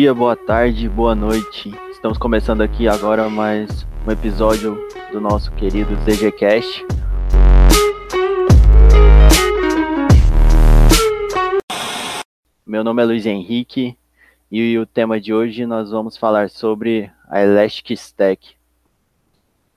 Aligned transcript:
dia, 0.00 0.14
boa 0.14 0.34
tarde, 0.34 0.88
boa 0.88 1.14
noite. 1.14 1.70
Estamos 1.90 2.16
começando 2.16 2.62
aqui 2.62 2.88
agora 2.88 3.28
mais 3.28 3.86
um 4.06 4.10
episódio 4.10 4.88
do 5.12 5.20
nosso 5.20 5.52
querido 5.52 5.94
ZGCast. 5.96 6.86
Meu 12.66 12.82
nome 12.82 13.02
é 13.02 13.04
Luiz 13.04 13.26
Henrique 13.26 13.94
e 14.50 14.78
o 14.78 14.86
tema 14.86 15.20
de 15.20 15.34
hoje 15.34 15.66
nós 15.66 15.90
vamos 15.90 16.16
falar 16.16 16.48
sobre 16.48 17.10
a 17.28 17.42
Elastic 17.42 17.90
Stack. 17.90 18.54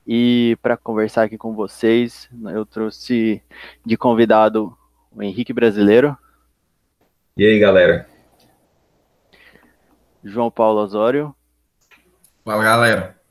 E 0.08 0.58
para 0.62 0.78
conversar 0.78 1.24
aqui 1.24 1.38
com 1.38 1.54
vocês, 1.54 2.30
eu 2.54 2.66
trouxe 2.66 3.42
de 3.86 3.98
convidado 3.98 4.74
o 5.14 5.22
Henrique 5.22 5.52
Brasileiro. 5.52 6.18
E 7.36 7.46
aí, 7.46 7.60
galera? 7.60 8.13
João 10.24 10.50
Paulo 10.50 10.80
Osório. 10.80 11.36
Fala, 12.46 12.64
galera. 12.64 13.22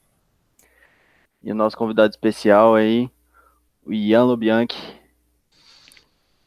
E 1.43 1.51
o 1.51 1.55
nosso 1.55 1.77
convidado 1.77 2.11
especial 2.11 2.75
aí, 2.75 3.11
o 3.85 3.93
Ian 3.93 4.25
Lobianchi. 4.25 4.77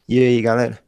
E 0.08 0.20
aí, 0.20 0.40
galera? 0.40 0.78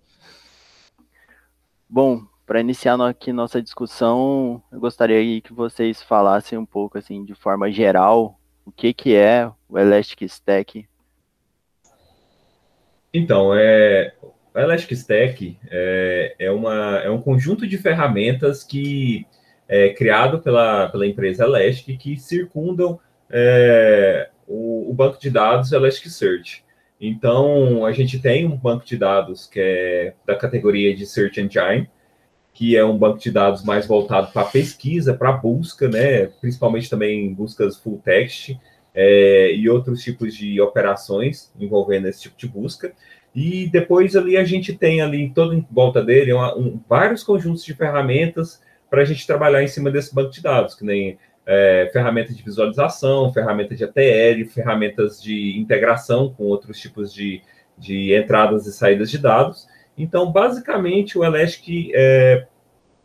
Bom, 1.89 2.25
para 2.47 2.61
iniciar 2.61 3.01
aqui 3.01 3.33
nossa 3.33 3.61
discussão, 3.61 4.63
eu 4.71 4.79
gostaria 4.79 5.41
que 5.41 5.53
vocês 5.53 6.03
falassem 6.03 6.57
um 6.57 6.65
pouco, 6.65 6.97
assim, 6.97 7.25
de 7.25 7.35
forma 7.35 7.71
geral, 7.71 8.39
o 8.65 8.71
que, 8.71 8.95
que 8.95 9.15
é 9.15 9.51
o 9.69 9.79
Elastic 9.79 10.23
Stack. 10.23 10.89
Então, 13.13 13.53
é, 13.55 14.15
o 14.55 14.59
Elastic 14.59 14.93
Stack 14.93 15.59
é, 15.69 16.37
é, 16.39 16.51
uma, 16.51 16.99
é 16.99 17.11
um 17.11 17.21
conjunto 17.21 17.67
de 17.67 17.77
ferramentas 17.77 18.63
que 18.63 19.27
é, 19.69 19.91
criado 19.91 20.39
pela, 20.41 20.89
pela 20.89 21.07
empresa 21.07 21.45
Elastic 21.45 21.99
que 21.99 22.17
circundam 22.17 22.99
é, 23.31 24.31
o, 24.47 24.91
o, 24.91 24.95
banco 24.95 25.21
de 25.21 25.31
dados 25.31 25.73
Elasticsearch. 25.73 26.65
Então, 27.01 27.85
a 27.85 27.93
gente 27.93 28.19
tem 28.19 28.47
um 28.47 28.57
banco 28.57 28.85
de 28.85 28.97
dados 28.97 29.47
que 29.47 29.61
é 29.61 30.15
da 30.27 30.35
categoria 30.35 30.97
de 30.97 31.07
Search 31.07 31.41
Engine, 31.41 31.89
que 32.53 32.77
é 32.77 32.85
um 32.85 32.99
banco 32.99 33.19
de 33.19 33.31
dados 33.31 33.63
mais 33.63 33.87
voltado 33.87 34.33
para 34.33 34.45
pesquisa, 34.45 35.15
para 35.15 35.31
busca, 35.31 35.89
né? 35.89 36.27
principalmente 36.41 36.91
também 36.91 37.33
buscas 37.33 37.77
full 37.79 38.01
text 38.05 38.57
é, 38.93 39.55
e 39.55 39.69
outros 39.69 40.03
tipos 40.03 40.35
de 40.35 40.61
operações 40.61 41.53
envolvendo 41.61 42.09
esse 42.09 42.23
tipo 42.23 42.37
de 42.37 42.49
busca. 42.49 42.93
E 43.33 43.69
depois 43.69 44.17
ali 44.17 44.37
a 44.37 44.43
gente 44.43 44.73
tem 44.73 45.01
ali, 45.01 45.31
todo 45.31 45.55
em 45.55 45.65
volta 45.71 46.03
dele, 46.03 46.33
um, 46.33 46.81
vários 46.89 47.23
conjuntos 47.23 47.65
de 47.65 47.75
ferramentas 47.75 48.61
para 48.91 49.03
a 49.03 49.05
gente 49.05 49.27
trabalhar 49.27 49.63
em 49.63 49.69
cima 49.69 49.91
desse 49.91 50.15
banco 50.15 50.31
de 50.31 50.43
dados, 50.43 50.75
que 50.75 50.85
nem 50.85 51.19
é, 51.47 51.89
ferramentas 51.93 52.37
de 52.37 52.43
visualização, 52.43 53.33
ferramentas 53.33 53.79
de 53.79 53.85
ATL, 53.85 54.45
ferramentas 54.53 55.21
de 55.23 55.59
integração 55.59 56.33
com 56.35 56.45
outros 56.45 56.79
tipos 56.79 57.13
de, 57.13 57.43
de 57.77 58.15
entradas 58.15 58.67
e 58.67 58.73
saídas 58.73 59.11
de 59.11 59.19
dados. 59.19 59.67
Então, 59.97 60.31
basicamente, 60.31 61.19
o 61.19 61.25
Elastic 61.25 61.91
é, 61.95 62.47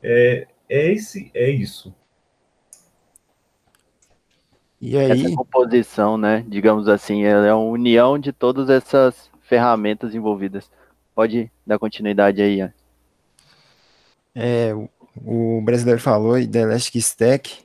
é, 0.03 0.47
é, 0.69 0.91
esse, 0.91 1.31
é 1.33 1.49
isso. 1.49 1.95
E 4.79 4.97
aí... 4.97 5.11
Essa 5.11 5.35
composição, 5.35 6.17
né, 6.17 6.45
digamos 6.47 6.89
assim, 6.89 7.23
é 7.23 7.49
a 7.49 7.55
união 7.55 8.19
de 8.19 8.33
todas 8.33 8.69
essas 8.69 9.31
ferramentas 9.41 10.13
envolvidas. 10.13 10.69
Pode 11.15 11.49
dar 11.65 11.79
continuidade 11.79 12.41
aí, 12.41 12.57
Ian. 12.57 12.73
É, 14.35 14.73
o 15.17 15.61
brasileiro 15.61 15.99
falou 15.99 16.33
da 16.47 16.61
Elastic 16.61 16.95
Stack. 16.95 17.63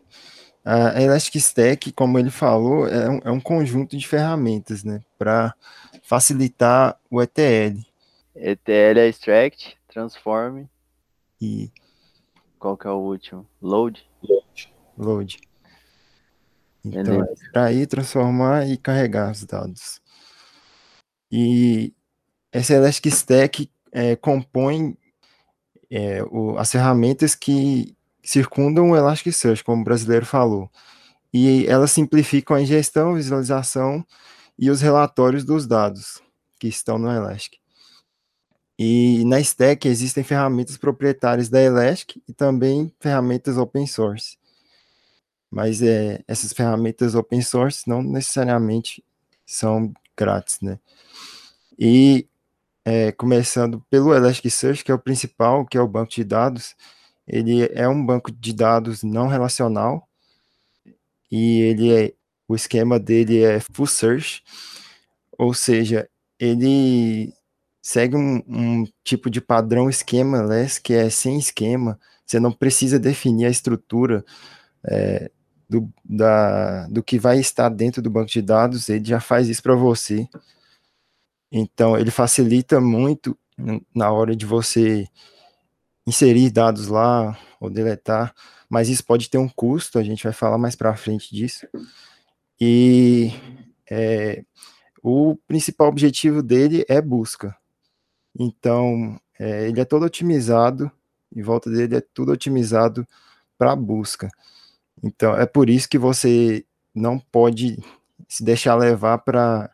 A 0.65 1.01
Elastic 1.01 1.37
Stack, 1.37 1.93
como 1.93 2.19
ele 2.19 2.31
falou, 2.31 2.87
é 2.87 3.09
um, 3.09 3.21
é 3.25 3.31
um 3.31 3.41
conjunto 3.41 3.97
de 3.97 4.07
ferramentas, 4.07 4.85
né, 4.85 5.01
para 5.19 5.55
facilitar 6.03 6.99
o 7.11 7.23
ETL. 7.23 7.81
ETL 8.35 8.99
é 8.99 9.09
extract, 9.09 9.77
transform 9.89 10.67
e 11.41 11.71
qual 12.59 12.77
que 12.77 12.87
é 12.87 12.91
o 12.91 12.99
último? 12.99 13.47
Load. 13.63 14.05
Load. 14.23 14.75
Load. 14.97 15.41
Então, 16.85 17.23
é 17.23 17.35
para 17.53 17.73
ir 17.73 17.87
transformar 17.87 18.69
e 18.69 18.77
carregar 18.77 19.31
os 19.31 19.45
dados. 19.45 20.01
E 21.31 21.93
essa 22.51 22.75
Elastic 22.75 23.07
Stack 23.07 23.71
é, 23.93 24.17
compõe 24.17 24.97
é, 25.91 26.23
o, 26.25 26.57
as 26.59 26.71
ferramentas 26.71 27.35
que 27.35 27.97
circundam 28.23 28.91
o 28.91 28.97
Elasticsearch, 28.97 29.65
como 29.65 29.83
o 29.83 29.85
brasileiro 29.85 30.27
falou. 30.27 30.71
E 31.33 31.67
elas 31.67 31.91
simplificam 31.91 32.57
a 32.57 32.63
ingestão, 32.63 33.15
visualização 33.15 34.05
e 34.59 34.71
os 34.71 34.81
relatórios 34.81 35.45
dos 35.45 35.67
dados 35.67 36.21
que 36.59 36.69
estão 36.69 36.99
no 36.99 37.11
Elastic. 37.11 37.59
E 38.79 39.25
na 39.25 39.41
Stack 39.41 39.89
existem 39.89 40.23
ferramentas 40.23 40.77
proprietárias 40.77 41.49
da 41.49 41.61
Elastic 41.61 42.23
e 42.29 42.33
também 42.33 42.93
ferramentas 43.01 43.57
open 43.57 43.87
source. 43.87 44.39
Mas 45.51 45.83
é, 45.83 46.23
essas 46.29 46.53
ferramentas 46.53 47.15
open 47.15 47.43
source 47.43 47.89
não 47.89 48.03
necessariamente 48.03 49.03
são 49.45 49.93
grátis, 50.17 50.61
né? 50.61 50.79
E 51.79 52.29
é, 52.89 53.13
começando 53.13 53.85
pelo 53.91 54.15
Elasticsearch, 54.15 54.83
que 54.83 54.91
é 54.91 54.95
o 54.95 54.99
principal, 54.99 55.67
que 55.67 55.77
é 55.77 55.81
o 55.81 55.87
banco 55.87 56.11
de 56.11 56.25
dados. 56.25 56.75
Ele 57.27 57.69
é 57.75 57.87
um 57.87 58.05
banco 58.05 58.33
de 58.33 58.55
dados 58.55 59.03
não 59.03 59.29
relacional 59.29 60.09
e 61.31 61.61
ele 61.61 61.93
é 61.95 62.15
o 62.49 62.55
esquema 62.57 62.99
dele 62.99 63.43
é 63.43 63.61
full 63.61 63.87
search, 63.87 64.43
ou 65.39 65.53
seja, 65.53 66.09
ele 66.39 67.35
segue 67.83 68.17
um, 68.17 68.43
um 68.49 68.87
tipo 69.05 69.29
de 69.29 69.43
padrão 69.43 69.91
esquema 69.91 70.41
less 70.41 70.81
que 70.81 70.95
é 70.95 71.11
sem 71.11 71.39
esquema. 71.39 72.01
Você 72.25 72.41
não 72.41 72.51
precisa 72.51 72.99
definir 72.99 73.45
a 73.45 73.51
estrutura 73.51 74.25
é, 74.83 75.31
do, 75.69 75.93
da, 76.03 76.87
do 76.89 77.03
que 77.03 77.19
vai 77.19 77.39
estar 77.39 77.69
dentro 77.69 78.01
do 78.01 78.09
banco 78.09 78.31
de 78.31 78.41
dados, 78.41 78.89
ele 78.89 79.05
já 79.05 79.21
faz 79.21 79.47
isso 79.51 79.63
para 79.63 79.75
você. 79.75 80.27
Então, 81.51 81.97
ele 81.97 82.11
facilita 82.11 82.81
muito 82.81 83.37
na 83.95 84.11
hora 84.11 84.37
de 84.37 84.47
você 84.47 85.07
inserir 86.07 86.51
dados 86.51 86.89
lá 86.89 87.39
ou 87.61 87.69
deletar, 87.69 88.35
mas 88.69 88.89
isso 88.89 89.05
pode 89.05 89.29
ter 89.29 89.39
um 89.39 89.49
custo, 89.49 89.99
a 89.99 90.03
gente 90.03 90.25
vai 90.25 90.33
falar 90.33 90.59
mais 90.59 90.77
para 90.77 90.97
frente 90.97 91.35
disso. 91.35 91.67
E 92.61 93.33
é, 93.91 94.45
o 95.03 95.37
principal 95.47 95.89
objetivo 95.89 96.43
dele 96.43 96.85
é 96.89 97.01
busca. 97.01 97.57
Então, 98.39 99.19
é, 99.39 99.69
ele 99.69 99.81
é 99.81 99.85
todo 99.85 100.05
otimizado, 100.05 100.91
em 101.35 101.43
volta 101.43 101.71
dele 101.71 101.97
é 101.97 102.01
tudo 102.01 102.33
otimizado 102.33 103.07
para 103.57 103.75
busca. 103.75 104.31
Então, 105.03 105.37
é 105.37 105.47
por 105.47 105.69
isso 105.69 105.89
que 105.89 105.99
você 105.99 106.65
não 106.95 107.19
pode 107.19 107.79
se 108.29 108.43
deixar 108.45 108.75
levar 108.75 109.19
para 109.19 109.71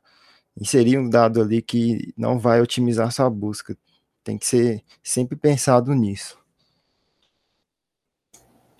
inserir 0.59 0.98
um 0.98 1.09
dado 1.09 1.41
ali 1.41 1.60
que 1.60 2.12
não 2.16 2.38
vai 2.38 2.60
otimizar 2.60 3.10
sua 3.12 3.28
busca. 3.28 3.76
Tem 4.22 4.38
que 4.38 4.47
ser 4.47 4.82
sempre 5.03 5.37
pensado 5.37 5.92
nisso. 5.94 6.38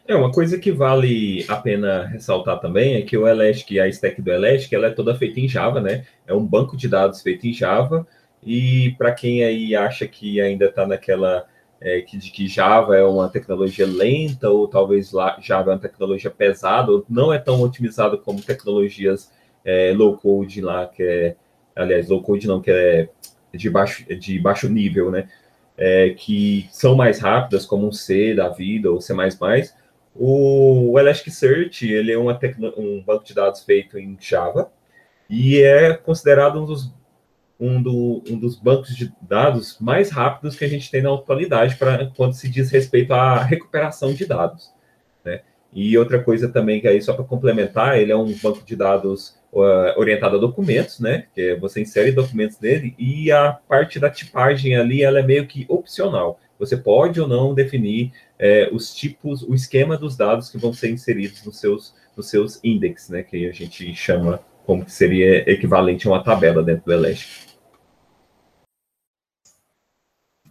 É, 0.07 0.15
uma 0.15 0.31
coisa 0.31 0.59
que 0.59 0.71
vale 0.71 1.47
a 1.49 1.57
pena 1.57 2.07
ressaltar 2.07 2.61
também 2.61 2.97
é 2.97 3.03
que 3.03 3.17
o 3.17 3.27
Elastic, 3.27 3.79
a 3.79 3.89
stack 3.89 4.21
do 4.21 4.31
Elastic, 4.31 4.73
ela 4.73 4.89
é 4.89 4.91
toda 4.91 5.15
feita 5.15 5.41
em 5.41 5.49
Java, 5.49 5.81
né? 5.81 6.05
É 6.27 6.35
um 6.35 6.45
banco 6.45 6.77
de 6.77 6.89
dados 6.89 7.23
feito 7.23 7.47
em 7.47 7.53
Java. 7.55 8.07
E 8.43 8.95
para 8.99 9.13
quem 9.13 9.43
aí 9.43 9.75
acha 9.75 10.07
que 10.07 10.41
ainda 10.43 10.67
está 10.67 10.87
naquela 10.87 11.47
é, 11.81 12.03
que, 12.03 12.19
de 12.19 12.31
que 12.31 12.47
Java 12.47 12.97
é 12.97 13.03
uma 13.03 13.31
tecnologia 13.31 13.87
lenta, 13.87 14.51
ou 14.51 14.69
talvez 14.69 15.11
lá, 15.11 15.39
Java 15.41 15.71
é 15.71 15.75
uma 15.75 15.81
tecnologia 15.81 16.31
pesada, 16.31 16.93
ou 16.93 17.05
não 17.09 17.33
é 17.33 17.39
tão 17.39 17.63
otimizado 17.63 18.19
como 18.19 18.43
tecnologias 18.43 19.33
é, 19.65 19.93
low 19.97 20.19
code 20.19 20.61
lá, 20.61 20.87
que 20.87 21.03
é 21.03 21.37
aliás, 21.75 22.09
low 22.09 22.23
code 22.23 22.47
não, 22.47 22.61
que 22.61 22.71
é 22.71 23.09
de 23.53 23.71
baixo, 23.71 24.05
de 24.15 24.39
baixo 24.39 24.69
nível, 24.69 25.11
né? 25.11 25.29
É, 25.77 26.11
que 26.11 26.69
são 26.71 26.95
mais 26.95 27.19
rápidas, 27.19 27.67
como 27.67 27.87
um 27.89 27.93
C 27.93 28.35
da 28.35 28.49
vida 28.49 28.91
ou 28.91 29.01
C++. 29.01 29.13
O 30.15 30.97
Elasticsearch, 30.99 31.91
ele 31.91 32.13
é 32.13 32.19
uma 32.19 32.39
um 32.77 33.03
banco 33.03 33.25
de 33.25 33.35
dados 33.35 33.65
feito 33.65 33.99
em 33.99 34.17
Java 34.21 34.71
e 35.29 35.61
é 35.61 35.95
considerado 35.95 36.63
um 36.63 36.65
dos, 36.65 36.95
um, 37.59 37.83
do, 37.83 38.23
um 38.31 38.39
dos 38.39 38.57
bancos 38.57 38.95
de 38.95 39.13
dados 39.21 39.77
mais 39.81 40.11
rápidos 40.11 40.55
que 40.55 40.65
a 40.65 40.69
gente 40.69 40.89
tem 40.89 41.03
na 41.03 41.13
atualidade 41.13 41.75
para 41.77 42.07
quando 42.17 42.35
se 42.35 42.49
diz 42.49 42.71
respeito 42.71 43.13
à 43.13 43.43
recuperação 43.43 44.13
de 44.15 44.25
dados. 44.25 44.73
Né? 45.25 45.41
E 45.73 45.99
outra 45.99 46.23
coisa 46.23 46.49
também 46.49 46.81
que 46.81 46.87
aí, 46.87 47.03
só 47.03 47.13
para 47.13 47.25
complementar, 47.25 47.99
ele 47.99 48.13
é 48.13 48.17
um 48.17 48.33
banco 48.35 48.65
de 48.65 48.77
dados 48.77 49.37
uh, 49.55 49.99
orientado 49.99 50.37
a 50.37 50.41
documentos, 50.41 50.99
né? 50.99 51.27
Que 51.35 51.41
é 51.41 51.57
você 51.57 51.81
insere 51.81 52.11
documentos 52.11 52.59
nele 52.59 52.95
e 52.99 53.31
a 53.31 53.53
parte 53.53 54.01
da 54.01 54.11
tipagem 54.11 54.77
ali 54.77 55.03
ela 55.03 55.21
é 55.21 55.23
meio 55.23 55.47
que 55.47 55.65
opcional. 55.69 56.41
você 56.59 56.77
pode 56.77 57.21
ou 57.21 57.29
não 57.29 57.55
definir 57.55 58.13
é, 58.39 58.69
os 58.73 58.95
tipos, 58.95 59.43
o 59.43 59.55
esquema 59.55 59.97
dos 59.97 60.17
dados 60.17 60.51
que 60.51 60.59
vão 60.59 60.73
ser 60.73 60.91
inseridos 60.91 61.45
nos 61.45 61.59
seus, 61.59 61.95
nos 62.17 62.29
seus 62.29 62.61
index, 62.65 63.09
né, 63.09 63.23
que 63.23 63.49
a 63.49 63.53
gente 63.53 63.95
chama 63.95 64.41
como 64.65 64.85
que 64.85 64.93
seria 64.93 65.49
equivalente 65.51 66.07
a 66.07 66.11
uma 66.11 66.25
tabela 66.25 66.63
dentro 66.63 66.87
do 66.87 66.93
Elastic. 66.93 67.55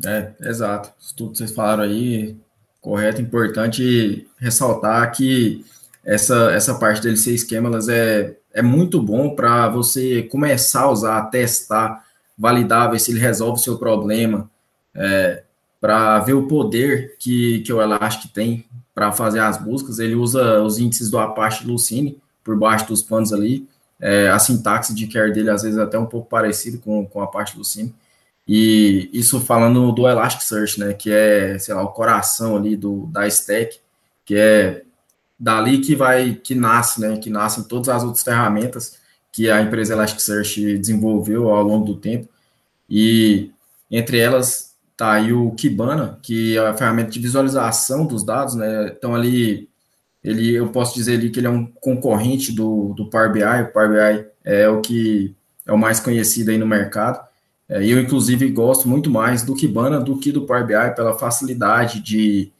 É, 0.05 0.33
exato. 0.41 0.91
Tudo 1.15 1.31
que 1.31 1.37
vocês 1.37 1.51
falaram 1.51 1.83
aí, 1.83 2.37
correto, 2.81 3.21
importante 3.21 4.27
ressaltar 4.37 5.11
que 5.15 5.65
essa, 6.03 6.51
essa 6.51 6.77
parte 6.77 7.01
dele 7.01 7.15
ser 7.15 7.33
esquemas 7.33 7.87
é, 7.87 8.35
é 8.53 8.61
muito 8.61 9.01
bom 9.01 9.35
para 9.35 9.67
você 9.67 10.23
começar 10.23 10.81
a 10.81 10.91
usar, 10.91 11.21
testar, 11.23 12.05
validar, 12.37 12.91
ver 12.91 12.99
se 12.99 13.11
ele 13.11 13.19
resolve 13.19 13.59
o 13.59 13.63
seu 13.63 13.77
problema, 13.77 14.49
é, 14.95 15.43
para 15.81 16.19
ver 16.19 16.33
o 16.33 16.47
poder 16.47 17.17
que, 17.19 17.59
que 17.61 17.73
o 17.73 17.81
Elastic 17.81 18.31
tem 18.31 18.65
para 18.93 19.11
fazer 19.11 19.39
as 19.39 19.57
buscas. 19.57 19.99
Ele 19.99 20.15
usa 20.15 20.61
os 20.61 20.77
índices 20.77 21.09
do 21.09 21.17
Apache 21.17 21.65
Lucene 21.65 22.21
por 22.43 22.57
baixo 22.57 22.87
dos 22.87 23.01
panos 23.01 23.33
ali. 23.33 23.67
É, 23.99 24.29
a 24.29 24.37
sintaxe 24.39 24.93
de 24.93 25.07
care 25.07 25.33
dele, 25.33 25.49
às 25.49 25.63
vezes, 25.63 25.77
é 25.77 25.81
até 25.81 25.97
um 25.97 26.05
pouco 26.05 26.29
parecido 26.29 26.77
com, 26.77 27.05
com 27.05 27.21
a 27.21 27.27
parte 27.27 27.57
Lucene. 27.57 27.93
E 28.47 29.09
isso 29.13 29.39
falando 29.39 29.91
do 29.91 30.07
Elasticsearch, 30.07 30.79
né, 30.79 30.93
que 30.93 31.11
é, 31.11 31.57
sei 31.57 31.73
lá, 31.73 31.81
o 31.81 31.89
coração 31.89 32.57
ali 32.57 32.75
do, 32.75 33.07
da 33.07 33.25
stack, 33.27 33.79
que 34.25 34.35
é 34.35 34.83
dali 35.43 35.79
que 35.79 35.93
vai, 35.93 36.35
que 36.35 36.55
nasce, 36.55 37.01
né, 37.01 37.17
que 37.17 37.29
nascem 37.29 37.65
todas 37.65 37.89
as 37.89 38.01
outras 38.01 38.23
ferramentas 38.23 38.97
que 39.29 39.49
a 39.49 39.61
empresa 39.61 39.93
Elasticsearch 39.93 40.77
desenvolveu 40.77 41.49
ao 41.49 41.61
longo 41.63 41.85
do 41.85 41.95
tempo. 41.97 42.29
E 42.89 43.51
entre 43.91 44.19
elas 44.19 44.73
tá 44.95 45.11
aí 45.11 45.33
o 45.33 45.51
Kibana, 45.51 46.17
que 46.21 46.55
é 46.55 46.65
a 46.65 46.73
ferramenta 46.73 47.11
de 47.11 47.19
visualização 47.19 48.05
dos 48.05 48.23
dados, 48.23 48.55
né, 48.55 48.93
então 48.95 49.13
ali 49.13 49.67
ele, 50.23 50.53
eu 50.53 50.69
posso 50.69 50.95
dizer 50.95 51.15
ali 51.15 51.29
que 51.29 51.41
ele 51.41 51.47
é 51.47 51.49
um 51.49 51.65
concorrente 51.65 52.53
do, 52.53 52.93
do 52.95 53.09
Power 53.09 53.29
BI, 53.33 53.43
o 53.43 53.73
Power 53.73 53.89
BI 53.89 54.25
é 54.45 54.69
o 54.69 54.79
que 54.79 55.35
é 55.65 55.73
o 55.73 55.77
mais 55.77 55.99
conhecido 55.99 56.51
aí 56.51 56.57
no 56.57 56.65
mercado, 56.65 57.19
é, 57.67 57.83
eu, 57.85 57.99
inclusive, 57.99 58.49
gosto 58.49 58.87
muito 58.87 59.09
mais 59.09 59.43
do 59.43 59.55
Kibana 59.55 59.99
do 59.99 60.17
que 60.17 60.31
do 60.31 60.45
Power 60.45 60.65
BI 60.65 60.95
pela 60.95 61.17
facilidade 61.17 61.99
de 61.99 62.52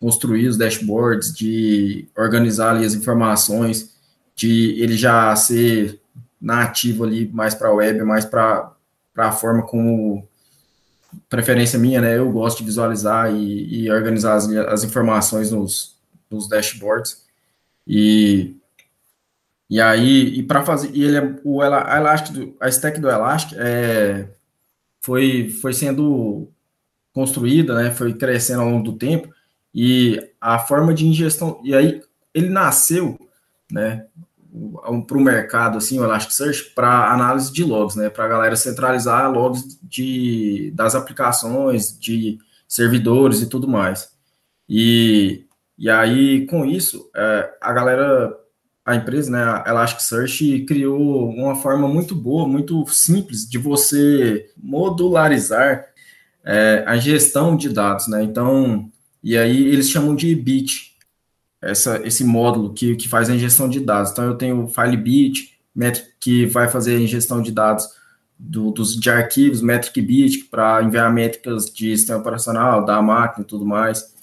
construir 0.00 0.48
os 0.48 0.56
dashboards, 0.56 1.32
de 1.34 2.08
organizar 2.16 2.74
ali 2.74 2.84
as 2.84 2.94
informações, 2.94 3.94
de 4.34 4.80
ele 4.80 4.96
já 4.96 5.34
ser 5.36 6.00
nativo 6.40 7.04
ali 7.04 7.28
mais 7.28 7.54
para 7.54 7.68
a 7.68 7.72
web, 7.72 8.02
mais 8.02 8.24
para 8.24 8.72
a 9.16 9.32
forma 9.32 9.62
como 9.62 10.26
preferência 11.28 11.78
minha, 11.78 12.00
né? 12.00 12.16
Eu 12.16 12.32
gosto 12.32 12.58
de 12.58 12.64
visualizar 12.64 13.32
e, 13.32 13.84
e 13.84 13.90
organizar 13.90 14.34
as, 14.34 14.48
as 14.48 14.84
informações 14.84 15.50
nos, 15.50 15.96
nos 16.30 16.48
dashboards. 16.48 17.24
E 17.86 18.56
e 19.70 19.80
aí, 19.80 20.40
e 20.40 20.42
para 20.42 20.64
fazer, 20.64 20.90
e 20.92 21.04
ele 21.04 21.16
é, 21.16 21.36
o 21.44 21.62
Elastic, 21.62 22.56
a 22.58 22.68
stack 22.68 22.98
do 23.00 23.08
Elastic 23.08 23.56
é 23.56 24.26
foi, 25.00 25.48
foi 25.48 25.72
sendo 25.72 26.48
construída, 27.12 27.74
né, 27.74 27.90
foi 27.90 28.12
crescendo 28.14 28.62
ao 28.62 28.68
longo 28.68 28.84
do 28.84 28.98
tempo, 28.98 29.32
e 29.74 30.20
a 30.40 30.58
forma 30.58 30.92
de 30.92 31.06
ingestão, 31.06 31.60
e 31.62 31.74
aí 31.74 32.02
ele 32.34 32.48
nasceu, 32.48 33.18
né, 33.70 34.06
para 35.06 35.16
o 35.16 35.20
mercado, 35.20 35.78
assim, 35.78 35.98
o 36.00 36.04
Elasticsearch, 36.04 36.72
para 36.74 37.12
análise 37.12 37.52
de 37.52 37.62
logs, 37.62 37.96
né, 37.96 38.08
para 38.08 38.24
a 38.24 38.28
galera 38.28 38.56
centralizar 38.56 39.30
logs 39.30 39.78
de, 39.82 40.72
das 40.74 40.94
aplicações, 40.94 41.98
de 41.98 42.38
servidores 42.66 43.40
e 43.42 43.48
tudo 43.48 43.68
mais. 43.68 44.10
E, 44.68 45.46
e 45.78 45.88
aí, 45.88 46.46
com 46.46 46.64
isso, 46.64 47.10
é, 47.14 47.50
a 47.60 47.72
galera 47.72 48.36
a 48.84 48.96
empresa, 48.96 49.30
né, 49.30 49.42
a 49.42 49.64
Elasticsearch, 49.68 50.64
criou 50.64 51.28
uma 51.30 51.54
forma 51.54 51.86
muito 51.86 52.14
boa, 52.14 52.48
muito 52.48 52.84
simples 52.88 53.48
de 53.48 53.58
você 53.58 54.50
modularizar 54.56 55.86
é, 56.44 56.82
a 56.86 56.96
gestão 56.96 57.56
de 57.56 57.68
dados, 57.68 58.08
né? 58.08 58.22
Então, 58.22 58.90
e 59.22 59.36
aí 59.36 59.68
eles 59.68 59.90
chamam 59.90 60.14
de 60.14 60.34
bit, 60.34 60.96
essa, 61.60 62.00
esse 62.06 62.24
módulo 62.24 62.72
que, 62.72 62.96
que 62.96 63.08
faz 63.08 63.28
a 63.28 63.34
ingestão 63.34 63.68
de 63.68 63.80
dados. 63.80 64.12
Então, 64.12 64.24
eu 64.24 64.34
tenho 64.34 64.64
o 64.64 64.68
FileBit, 64.68 65.58
Metric, 65.74 66.08
que 66.18 66.46
vai 66.46 66.68
fazer 66.68 66.96
a 66.96 67.00
ingestão 67.00 67.42
de 67.42 67.52
dados 67.52 67.86
do, 68.38 68.70
dos, 68.70 68.98
de 68.98 69.10
arquivos, 69.10 69.60
MetricBit, 69.60 70.44
para 70.50 70.82
enviar 70.82 71.12
métricas 71.12 71.66
de 71.66 71.96
sistema 71.96 72.18
operacional, 72.18 72.84
da 72.84 73.00
máquina 73.02 73.44
e 73.44 73.46
tudo 73.46 73.66
mais 73.66 74.18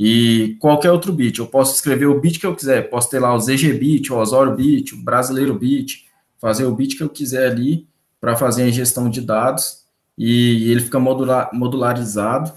e 0.00 0.56
qualquer 0.60 0.92
outro 0.92 1.12
bit. 1.12 1.40
Eu 1.40 1.48
posso 1.48 1.74
escrever 1.74 2.06
o 2.06 2.20
bit 2.20 2.38
que 2.38 2.46
eu 2.46 2.54
quiser, 2.54 2.88
posso 2.88 3.10
ter 3.10 3.18
lá 3.18 3.34
o 3.34 3.40
ZG 3.40 3.72
bit, 3.72 4.12
o 4.12 4.16
Osório 4.16 4.54
bit, 4.54 4.94
o 4.94 5.02
Brasileiro 5.02 5.58
bit, 5.58 6.06
fazer 6.38 6.64
o 6.66 6.74
bit 6.74 6.96
que 6.96 7.02
eu 7.02 7.08
quiser 7.08 7.50
ali 7.50 7.88
para 8.20 8.36
fazer 8.36 8.62
a 8.62 8.68
ingestão 8.68 9.10
de 9.10 9.20
dados 9.20 9.84
e 10.16 10.70
ele 10.70 10.80
fica 10.80 11.00
modular, 11.00 11.50
modularizado. 11.52 12.52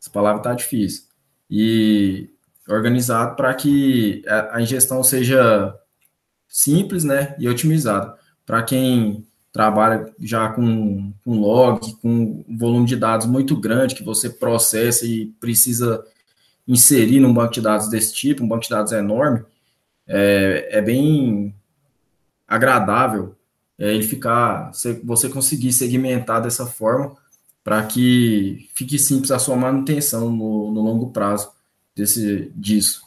Essa 0.00 0.10
palavra 0.10 0.38
está 0.38 0.54
difícil. 0.54 1.02
E 1.50 2.30
organizado 2.68 3.36
para 3.36 3.52
que 3.54 4.22
a, 4.26 4.60
ingestão 4.60 5.02
seja 5.02 5.74
simples, 6.48 7.04
né, 7.04 7.34
e 7.38 7.48
otimizada. 7.48 8.14
Para 8.46 8.62
quem 8.62 9.26
trabalha 9.52 10.12
já 10.20 10.48
com, 10.48 11.12
com 11.24 11.40
log, 11.40 11.94
com 12.00 12.44
um 12.48 12.56
volume 12.58 12.86
de 12.86 12.96
dados 12.96 13.26
muito 13.26 13.56
grande 13.56 13.94
que 13.94 14.02
você 14.02 14.30
processa 14.30 15.06
e 15.06 15.26
precisa 15.38 16.04
inserir 16.66 17.20
num 17.20 17.32
banco 17.32 17.52
de 17.52 17.60
dados 17.60 17.88
desse 17.88 18.14
tipo, 18.14 18.42
um 18.42 18.48
banco 18.48 18.62
de 18.62 18.70
dados 18.70 18.92
enorme, 18.92 19.44
é, 20.06 20.68
é 20.70 20.80
bem 20.80 21.54
agradável 22.48 23.36
é, 23.78 23.92
ele 23.94 24.04
ficar, 24.04 24.70
você 25.02 25.28
conseguir 25.28 25.72
segmentar 25.72 26.40
dessa 26.40 26.66
forma 26.66 27.16
para 27.64 27.82
que 27.82 28.68
fique 28.74 28.98
simples 28.98 29.30
a 29.30 29.38
sua 29.38 29.56
manutenção 29.56 30.30
no, 30.30 30.70
no 30.70 30.82
longo 30.82 31.10
prazo 31.10 31.50
desse, 31.96 32.52
disso. 32.54 33.02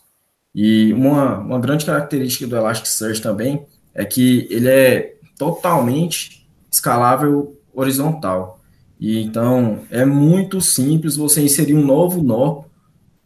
E 0.53 0.91
uma, 0.93 1.37
uma 1.37 1.59
grande 1.59 1.85
característica 1.85 2.47
do 2.47 2.57
Elasticsearch 2.57 3.21
também 3.21 3.65
é 3.93 4.03
que 4.03 4.47
ele 4.49 4.67
é 4.67 5.17
totalmente 5.37 6.49
escalável 6.71 7.55
horizontal. 7.73 8.59
E 8.99 9.21
então 9.21 9.85
é 9.91 10.03
muito 10.03 10.59
simples 10.59 11.15
você 11.15 11.41
inserir 11.41 11.75
um 11.75 11.85
novo 11.85 12.23
nó 12.23 12.63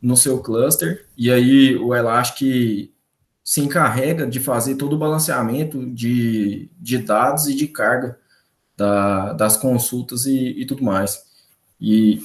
no 0.01 0.17
seu 0.17 0.39
cluster, 0.39 1.05
e 1.15 1.31
aí 1.31 1.77
o 1.77 1.95
Elastic 1.95 2.91
se 3.43 3.61
encarrega 3.61 4.27
de 4.27 4.39
fazer 4.39 4.75
todo 4.75 4.93
o 4.93 4.97
balanceamento 4.97 5.85
de, 5.91 6.69
de 6.79 6.97
dados 6.97 7.47
e 7.47 7.55
de 7.55 7.67
carga 7.67 8.17
da, 8.75 9.33
das 9.33 9.57
consultas 9.57 10.25
e, 10.25 10.59
e, 10.59 10.65
tudo 10.65 10.83
mais. 10.83 11.23
E 11.81 12.23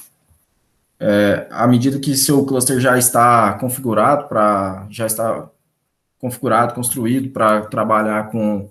é, 1.00 1.46
à 1.50 1.66
medida 1.66 1.98
que 1.98 2.14
seu 2.16 2.44
cluster 2.44 2.78
já 2.80 2.98
está 2.98 3.54
configurado 3.54 4.28
para 4.28 4.86
já 4.90 5.06
está 5.06 5.48
configurado, 6.18 6.74
construído 6.74 7.30
para 7.30 7.62
trabalhar 7.62 8.30
com, 8.30 8.70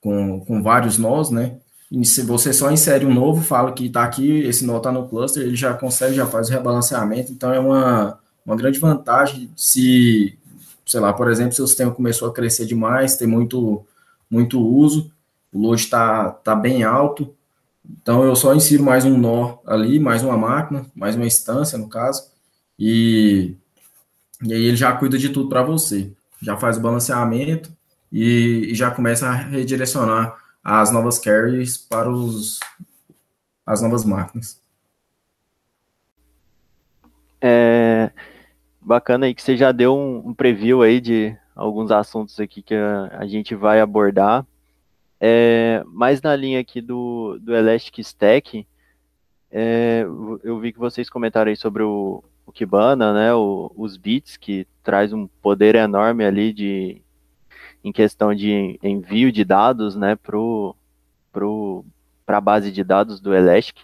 com, 0.00 0.40
com 0.40 0.62
vários 0.62 0.98
nós, 0.98 1.30
né? 1.30 1.56
E 1.90 2.04
se 2.04 2.22
você 2.22 2.52
só 2.52 2.70
insere 2.70 3.06
um 3.06 3.14
novo, 3.14 3.42
fala 3.42 3.72
que 3.72 3.86
está 3.86 4.04
aqui, 4.04 4.40
esse 4.40 4.64
nó 4.64 4.76
está 4.76 4.92
no 4.92 5.08
cluster, 5.08 5.42
ele 5.42 5.56
já 5.56 5.72
consegue, 5.72 6.14
já 6.14 6.26
faz 6.26 6.48
o 6.48 6.52
rebalanceamento, 6.52 7.32
então 7.32 7.52
é 7.52 7.58
uma, 7.58 8.18
uma 8.44 8.56
grande 8.56 8.78
vantagem 8.78 9.50
se, 9.56 10.38
sei 10.84 11.00
lá, 11.00 11.12
por 11.12 11.30
exemplo, 11.30 11.54
se 11.54 11.62
o 11.62 11.66
sistema 11.66 11.90
começou 11.90 12.28
a 12.28 12.32
crescer 12.32 12.66
demais, 12.66 13.16
tem 13.16 13.26
muito, 13.26 13.86
muito 14.30 14.60
uso, 14.60 15.10
o 15.50 15.58
load 15.62 15.80
está 15.80 16.30
tá 16.30 16.54
bem 16.54 16.82
alto, 16.82 17.34
então 17.88 18.24
eu 18.24 18.36
só 18.36 18.54
insiro 18.54 18.82
mais 18.82 19.04
um 19.04 19.16
nó 19.16 19.58
ali, 19.66 19.98
mais 19.98 20.22
uma 20.22 20.36
máquina, 20.36 20.86
mais 20.94 21.16
uma 21.16 21.26
instância, 21.26 21.78
no 21.78 21.88
caso, 21.88 22.30
e, 22.78 23.56
e 24.42 24.52
aí 24.52 24.62
ele 24.62 24.76
já 24.76 24.92
cuida 24.92 25.18
de 25.18 25.30
tudo 25.30 25.48
para 25.48 25.62
você, 25.62 26.12
já 26.40 26.56
faz 26.56 26.76
o 26.76 26.80
balanceamento 26.80 27.72
e, 28.12 28.68
e 28.70 28.74
já 28.74 28.90
começa 28.90 29.28
a 29.28 29.34
redirecionar 29.34 30.36
as 30.62 30.90
novas 30.92 31.18
carries 31.18 31.78
para 31.78 32.10
os, 32.10 32.60
as 33.64 33.80
novas 33.80 34.04
máquinas. 34.04 34.60
É 37.40 38.10
bacana 38.88 39.26
aí 39.26 39.34
que 39.34 39.42
você 39.42 39.54
já 39.54 39.70
deu 39.70 39.94
um, 39.94 40.28
um 40.28 40.34
preview 40.34 40.80
aí 40.80 40.98
de 40.98 41.36
alguns 41.54 41.90
assuntos 41.90 42.40
aqui 42.40 42.62
que 42.62 42.74
a, 42.74 43.18
a 43.18 43.26
gente 43.26 43.54
vai 43.54 43.80
abordar. 43.80 44.46
É, 45.20 45.82
mais 45.86 46.22
na 46.22 46.34
linha 46.36 46.60
aqui 46.60 46.80
do, 46.80 47.38
do 47.40 47.54
Elastic 47.54 47.98
Stack, 47.98 48.66
é, 49.50 50.04
eu 50.44 50.58
vi 50.60 50.72
que 50.72 50.78
vocês 50.78 51.10
comentaram 51.10 51.50
aí 51.50 51.56
sobre 51.56 51.82
o, 51.82 52.22
o 52.46 52.52
Kibana, 52.52 53.12
né, 53.12 53.34
o, 53.34 53.72
os 53.76 53.96
bits, 53.96 54.36
que 54.36 54.66
traz 54.82 55.12
um 55.12 55.26
poder 55.26 55.74
enorme 55.74 56.24
ali 56.24 56.52
de 56.52 57.02
em 57.82 57.92
questão 57.92 58.34
de 58.34 58.78
envio 58.82 59.30
de 59.30 59.44
dados, 59.44 59.94
né, 59.96 60.16
para 60.16 60.36
pro, 61.32 61.84
a 62.26 62.40
base 62.40 62.70
de 62.72 62.82
dados 62.84 63.20
do 63.20 63.34
Elastic. 63.34 63.78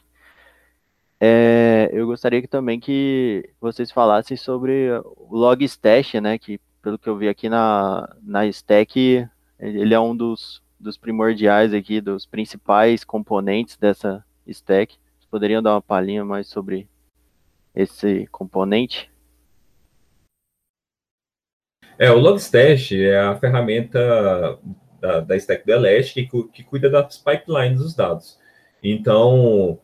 É, 1.20 1.88
eu 1.92 2.06
gostaria 2.06 2.42
que, 2.42 2.48
também 2.48 2.78
que 2.78 3.48
vocês 3.60 3.90
falassem 3.90 4.36
sobre 4.36 4.90
o 5.16 5.36
Logstash, 5.36 6.14
né? 6.20 6.36
Que 6.38 6.60
pelo 6.82 6.98
que 6.98 7.08
eu 7.08 7.16
vi 7.16 7.28
aqui 7.28 7.48
na, 7.48 8.14
na 8.22 8.46
stack, 8.46 9.26
ele 9.58 9.94
é 9.94 10.00
um 10.00 10.14
dos, 10.14 10.60
dos 10.84 10.98
primordiais 10.98 11.72
aqui, 11.72 12.00
dos 12.00 12.26
principais 12.26 13.02
componentes 13.02 13.76
dessa 13.76 14.22
stack. 14.46 14.94
Vocês 15.16 15.26
poderiam 15.30 15.62
dar 15.62 15.72
uma 15.72 15.82
palhinha 15.82 16.24
mais 16.24 16.46
sobre 16.46 16.86
esse 17.74 18.26
componente? 18.26 19.10
É, 21.98 22.10
o 22.10 22.18
Logstash 22.18 22.92
é 22.92 23.18
a 23.18 23.34
ferramenta 23.36 24.58
da, 25.00 25.20
da 25.20 25.36
stack 25.36 25.64
do 25.64 25.72
Elastic 25.72 26.30
que, 26.30 26.48
que 26.48 26.62
cuida 26.62 26.90
das 26.90 27.16
pipelines 27.16 27.78
dos 27.78 27.94
dados. 27.94 28.38
Então, 28.82 29.78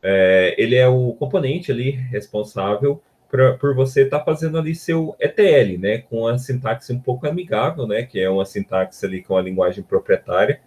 é, 0.00 0.54
ele 0.56 0.76
é 0.76 0.86
o 0.86 1.12
componente 1.14 1.72
ali 1.72 1.90
responsável 1.90 3.02
pra, 3.30 3.54
por 3.54 3.74
você 3.74 4.02
estar 4.02 4.20
tá 4.20 4.24
fazendo 4.24 4.58
ali 4.58 4.74
seu 4.74 5.16
ETL, 5.20 5.78
né, 5.78 5.98
com 5.98 6.26
a 6.26 6.38
sintaxe 6.38 6.92
um 6.92 7.00
pouco 7.00 7.26
amigável, 7.26 7.86
né, 7.86 8.02
que 8.02 8.20
é 8.20 8.28
uma 8.28 8.44
sintaxe 8.44 9.04
ali 9.04 9.22
com 9.22 9.36
a 9.36 9.42
linguagem 9.42 9.82
proprietária, 9.82 10.60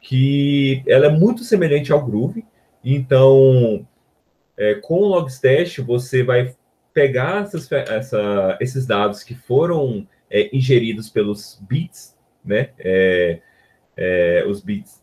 que 0.00 0.82
ela 0.86 1.06
é 1.06 1.10
muito 1.10 1.44
semelhante 1.44 1.92
ao 1.92 2.04
Groove. 2.04 2.44
Então, 2.84 3.86
é, 4.56 4.74
com 4.74 4.96
o 4.96 5.08
Logstash, 5.08 5.78
você 5.78 6.22
vai 6.22 6.54
pegar 6.92 7.42
essas, 7.42 7.70
essa, 7.72 8.58
esses 8.60 8.86
dados 8.86 9.22
que 9.22 9.34
foram 9.34 10.06
é, 10.30 10.54
ingeridos 10.54 11.08
pelos 11.08 11.60
bits, 11.68 12.16
né? 12.44 12.70
É, 12.78 13.40
é, 13.96 14.44
os 14.46 14.60
bits 14.60 15.02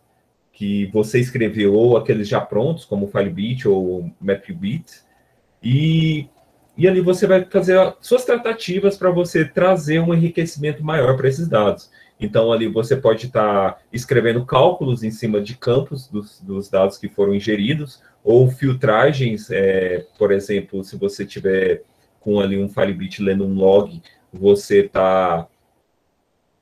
que 0.53 0.85
você 0.87 1.19
escreveu, 1.19 1.73
ou 1.73 1.97
aqueles 1.97 2.27
já 2.27 2.39
prontos, 2.39 2.85
como 2.85 3.07
FileBit 3.07 3.67
ou 3.67 4.11
MapBit, 4.21 5.01
e, 5.63 6.27
e 6.77 6.87
ali 6.87 7.01
você 7.01 7.27
vai 7.27 7.45
fazer 7.45 7.95
suas 7.99 8.23
tratativas 8.25 8.97
para 8.97 9.11
você 9.11 9.45
trazer 9.45 9.99
um 9.99 10.13
enriquecimento 10.13 10.83
maior 10.83 11.17
para 11.17 11.27
esses 11.27 11.47
dados. 11.47 11.91
Então, 12.19 12.51
ali 12.51 12.67
você 12.67 12.95
pode 12.95 13.25
estar 13.25 13.73
tá 13.73 13.77
escrevendo 13.91 14.45
cálculos 14.45 15.03
em 15.03 15.11
cima 15.11 15.41
de 15.41 15.57
campos 15.57 16.07
dos, 16.07 16.39
dos, 16.39 16.69
dados 16.69 16.97
que 16.97 17.09
foram 17.09 17.33
ingeridos, 17.33 18.01
ou 18.23 18.47
filtragens, 18.47 19.49
é, 19.49 20.05
por 20.19 20.31
exemplo, 20.31 20.83
se 20.83 20.95
você 20.95 21.25
tiver 21.25 21.81
com 22.19 22.39
ali 22.39 22.61
um 22.61 22.69
FileBit 22.69 23.23
lendo 23.23 23.43
um 23.43 23.55
log, 23.55 23.99
você 24.31 24.81
está 24.81 25.47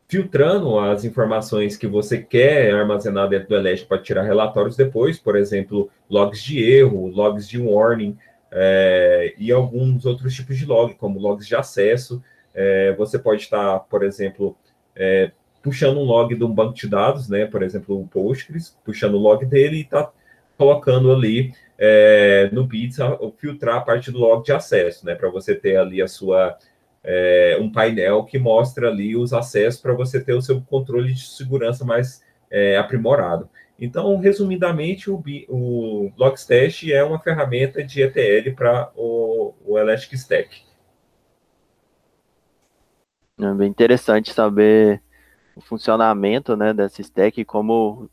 filtrando 0.08 0.80
as 0.80 1.04
informações 1.04 1.78
que 1.78 1.86
você 1.86 2.18
quer 2.18 2.74
armazenar 2.74 3.28
dentro 3.28 3.50
do 3.50 3.56
Elastic 3.56 3.88
para 3.88 4.02
tirar 4.02 4.24
relatórios 4.24 4.76
depois, 4.76 5.20
por 5.20 5.36
exemplo, 5.36 5.90
logs 6.10 6.42
de 6.42 6.64
erro, 6.64 7.08
logs 7.08 7.48
de 7.48 7.62
warning 7.62 8.18
é, 8.52 9.34
e 9.38 9.52
alguns 9.52 10.06
outros 10.06 10.34
tipos 10.34 10.58
de 10.58 10.66
log, 10.66 10.96
como 10.96 11.20
logs 11.20 11.48
de 11.48 11.56
acesso. 11.56 12.22
É, 12.54 12.94
você 12.94 13.20
pode 13.20 13.44
estar, 13.44 13.80
por 13.82 14.04
exemplo, 14.04 14.58
é, 14.96 15.32
puxando 15.62 15.98
um 15.98 16.04
log 16.04 16.34
de 16.36 16.44
um 16.44 16.54
banco 16.54 16.74
de 16.74 16.88
dados, 16.88 17.30
né, 17.30 17.46
por 17.46 17.64
exemplo, 17.64 18.00
o 18.00 18.08
Postgres, 18.08 18.78
puxando 18.84 19.16
o 19.16 19.20
log 19.20 19.46
dele 19.46 19.78
e 19.78 19.82
está 19.82 20.12
colocando 20.58 21.12
ali 21.12 21.54
é, 21.78 22.50
no 22.52 22.66
Bits 22.66 22.98
filtrar 23.38 23.78
a 23.78 23.82
parte 23.82 24.12
do 24.12 24.20
log 24.20 24.44
de 24.44 24.52
acesso, 24.52 25.06
né, 25.06 25.16
para 25.16 25.30
você 25.30 25.56
ter 25.56 25.78
ali 25.78 26.02
a 26.02 26.08
sua 26.08 26.58
é, 27.04 27.58
um 27.62 27.72
painel 27.72 28.26
que 28.26 28.38
mostra 28.38 28.90
ali 28.90 29.16
os 29.16 29.32
acessos 29.32 29.80
para 29.80 29.94
você 29.94 30.20
ter 30.22 30.34
o 30.34 30.42
seu 30.42 30.62
controle 30.62 31.14
de 31.14 31.28
segurança 31.28 31.86
mais 31.86 32.22
é, 32.52 32.78
aprimorado. 32.78 33.50
Então, 33.80 34.18
resumidamente, 34.18 35.10
o, 35.10 35.24
o 35.48 36.12
Logstash 36.18 36.90
é 36.90 37.02
uma 37.04 37.20
ferramenta 37.20 37.82
de 37.82 38.02
ETL 38.02 38.54
para 38.54 38.92
o, 38.96 39.54
o 39.66 39.80
Elastic 39.80 40.14
Stack. 40.14 40.64
É 43.40 43.54
bem 43.54 43.70
interessante 43.70 44.34
saber 44.34 45.02
o 45.56 45.62
funcionamento 45.62 46.58
né, 46.58 46.74
dessa 46.74 47.02
stack 47.02 47.40
e 47.40 47.46
como 47.46 48.10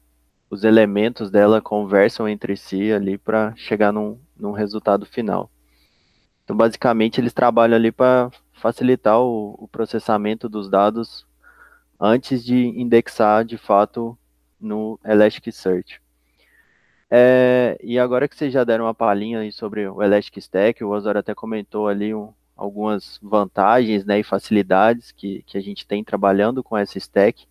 os 0.49 0.63
elementos 0.63 1.33
dela 1.33 1.61
conversam 1.61 2.29
entre 2.29 2.57
si 2.57 2.93
ali 2.93 3.19
para 3.19 3.53
chegar 3.57 3.93
num, 3.93 4.21
num 4.37 4.53
resultado 4.53 5.05
final. 5.05 5.51
Então, 6.45 6.57
basicamente, 6.57 7.21
eles 7.21 7.33
trabalham 7.33 7.75
ali 7.75 7.91
para 7.91 8.31
facilitar 8.53 9.21
o, 9.21 9.57
o 9.59 9.67
processamento 9.67 10.49
dos 10.49 10.71
dados 10.71 11.27
antes 11.99 12.45
de 12.45 12.69
indexar 12.81 13.45
de 13.45 13.59
fato 13.59 14.17
no 14.61 14.99
Elasticsearch. 15.05 16.01
É, 17.11 17.79
e 17.83 17.99
agora 17.99 18.27
que 18.27 18.37
vocês 18.37 18.53
já 18.53 18.65
deram 18.65 18.85
uma 18.85 18.95
palhinha 18.95 19.51
sobre 19.53 19.87
o 19.87 20.03
Elastic 20.03 20.39
Stack, 20.39 20.83
o 20.83 20.91
Osório 20.91 21.21
até 21.21 21.35
comentou 21.35 21.87
ali 21.87 22.13
um, 22.13 22.33
algumas 22.57 23.19
vantagens 23.23 24.05
né, 24.05 24.19
e 24.19 24.25
facilidades 24.25 25.13
que, 25.13 25.43
que 25.47 25.57
a 25.57 25.61
gente 25.61 25.87
tem 25.87 26.03
trabalhando 26.03 26.65
com 26.65 26.77
essa 26.77 26.99
stack. 26.99 27.47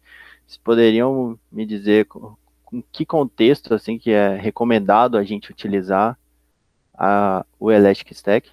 Vocês 0.45 0.57
poderiam 0.57 1.39
me 1.51 1.65
dizer 1.65 2.05
com, 2.05 2.35
com 2.65 2.81
que 2.91 3.05
contexto 3.05 3.73
assim 3.73 3.97
que 3.97 4.11
é 4.11 4.35
recomendado 4.35 5.17
a 5.17 5.23
gente 5.23 5.51
utilizar 5.51 6.17
a, 6.93 7.45
o 7.59 7.71
Elastic 7.71 8.11
Stack? 8.11 8.49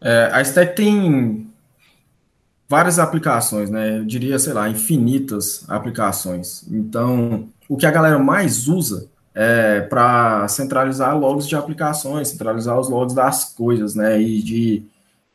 É, 0.00 0.30
a 0.32 0.40
Stack 0.42 0.74
tem 0.74 1.51
várias 2.72 2.98
aplicações, 2.98 3.68
né? 3.68 3.98
Eu 3.98 4.04
diria, 4.06 4.38
sei 4.38 4.54
lá, 4.54 4.66
infinitas 4.66 5.62
aplicações. 5.68 6.64
Então, 6.70 7.46
o 7.68 7.76
que 7.76 7.84
a 7.84 7.90
galera 7.90 8.18
mais 8.18 8.66
usa 8.66 9.10
é 9.34 9.82
para 9.82 10.48
centralizar 10.48 11.14
logs 11.18 11.46
de 11.46 11.54
aplicações, 11.54 12.28
centralizar 12.28 12.80
os 12.80 12.88
logs 12.88 13.14
das 13.14 13.52
coisas, 13.52 13.94
né? 13.94 14.18
E 14.18 14.42
de 14.42 14.86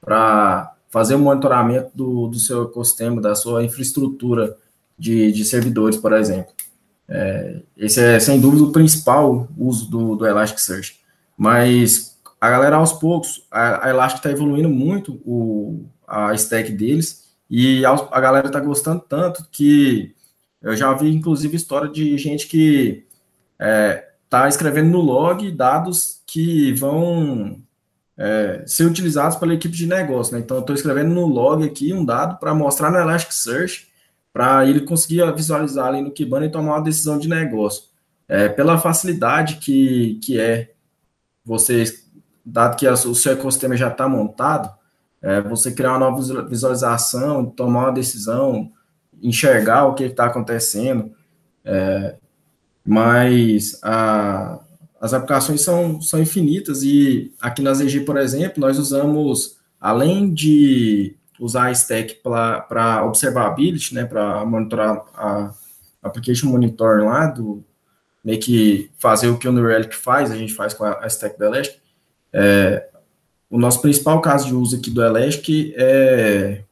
para 0.02 0.74
fazer 0.90 1.14
o 1.14 1.20
monitoramento 1.20 1.92
do, 1.94 2.28
do 2.28 2.40
seu 2.40 2.64
ecossistema, 2.64 3.22
da 3.22 3.36
sua 3.36 3.64
infraestrutura 3.64 4.58
de, 4.98 5.32
de 5.32 5.46
servidores, 5.46 5.98
por 5.98 6.14
exemplo. 6.14 6.52
É, 7.08 7.60
esse 7.78 8.02
é, 8.02 8.20
sem 8.20 8.42
dúvida, 8.42 8.64
o 8.64 8.72
principal 8.72 9.48
uso 9.56 9.92
do, 9.92 10.16
do 10.16 10.26
Elasticsearch. 10.26 11.00
Mas 11.38 12.18
a 12.42 12.50
galera 12.50 12.78
aos 12.78 12.94
poucos, 12.94 13.46
a, 13.52 13.86
a 13.86 13.90
Elastic 13.92 14.18
está 14.18 14.32
evoluindo 14.32 14.70
muito 14.70 15.22
o, 15.24 15.86
a 16.08 16.34
stack 16.34 16.72
deles 16.72 17.27
e 17.50 17.86
a, 17.86 18.20
galera 18.20 18.48
está 18.48 18.60
gostando 18.60 19.02
tanto 19.08 19.46
que 19.52 20.14
eu 20.62 20.76
já 20.76 20.94
vi 20.94 21.14
inclusive 21.14 21.56
história 21.56 21.90
de 21.90 22.18
gente 22.18 22.48
que 22.48 23.06
está 23.58 24.46
é, 24.46 24.50
escrevendo 24.50 24.90
no 24.90 25.00
log 25.00 25.50
dados 25.52 26.22
que 26.26 26.74
vão 26.74 27.62
é, 28.18 28.64
ser 28.66 28.86
utilizados 28.86 29.38
pela 29.38 29.54
equipe 29.54 29.76
de 29.76 29.88
negócio. 29.88 30.34
Né? 30.34 30.40
Então, 30.40 30.58
eu 30.58 30.62
estou 30.62 30.76
escrevendo 30.76 31.14
no 31.14 31.26
log 31.26 31.64
aqui 31.64 31.94
um 31.94 32.04
dado 32.04 32.40
para 32.40 32.54
mostrar 32.54 32.92
no 32.92 32.98
Elasticsearch 32.98 33.88
para 34.34 34.66
ele 34.66 34.82
conseguir 34.82 35.24
visualizar 35.34 35.88
ali 35.88 36.02
no 36.02 36.12
Kibana 36.12 36.46
e 36.46 36.52
tomar 36.52 36.76
uma 36.76 36.84
decisão 36.84 37.18
de 37.18 37.30
negócio. 37.30 37.86
É, 38.28 38.50
pela 38.50 38.78
facilidade 38.78 39.56
que, 39.56 40.20
que 40.22 40.40
é 40.40 40.72
você 41.46 41.86
dado 42.46 42.76
que 42.78 42.88
o 42.88 43.16
seu 43.16 43.34
ecossistema 43.34 43.76
já 43.76 43.90
está 43.90 44.08
montado, 44.08 44.74
é, 45.28 45.42
você 45.42 45.74
criar 45.74 45.90
uma 45.90 46.10
nova 46.10 46.48
visualização, 46.48 47.46
tomar 47.46 47.88
uma 47.88 47.92
decisão, 47.92 48.72
enxergar 49.22 49.86
o 49.86 49.94
que 49.94 50.06
está 50.06 50.28
acontecendo, 50.28 51.12
é, 51.66 52.16
mas 52.86 53.78
a, 53.84 54.58
as 55.02 55.14
aplicações 55.14 55.60
são, 55.60 56.02
são 56.02 56.22
infinitas 56.22 56.82
e 56.82 57.34
aqui 57.42 57.62
na 57.62 57.74
ZG, 57.74 58.06
por 58.06 58.16
exemplo, 58.16 58.62
nós 58.62 58.80
usamos, 58.80 59.58
além 59.82 60.34
de 60.34 61.14
usar 61.38 61.66
a 61.66 61.72
stack 61.72 62.22
para 62.24 63.04
observability, 63.06 63.94
né, 63.94 64.06
para 64.06 64.46
monitorar 64.46 65.04
a 65.14 65.54
application 66.02 66.48
monitor 66.48 67.04
lá, 67.04 67.28
do, 67.28 67.62
meio 68.24 68.40
que 68.40 68.90
fazer 68.98 69.28
o 69.28 69.38
que 69.38 69.50
o 69.50 69.52
New 69.52 69.68
Relic 69.68 69.94
faz, 69.94 70.32
a 70.32 70.38
gente 70.38 70.54
faz 70.54 70.74
com 70.74 70.86
a, 70.86 71.04
a 71.04 71.08
stack 71.08 71.38
do 71.38 71.44
Elastic, 71.44 71.82
é, 72.32 72.88
o 73.50 73.58
nosso 73.58 73.82
principal 73.82 74.22
caso 74.22 74.48
de 74.48 74.54
uso 74.54 74.78
aqui 74.78 74.90
do 74.90 75.04
Elastic 75.04 75.74
é 75.76 76.64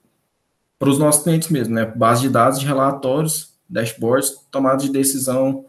para 0.77 0.89
os 0.89 0.99
nossos 0.99 1.23
clientes 1.23 1.49
mesmo, 1.49 1.73
né? 1.73 1.85
Base 1.85 2.21
de 2.21 2.29
dados 2.29 2.59
de 2.59 2.65
relatórios, 2.65 3.53
dashboards, 3.67 4.35
tomada 4.51 4.83
de 4.83 4.91
decisão 4.91 5.65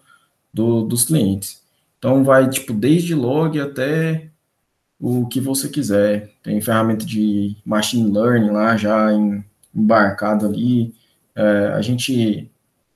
do, 0.53 0.83
dos 0.83 1.05
clientes. 1.05 1.63
Então, 1.99 2.25
vai, 2.25 2.49
tipo, 2.51 2.73
desde 2.73 3.15
log 3.15 3.59
até 3.61 4.29
o 5.01 5.27
que 5.27 5.41
você 5.41 5.69
quiser. 5.69 6.33
Tem 6.43 6.61
ferramenta 6.61 7.05
de 7.05 7.57
machine 7.65 8.11
learning 8.11 8.51
lá 8.51 8.77
já 8.77 9.13
em, 9.13 9.45
embarcado 9.75 10.47
ali. 10.47 10.95
É, 11.35 11.69
a 11.69 11.81
gente 11.81 12.51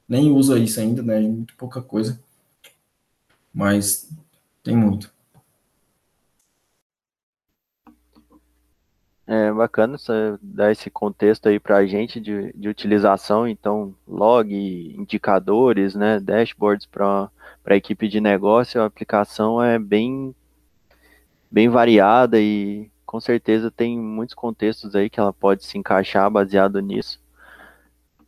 nem 0.08 0.30
usa 0.32 0.58
isso 0.58 0.80
ainda, 0.80 1.02
né? 1.02 1.20
Muito 1.20 1.54
pouca 1.56 1.80
coisa. 1.80 2.20
Mas 3.52 4.08
tem 4.62 4.76
muito. 4.76 5.12
É 9.32 9.52
bacana 9.52 9.96
você 9.96 10.36
dar 10.42 10.72
esse 10.72 10.90
contexto 10.90 11.48
aí 11.48 11.60
para 11.60 11.76
a 11.76 11.86
gente 11.86 12.20
de, 12.20 12.52
de 12.52 12.68
utilização, 12.68 13.46
então 13.46 13.94
log, 14.04 14.52
indicadores, 14.98 15.94
né, 15.94 16.18
dashboards 16.18 16.84
para 16.84 17.30
a 17.64 17.76
equipe 17.76 18.08
de 18.08 18.20
negócio, 18.20 18.82
a 18.82 18.86
aplicação 18.86 19.62
é 19.62 19.78
bem, 19.78 20.34
bem 21.48 21.68
variada 21.68 22.40
e 22.40 22.90
com 23.06 23.20
certeza 23.20 23.70
tem 23.70 23.96
muitos 23.96 24.34
contextos 24.34 24.96
aí 24.96 25.08
que 25.08 25.20
ela 25.20 25.32
pode 25.32 25.64
se 25.64 25.78
encaixar 25.78 26.28
baseado 26.28 26.80
nisso. 26.80 27.20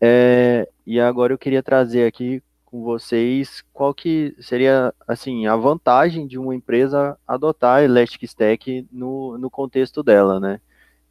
É, 0.01 0.69
e 0.87 1.01
agora 1.01 1.33
eu 1.33 1.39
queria 1.39 1.65
trazer 1.65 2.07
aqui 2.07 2.41
com 2.65 2.85
vocês 2.85 3.65
qual 3.73 3.93
que 3.93 4.37
seria 4.39 4.95
assim 5.09 5.49
a 5.49 5.57
vantagem 5.57 6.29
de 6.29 6.39
uma 6.39 6.55
empresa 6.55 7.19
adotar 7.27 7.83
Elastic 7.83 8.23
Stack 8.23 8.87
no, 8.93 9.37
no 9.37 9.51
contexto 9.51 10.01
dela, 10.01 10.39
né? 10.39 10.61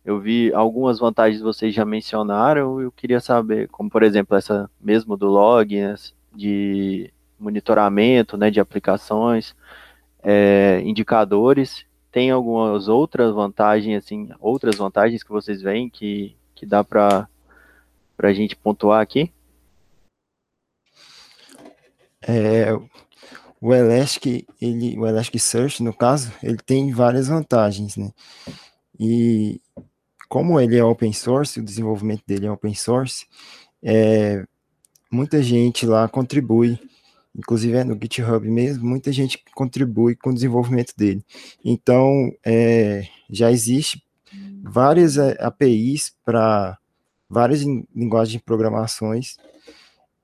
Eu 0.03 0.19
vi 0.19 0.51
algumas 0.53 0.99
vantagens 0.99 1.41
vocês 1.41 1.73
já 1.73 1.85
mencionaram, 1.85 2.81
eu 2.81 2.91
queria 2.91 3.19
saber, 3.19 3.67
como 3.69 3.89
por 3.89 4.01
exemplo 4.01 4.35
essa 4.35 4.69
mesmo 4.79 5.15
do 5.15 5.27
log, 5.27 5.79
né, 5.79 5.95
de 6.35 7.13
monitoramento, 7.39 8.35
né, 8.35 8.49
de 8.49 8.59
aplicações, 8.59 9.55
é, 10.23 10.81
indicadores. 10.83 11.85
Tem 12.11 12.31
algumas 12.31 12.87
outras 12.87 13.33
vantagens, 13.33 14.03
assim, 14.03 14.29
outras 14.39 14.75
vantagens 14.75 15.23
que 15.23 15.29
vocês 15.29 15.61
veem 15.61 15.89
que, 15.89 16.35
que 16.55 16.65
dá 16.65 16.83
para 16.83 17.27
a 18.17 18.33
gente 18.33 18.55
pontuar 18.55 19.01
aqui? 19.01 19.31
É, 22.21 22.73
o 23.61 23.73
Elastic, 23.73 24.47
ele, 24.59 24.97
o 24.97 25.07
Elasticsearch, 25.07 25.83
no 25.83 25.93
caso, 25.93 26.31
ele 26.43 26.57
tem 26.57 26.91
várias 26.91 27.27
vantagens, 27.27 27.95
né? 27.95 28.11
E 28.99 29.61
como 30.31 30.61
ele 30.61 30.77
é 30.77 30.83
open 30.83 31.11
source, 31.11 31.59
o 31.59 31.63
desenvolvimento 31.63 32.23
dele 32.25 32.45
é 32.45 32.51
open 32.51 32.73
source, 32.73 33.25
é, 33.83 34.45
muita 35.11 35.43
gente 35.43 35.85
lá 35.85 36.07
contribui, 36.07 36.79
inclusive 37.35 37.75
é 37.75 37.83
no 37.83 37.99
GitHub 38.01 38.49
mesmo, 38.49 38.87
muita 38.87 39.11
gente 39.11 39.43
contribui 39.53 40.15
com 40.15 40.29
o 40.29 40.33
desenvolvimento 40.33 40.93
dele. 40.95 41.21
Então, 41.65 42.31
é, 42.45 43.05
já 43.29 43.51
existe 43.51 44.01
várias 44.63 45.17
é, 45.17 45.35
APIs 45.37 46.15
para 46.23 46.77
várias 47.29 47.59
linguagens 47.93 48.31
de 48.31 48.39
programações, 48.39 49.35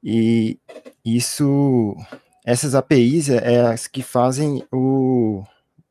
e 0.02 0.58
isso, 1.04 1.98
essas 2.46 2.76
APIs 2.76 3.28
é, 3.30 3.56
é 3.56 3.62
as 3.68 3.88
que 3.88 4.02
fazem 4.02 4.64
o 4.72 5.44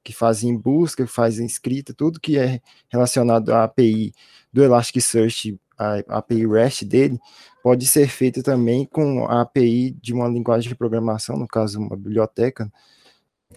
que 0.06 0.12
fazem 0.12 0.56
busca, 0.56 1.04
que 1.04 1.10
fazem 1.10 1.44
escrita, 1.44 1.92
tudo 1.92 2.20
que 2.20 2.38
é 2.38 2.60
relacionado 2.88 3.52
à 3.52 3.64
API 3.64 4.14
do 4.52 4.62
Elasticsearch, 4.62 5.58
a 5.76 6.18
API 6.18 6.46
REST 6.46 6.84
dele, 6.84 7.18
pode 7.60 7.84
ser 7.88 8.06
feito 8.06 8.40
também 8.40 8.86
com 8.86 9.26
a 9.26 9.40
API 9.40 9.90
de 10.00 10.14
uma 10.14 10.28
linguagem 10.28 10.68
de 10.68 10.76
programação, 10.76 11.36
no 11.36 11.48
caso 11.48 11.80
uma 11.80 11.96
biblioteca, 11.96 12.72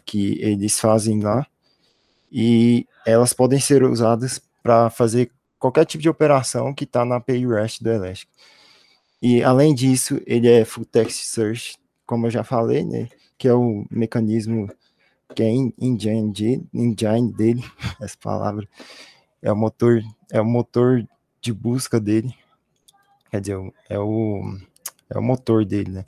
que 0.04 0.42
eles 0.42 0.80
fazem 0.80 1.22
lá, 1.22 1.46
e 2.32 2.88
elas 3.06 3.32
podem 3.32 3.60
ser 3.60 3.84
usadas 3.84 4.42
para 4.64 4.90
fazer 4.90 5.32
qualquer 5.60 5.86
tipo 5.86 6.02
de 6.02 6.10
operação 6.10 6.74
que 6.74 6.84
está 6.84 7.06
na 7.06 7.18
API 7.18 7.46
REST 7.46 7.84
do 7.84 7.92
Elastic. 7.92 8.28
E 9.22 9.44
além 9.44 9.76
disso, 9.76 10.20
ele 10.26 10.50
é 10.50 10.66
full 10.66 10.84
text 10.84 11.26
search, 11.26 11.78
como 12.08 12.26
eu 12.26 12.32
já 12.32 12.44
falei, 12.44 12.84
né, 12.84 13.08
que 13.38 13.48
é 13.48 13.54
o 13.54 13.86
mecanismo 13.92 14.68
que 15.36 15.44
é 15.44 15.50
engine, 15.50 16.68
engine 16.74 17.34
dele, 17.34 17.64
essa 18.02 18.18
palavra, 18.22 18.68
é 19.42 19.52
o 19.52 19.56
motor, 19.56 20.02
é 20.32 20.42
o 20.42 20.46
motor 20.46 21.06
de 21.42 21.54
busca 21.54 22.00
dele, 22.00 22.34
quer 23.32 23.42
dizer, 23.42 23.58
é 23.90 24.00
o, 24.00 24.58
é 25.10 25.18
o 25.18 25.22
motor 25.22 25.66
dele, 25.66 25.92
né? 25.92 26.06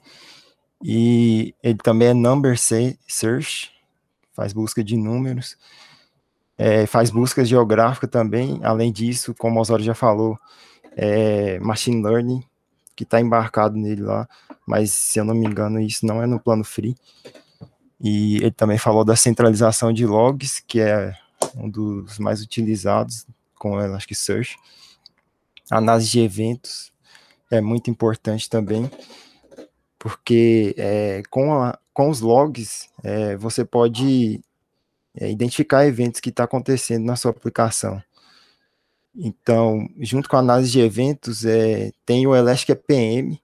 E 0.84 1.54
ele 1.62 1.78
também 1.78 2.10
é 2.10 2.14
number 2.14 2.58
search, 2.58 3.72
faz 4.34 4.52
busca 4.52 4.84
de 4.84 4.98
números, 4.98 5.58
é, 6.58 6.86
faz 6.86 7.12
busca 7.12 7.46
geográfica 7.46 8.08
também, 8.08 8.60
além 8.64 8.92
disso, 8.92 9.36
como 9.36 9.60
o 9.60 9.62
Osório 9.62 9.86
já 9.86 9.94
falou, 9.94 10.38
é 10.96 11.60
machine 11.60 12.04
learning, 12.04 12.44
que 12.96 13.04
está 13.04 13.22
embarcado 13.22 13.78
nele 13.78 14.02
lá, 14.02 14.28
mas 14.66 14.92
se 14.92 15.20
eu 15.20 15.26
não 15.26 15.36
me 15.36 15.46
engano, 15.46 15.80
isso 15.80 16.06
não 16.06 16.22
é 16.22 16.28
no 16.28 16.40
plano 16.40 16.64
free. 16.64 16.96
E 18.04 18.38
ele 18.38 18.52
também 18.52 18.78
falou 18.78 19.06
da 19.06 19.16
centralização 19.16 19.94
de 19.94 20.06
logs, 20.06 20.64
que 20.66 20.80
é 20.80 21.16
um 21.56 21.70
dos 21.70 22.18
mais 22.18 22.42
utilizados 22.42 23.28
com 23.56 23.74
o 23.74 23.82
Elasticsearch. 23.82 24.58
Análise 25.70 26.10
de 26.10 26.20
eventos 26.20 26.92
é 27.50 27.62
muito 27.62 27.92
importante 27.92 28.50
também, 28.50 28.90
porque 30.00 30.74
é, 30.78 31.22
com, 31.30 31.54
a, 31.54 31.78
com 31.94 32.10
os 32.10 32.22
logs 32.22 32.90
é, 33.04 33.38
você 33.38 33.64
pode 33.64 34.42
é, 35.16 35.30
identificar 35.30 35.86
eventos 35.86 36.20
que 36.20 36.30
estão 36.30 36.44
tá 36.44 36.48
acontecendo 36.48 37.06
na 37.06 37.16
sua 37.16 37.32
aplicação. 37.32 38.02
Então, 39.16 39.88
junto 40.00 40.28
com 40.28 40.38
a 40.38 40.40
análise 40.40 40.72
de 40.72 40.80
eventos, 40.80 41.46
é, 41.46 41.92
tem 42.06 42.26
o 42.26 42.36
Elastic 42.36 42.70
EPM, 42.70 43.40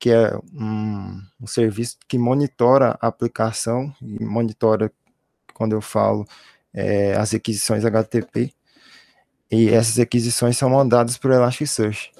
que 0.00 0.10
é 0.10 0.34
um, 0.54 1.22
um, 1.38 1.46
serviço 1.46 1.98
que 2.08 2.18
monitora 2.18 2.98
a 3.02 3.06
aplicação 3.06 3.94
e 4.00 4.24
monitora, 4.24 4.90
quando 5.52 5.74
eu 5.74 5.82
falo, 5.82 6.26
é, 6.72 7.12
as 7.14 7.34
aquisições 7.34 7.84
HTTP. 7.84 8.52
E 9.50 9.68
essas 9.68 9.98
aquisições 9.98 10.56
são 10.56 10.70
mandadas 10.70 11.20
o 11.22 11.32
Elasticsearch. 11.32 12.12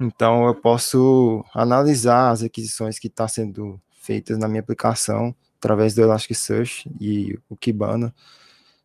Então, 0.00 0.46
eu 0.46 0.54
posso 0.54 1.44
analisar 1.52 2.30
as 2.30 2.42
aquisições 2.42 2.98
que 2.98 3.08
estão 3.08 3.26
tá 3.26 3.28
sendo 3.28 3.78
feitas 4.00 4.38
na 4.38 4.48
minha 4.48 4.60
aplicação 4.60 5.34
através 5.58 5.94
do 5.94 6.00
Elasticsearch 6.00 6.90
e 6.98 7.38
o 7.50 7.56
Kibana 7.56 8.14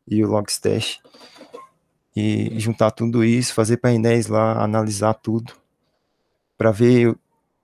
e 0.05 0.23
o 0.25 0.27
Logstash. 0.27 0.99
E 2.15 2.60
juntar 2.60 2.91
tudo 2.91 3.23
isso, 3.23 3.53
fazer 3.53 3.77
painéis 3.77 4.27
lá, 4.27 4.62
analisar 4.62 5.13
tudo, 5.13 5.53
para 6.58 6.71
ver 6.71 7.17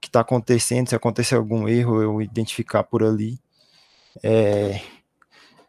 que 0.05 0.09
está 0.09 0.21
acontecendo, 0.21 0.89
se 0.89 0.95
acontecer 0.95 1.35
algum 1.35 1.67
erro, 1.67 2.01
eu 2.01 2.21
identificar 2.21 2.83
por 2.83 3.03
ali. 3.03 3.39
É, 4.23 4.79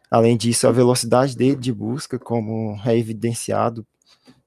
além 0.09 0.37
disso, 0.37 0.67
a 0.67 0.71
velocidade 0.71 1.35
dele 1.35 1.55
de 1.55 1.73
busca, 1.73 2.19
como 2.19 2.79
é 2.85 2.97
evidenciado 2.97 3.85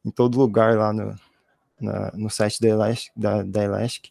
em 0.05 0.11
todo 0.11 0.39
lugar 0.39 0.77
lá 0.77 0.93
no, 0.93 1.15
na, 1.81 2.13
no 2.15 2.31
site 2.31 2.61
da 2.61 2.69
Elastic, 2.69 3.13
da, 3.17 3.43
da 3.43 3.65
Elastic 3.65 4.11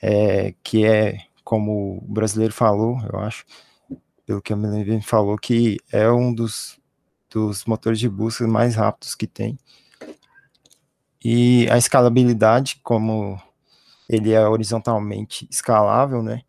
é, 0.00 0.54
que 0.62 0.84
é, 0.84 1.18
como 1.44 1.98
o 1.98 2.12
brasileiro 2.12 2.54
falou, 2.54 2.98
eu 3.12 3.18
acho, 3.20 3.44
pelo 4.24 4.40
que 4.40 4.52
a 4.52 4.56
Melanie 4.56 5.02
falou, 5.02 5.36
que 5.36 5.78
é 5.92 6.10
um 6.10 6.32
dos, 6.32 6.78
dos 7.28 7.64
motores 7.64 7.98
de 7.98 8.08
busca 8.08 8.46
mais 8.46 8.76
rápidos 8.76 9.14
que 9.14 9.26
tem. 9.26 9.58
E 11.22 11.68
a 11.70 11.76
escalabilidade, 11.76 12.80
como 12.82 13.40
ele 14.10 14.32
é 14.32 14.46
horizontalmente 14.46 15.46
escalável, 15.48 16.20
né? 16.20 16.42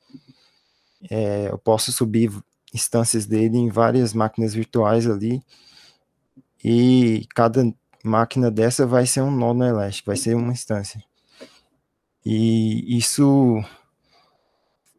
É, 1.09 1.49
eu 1.51 1.57
posso 1.59 1.91
subir 1.91 2.31
instâncias 2.73 3.27
dele 3.27 3.57
em 3.57 3.69
várias 3.69 4.13
máquinas 4.13 4.53
virtuais 4.53 5.07
ali, 5.07 5.43
e 6.63 7.27
cada 7.35 7.71
máquina 8.03 8.49
dessa 8.49 8.85
vai 8.87 9.05
ser 9.05 9.21
um 9.21 9.29
nó 9.31 9.53
no 9.53 9.63
Elastic, 9.63 10.05
vai 10.05 10.17
ser 10.17 10.35
uma 10.35 10.51
instância. 10.51 11.03
E 12.25 12.97
isso 12.97 13.63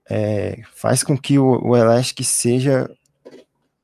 é, 0.09 0.63
faz 0.73 1.03
com 1.03 1.19
que 1.19 1.39
o, 1.39 1.61
o 1.65 1.77
Elastic 1.77 2.25
seja 2.25 2.89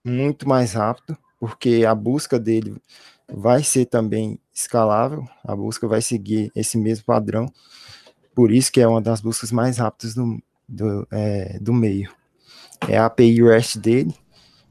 muito 0.04 0.48
mais 0.48 0.74
rápido, 0.74 1.18
porque 1.40 1.84
a 1.84 1.94
busca 1.94 2.38
dele 2.38 2.80
vai 3.28 3.62
ser 3.64 3.86
também 3.86 4.38
escalável, 4.52 5.28
a 5.44 5.54
busca 5.54 5.86
vai 5.88 6.00
seguir 6.00 6.50
esse 6.54 6.78
mesmo 6.78 7.04
padrão, 7.04 7.46
por 8.38 8.52
isso 8.52 8.70
que 8.70 8.80
é 8.80 8.86
uma 8.86 9.02
das 9.02 9.20
buscas 9.20 9.50
mais 9.50 9.78
rápidas 9.78 10.14
do, 10.14 10.40
do, 10.68 11.08
é, 11.10 11.58
do 11.58 11.72
meio. 11.72 12.08
É 12.88 12.96
a 12.96 13.06
API 13.06 13.42
REST 13.42 13.78
dele. 13.78 14.14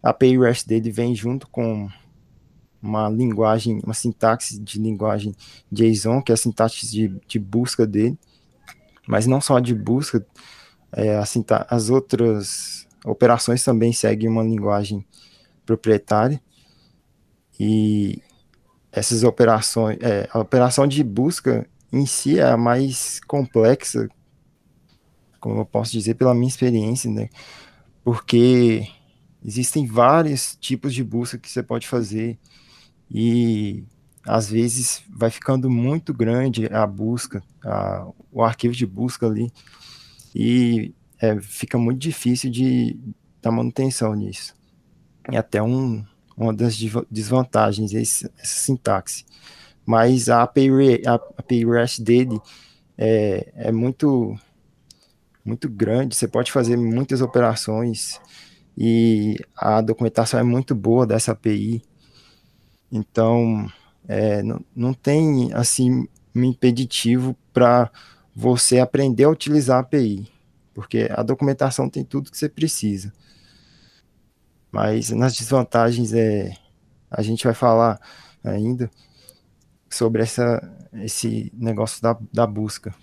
A 0.01 0.11
API 0.11 0.37
REST 0.37 0.65
dele 0.65 0.89
vem 0.89 1.13
junto 1.13 1.49
com 1.49 1.89
uma 2.81 3.09
linguagem, 3.09 3.81
uma 3.83 3.93
sintaxe 3.93 4.57
de 4.57 4.79
linguagem 4.79 5.35
JSON, 5.69 6.21
que 6.21 6.31
é 6.31 6.33
a 6.33 6.37
sintaxe 6.37 6.89
de, 6.89 7.13
de 7.27 7.37
busca 7.37 7.85
dele. 7.85 8.17
Mas 9.05 9.27
não 9.27 9.41
só 9.41 9.59
de 9.59 9.75
busca, 9.75 10.25
é, 10.93 11.21
as 11.69 11.89
outras 11.89 12.87
operações 13.03 13.65
também 13.65 13.91
seguem 13.91 14.29
uma 14.29 14.43
linguagem 14.43 15.05
proprietária. 15.65 16.41
E 17.59 18.21
essas 18.93 19.23
operações, 19.23 19.97
é, 19.99 20.29
a 20.31 20.39
operação 20.39 20.87
de 20.87 21.03
busca 21.03 21.67
em 21.91 22.05
si 22.05 22.39
é 22.39 22.43
a 22.43 22.57
mais 22.57 23.19
complexa, 23.21 24.07
como 25.39 25.59
eu 25.61 25.65
posso 25.65 25.91
dizer 25.91 26.15
pela 26.15 26.33
minha 26.33 26.47
experiência, 26.47 27.09
né? 27.09 27.29
Porque 28.03 28.87
existem 29.43 29.85
vários 29.85 30.55
tipos 30.59 30.93
de 30.93 31.03
busca 31.03 31.37
que 31.37 31.49
você 31.49 31.63
pode 31.63 31.87
fazer 31.87 32.37
e 33.09 33.83
às 34.25 34.49
vezes 34.49 35.01
vai 35.09 35.29
ficando 35.29 35.69
muito 35.69 36.13
grande 36.13 36.67
a 36.67 36.85
busca, 36.85 37.41
a, 37.63 38.07
o 38.31 38.43
arquivo 38.43 38.73
de 38.73 38.85
busca 38.85 39.25
ali, 39.25 39.51
e 40.35 40.93
é, 41.19 41.39
fica 41.39 41.77
muito 41.77 41.99
difícil 41.99 42.51
de 42.51 42.99
dar 43.41 43.51
manutenção 43.51 44.13
nisso. 44.13 44.53
É 45.31 45.37
até 45.37 45.63
um, 45.63 46.05
uma 46.35 46.53
das 46.53 46.77
desvantagens, 47.09 47.93
esse, 47.93 48.29
essa 48.37 48.59
sintaxe. 48.59 49.25
Mas 49.87 50.27
a 50.27 50.43
API, 50.43 51.01
a 51.07 51.13
API 51.13 51.65
REST 51.65 52.01
dele 52.01 52.41
é, 52.97 53.53
é 53.55 53.71
muito, 53.71 54.37
muito 55.45 55.69
grande, 55.69 56.13
você 56.13 56.27
pode 56.27 56.51
fazer 56.51 56.75
muitas 56.75 57.21
operações, 57.21 58.19
e 58.77 59.37
a 59.55 59.79
documentação 59.79 60.41
é 60.41 60.43
muito 60.43 60.75
boa 60.75 61.07
dessa 61.07 61.31
API, 61.31 61.81
então 62.91 63.71
é, 64.05 64.43
não, 64.43 64.59
não 64.75 64.93
tem 64.93 65.53
assim 65.53 66.05
um 66.35 66.43
impeditivo 66.43 67.33
para 67.53 67.89
você 68.35 68.79
aprender 68.79 69.23
a 69.23 69.29
utilizar 69.29 69.77
a 69.77 69.79
API, 69.79 70.29
porque 70.73 71.07
a 71.09 71.23
documentação 71.23 71.89
tem 71.89 72.03
tudo 72.03 72.29
que 72.29 72.37
você 72.37 72.49
precisa. 72.49 73.13
Mas 74.69 75.11
nas 75.11 75.33
desvantagens 75.33 76.11
é 76.11 76.53
a 77.09 77.21
gente 77.21 77.45
vai 77.45 77.53
falar 77.53 77.97
ainda 78.43 78.91
sobre 79.89 80.21
essa, 80.21 80.61
esse 80.93 81.51
negócio 81.55 82.01
da, 82.01 82.17
da 82.31 82.45
busca. 82.47 82.93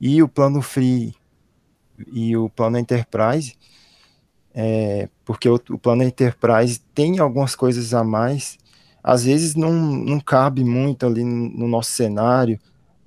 E 0.00 0.22
o 0.22 0.28
plano 0.28 0.60
free 0.60 1.14
e 2.12 2.36
o 2.36 2.50
plano 2.50 2.78
enterprise, 2.78 3.54
é, 4.54 5.08
porque 5.24 5.48
o, 5.48 5.54
o 5.70 5.78
plano 5.78 6.02
enterprise 6.02 6.80
tem 6.94 7.18
algumas 7.18 7.54
coisas 7.54 7.94
a 7.94 8.04
mais 8.04 8.58
às 9.06 9.22
vezes 9.22 9.54
não, 9.54 9.72
não 9.72 10.18
cabe 10.18 10.64
muito 10.64 11.06
ali 11.06 11.22
no, 11.22 11.48
no 11.48 11.68
nosso 11.68 11.92
cenário. 11.92 12.58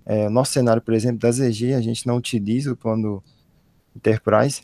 É, 0.06 0.30
nosso 0.30 0.54
cenário, 0.54 0.82
por 0.82 0.94
exemplo, 0.94 1.20
da 1.20 1.30
ZG, 1.30 1.74
a 1.74 1.82
gente 1.82 2.08
não 2.08 2.16
utiliza 2.16 2.72
o 2.72 2.78
plano 2.78 3.22
Enterprise, 3.94 4.62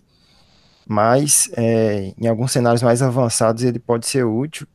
mas 0.88 1.50
é, 1.58 2.14
em 2.18 2.28
alguns 2.28 2.54
cenários 2.54 2.82
mais 2.82 3.02
avançados 3.02 3.64
ele 3.64 3.80
pode 3.80 4.08
ser 4.08 4.24
útil, 4.24 4.66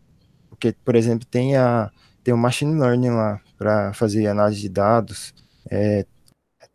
porque, 0.50 0.74
por 0.84 0.94
exemplo, 0.94 1.26
tem, 1.30 1.56
a, 1.56 1.90
tem 2.22 2.34
o 2.34 2.38
Machine 2.38 2.78
Learning 2.78 3.10
lá 3.10 3.40
para 3.58 3.92
fazer 3.92 4.26
análise 4.26 4.60
de 4.60 4.68
dados, 4.68 5.34
é, 5.70 6.06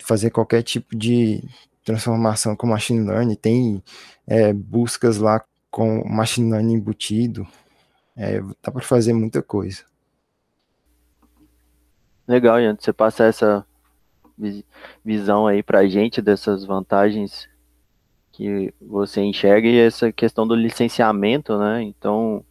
fazer 0.03 0.29
qualquer 0.29 0.63
tipo 0.63 0.95
de 0.95 1.43
transformação 1.84 2.55
com 2.55 2.67
Machine 2.67 3.08
Learning, 3.08 3.36
tem 3.36 3.84
é, 4.27 4.51
buscas 4.53 5.17
lá 5.17 5.43
com 5.69 6.08
Machine 6.08 6.51
Learning 6.51 6.73
embutido, 6.73 7.47
é, 8.15 8.39
dá 8.63 8.71
para 8.71 8.81
fazer 8.81 9.13
muita 9.13 9.41
coisa. 9.41 9.84
Legal, 12.27 12.60
Ian, 12.60 12.75
você 12.79 12.91
passa 12.91 13.25
essa 13.25 13.65
visão 15.03 15.47
aí 15.47 15.62
para 15.62 15.79
a 15.79 15.88
gente 15.88 16.21
dessas 16.21 16.65
vantagens 16.65 17.47
que 18.31 18.73
você 18.81 19.21
enxerga 19.21 19.67
e 19.67 19.79
essa 19.79 20.12
questão 20.12 20.45
do 20.45 20.55
licenciamento, 20.55 21.58
né? 21.58 21.84
Então, 21.84 22.43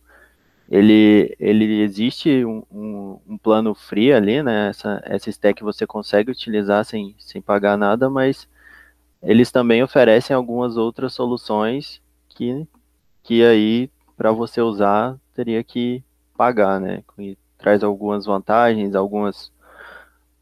ele, 0.68 1.34
ele 1.38 1.82
existe 1.82 2.44
um, 2.44 2.62
um, 2.72 3.18
um, 3.28 3.38
plano 3.38 3.74
free 3.74 4.12
ali, 4.12 4.42
né? 4.42 4.70
Essa, 4.70 5.02
essa 5.04 5.30
stack 5.30 5.62
você 5.62 5.86
consegue 5.86 6.30
utilizar 6.30 6.84
sem, 6.84 7.14
sem 7.18 7.42
pagar 7.42 7.76
nada, 7.76 8.08
mas 8.08 8.48
eles 9.22 9.50
também 9.50 9.82
oferecem 9.82 10.34
algumas 10.34 10.76
outras 10.76 11.12
soluções 11.12 12.00
que, 12.28 12.66
que 13.22 13.44
aí 13.44 13.90
para 14.16 14.32
você 14.32 14.60
usar 14.60 15.16
teria 15.34 15.62
que 15.62 16.02
pagar, 16.36 16.80
né? 16.80 17.02
E 17.18 17.36
traz 17.58 17.82
algumas 17.82 18.24
vantagens, 18.24 18.94
algumas, 18.94 19.52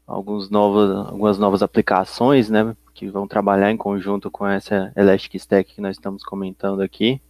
alguns 0.07 0.49
novas, 0.49 1.07
algumas 1.07 1.37
novas 1.37 1.61
aplicações, 1.61 2.49
né? 2.49 2.75
Que 2.93 3.09
vão 3.09 3.27
trabalhar 3.27 3.71
em 3.71 3.77
conjunto 3.77 4.31
com 4.31 4.47
essa 4.47 4.91
Elastic 4.95 5.35
Stack 5.35 5.75
que 5.75 5.81
nós 5.81 5.97
estamos 5.97 6.23
comentando 6.23 6.81
aqui. 6.81 7.21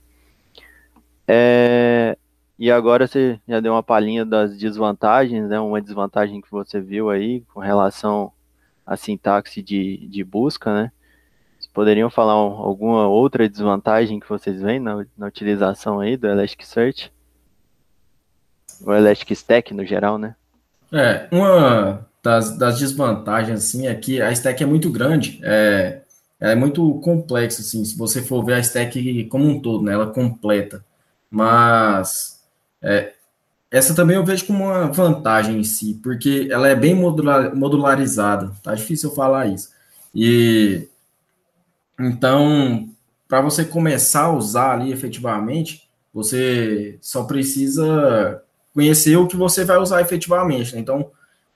É, 1.28 2.18
e 2.64 2.72
agora 2.72 3.06
você 3.06 3.38
já 3.46 3.60
deu 3.60 3.74
uma 3.74 3.84
palhinha 3.84 4.24
das 4.24 4.58
desvantagens, 4.58 5.50
né? 5.50 5.60
Uma 5.60 5.82
desvantagem 5.82 6.40
que 6.40 6.50
você 6.50 6.80
viu 6.80 7.10
aí 7.10 7.42
com 7.54 7.60
relação 7.60 8.32
à 8.86 8.96
sintaxe 8.96 9.62
de, 9.62 10.08
de 10.08 10.24
busca, 10.24 10.74
né? 10.74 10.92
Vocês 11.60 11.68
poderiam 11.74 12.10
falar 12.10 12.42
um, 12.42 12.54
alguma 12.54 13.06
outra 13.06 13.50
desvantagem 13.50 14.18
que 14.18 14.30
vocês 14.30 14.62
veem 14.62 14.80
na, 14.80 15.06
na 15.18 15.28
utilização 15.28 16.00
aí 16.00 16.16
do 16.16 16.26
Elasticsearch? 16.26 17.12
O 18.80 18.94
Elastic 18.94 19.72
no 19.72 19.86
geral, 19.86 20.18
né? 20.18 20.34
É, 20.90 21.28
uma 21.34 22.08
das, 22.24 22.58
das 22.58 22.80
desvantagens, 22.80 23.60
assim, 23.60 23.88
é 23.88 23.94
que 23.94 24.22
a 24.22 24.32
stack 24.32 24.64
é 24.64 24.66
muito 24.66 24.90
grande, 24.90 25.38
é, 25.44 26.02
é 26.40 26.56
muito 26.56 26.98
complexa, 27.02 27.62
assim, 27.62 27.84
se 27.84 27.98
você 27.98 28.22
for 28.22 28.42
ver 28.46 28.54
a 28.54 28.60
stack 28.60 29.26
como 29.26 29.50
um 29.50 29.62
todo, 29.62 29.84
né, 29.84 29.92
ela 29.92 30.08
completa. 30.08 30.82
Mas 31.30 32.42
é, 32.84 33.14
essa 33.72 33.96
também 33.96 34.18
eu 34.18 34.26
vejo 34.26 34.46
como 34.46 34.66
uma 34.66 34.88
vantagem 34.88 35.60
em 35.60 35.64
si, 35.64 36.00
porque 36.04 36.48
ela 36.52 36.68
é 36.68 36.76
bem 36.76 36.94
modular, 36.94 37.56
modularizada, 37.56 38.52
tá 38.62 38.76
difícil 38.76 39.10
eu 39.10 39.16
falar 39.16 39.48
isso. 39.48 39.70
E 40.14 40.88
então, 42.00 42.88
para 43.28 43.42
você 43.42 43.66
começar 43.66 44.26
a 44.26 44.32
usar 44.32 44.74
ali 44.74 44.92
efetivamente, 44.92 45.90
você 46.14 46.98
só 47.02 47.24
precisa 47.24 48.44
conhecer 48.74 49.16
o 49.18 49.28
que 49.28 49.36
você 49.36 49.64
vai 49.66 49.78
usar 49.78 50.02
efetivamente. 50.02 50.76
Né? 50.76 50.82
Então, 50.82 51.10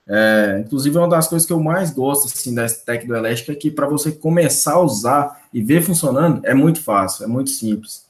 é, 0.06 0.62
inclusive, 0.64 0.96
uma 0.96 1.08
das 1.08 1.28
coisas 1.28 1.46
que 1.46 1.52
eu 1.52 1.60
mais 1.60 1.90
gosto 1.90 2.26
assim, 2.26 2.54
da 2.54 2.64
stack 2.66 3.06
do 3.06 3.14
Elastic 3.14 3.50
é 3.50 3.54
que 3.54 3.70
para 3.70 3.86
você 3.86 4.10
começar 4.10 4.74
a 4.74 4.80
usar 4.80 5.42
e 5.52 5.62
ver 5.62 5.82
funcionando, 5.82 6.44
é 6.44 6.54
muito 6.54 6.82
fácil, 6.82 7.24
é 7.24 7.26
muito 7.26 7.50
simples. 7.50 8.06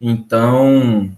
Então, 0.00 1.10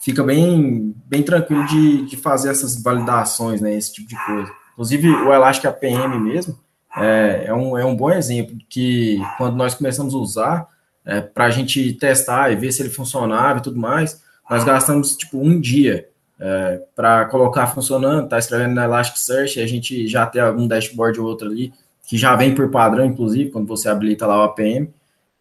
fica 0.00 0.22
bem, 0.22 0.94
bem 1.06 1.22
tranquilo 1.22 1.66
de, 1.66 2.06
de 2.06 2.16
fazer 2.16 2.50
essas 2.50 2.80
validações, 2.82 3.60
né, 3.60 3.74
esse 3.74 3.92
tipo 3.92 4.08
de 4.08 4.16
coisa. 4.24 4.50
Inclusive, 4.72 5.08
o 5.08 5.32
Elastic 5.32 5.66
APM 5.66 6.18
mesmo 6.20 6.58
é, 6.96 7.44
é, 7.46 7.54
um, 7.54 7.76
é 7.76 7.84
um 7.84 7.96
bom 7.96 8.10
exemplo 8.10 8.56
que 8.68 9.20
quando 9.36 9.56
nós 9.56 9.74
começamos 9.74 10.14
a 10.14 10.18
usar, 10.18 10.68
é, 11.04 11.20
para 11.20 11.46
a 11.46 11.50
gente 11.50 11.92
testar 11.94 12.50
e 12.50 12.56
ver 12.56 12.72
se 12.72 12.82
ele 12.82 12.90
funcionava 12.90 13.58
e 13.58 13.62
tudo 13.62 13.78
mais, 13.78 14.22
nós 14.48 14.64
gastamos 14.64 15.16
tipo 15.16 15.38
um 15.38 15.60
dia 15.60 16.08
é, 16.40 16.82
para 16.94 17.24
colocar 17.26 17.66
funcionando, 17.68 18.28
tá 18.28 18.38
escrevendo 18.38 18.74
na 18.74 18.84
Elasticsearch, 18.84 19.60
a 19.60 19.66
gente 19.66 20.06
já 20.06 20.26
tem 20.26 20.40
algum 20.40 20.66
dashboard 20.66 21.20
ou 21.20 21.26
outro 21.26 21.48
ali, 21.48 21.72
que 22.06 22.16
já 22.16 22.34
vem 22.36 22.54
por 22.54 22.70
padrão, 22.70 23.04
inclusive, 23.04 23.50
quando 23.50 23.66
você 23.66 23.88
habilita 23.88 24.26
lá 24.26 24.40
o 24.40 24.44
APM. 24.44 24.88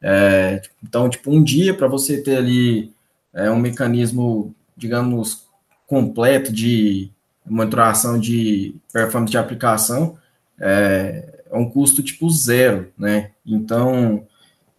É, 0.01 0.61
então, 0.83 1.09
tipo, 1.09 1.31
um 1.31 1.43
dia 1.43 1.73
para 1.73 1.87
você 1.87 2.21
ter 2.21 2.37
ali 2.37 2.91
é, 3.37 3.51
um 3.51 3.59
mecanismo, 3.59 4.53
digamos, 4.75 5.45
completo 5.85 6.51
de 6.51 7.11
monitoração 7.45 8.19
de 8.19 8.75
performance 8.91 9.31
de 9.31 9.37
aplicação, 9.37 10.17
é, 10.59 11.43
é 11.49 11.55
um 11.55 11.69
custo 11.69 12.01
tipo 12.01 12.27
zero, 12.31 12.91
né? 12.97 13.31
Então, 13.45 14.25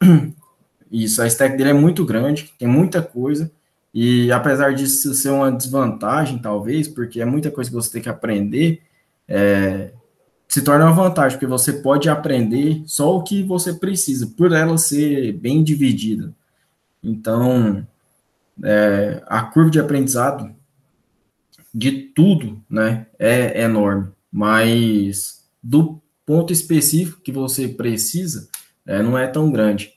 isso, 0.90 1.22
a 1.22 1.26
stack 1.28 1.56
dele 1.56 1.70
é 1.70 1.74
muito 1.74 2.04
grande, 2.04 2.52
tem 2.58 2.66
muita 2.66 3.00
coisa, 3.00 3.50
e 3.94 4.30
apesar 4.32 4.74
disso 4.74 5.14
ser 5.14 5.30
uma 5.30 5.52
desvantagem, 5.52 6.38
talvez, 6.38 6.88
porque 6.88 7.20
é 7.20 7.24
muita 7.24 7.52
coisa 7.52 7.70
que 7.70 7.76
você 7.76 7.92
tem 7.92 8.02
que 8.02 8.08
aprender, 8.08 8.82
é, 9.28 9.92
se 10.48 10.62
torna 10.62 10.86
uma 10.86 10.94
vantagem, 10.94 11.38
porque 11.38 11.46
você 11.46 11.74
pode 11.74 12.08
aprender 12.08 12.82
só 12.86 13.16
o 13.16 13.22
que 13.22 13.42
você 13.44 13.72
precisa, 13.72 14.26
por 14.26 14.52
ela 14.52 14.76
ser 14.76 15.32
bem 15.34 15.62
dividida. 15.62 16.34
Então, 17.02 17.86
é, 18.64 19.22
a 19.26 19.42
curva 19.42 19.70
de 19.70 19.80
aprendizado 19.80 20.54
de 21.72 21.92
tudo 21.92 22.62
né, 22.68 23.06
é, 23.18 23.62
enorme, 23.62 24.08
mas 24.32 25.44
do 25.62 26.00
ponto 26.24 26.52
específico 26.52 27.20
que 27.20 27.32
você 27.32 27.68
precisa, 27.68 28.48
é, 28.86 29.02
não 29.02 29.16
é 29.16 29.26
tão 29.26 29.50
grande. 29.50 29.92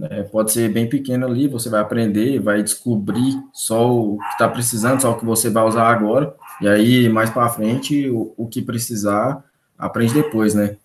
É, 0.00 0.22
pode 0.22 0.52
ser 0.52 0.72
bem 0.72 0.88
pequeno 0.88 1.26
ali, 1.26 1.46
você 1.46 1.68
vai 1.68 1.80
aprender, 1.80 2.40
vai 2.40 2.62
descobrir 2.62 3.38
só 3.52 3.94
o 3.94 4.18
que 4.18 4.32
está 4.32 4.48
precisando, 4.48 5.02
só 5.02 5.12
o 5.12 5.18
que 5.18 5.24
você 5.24 5.50
vai 5.50 5.64
usar 5.64 5.88
agora, 5.88 6.34
e 6.62 6.68
aí 6.68 7.08
mais 7.10 7.28
para 7.28 7.50
frente 7.50 8.08
o, 8.08 8.32
o, 8.36 8.48
que 8.48 8.62
precisar, 8.62 9.44
aprende 9.76 10.14
depois, 10.14 10.54
né? 10.54 10.76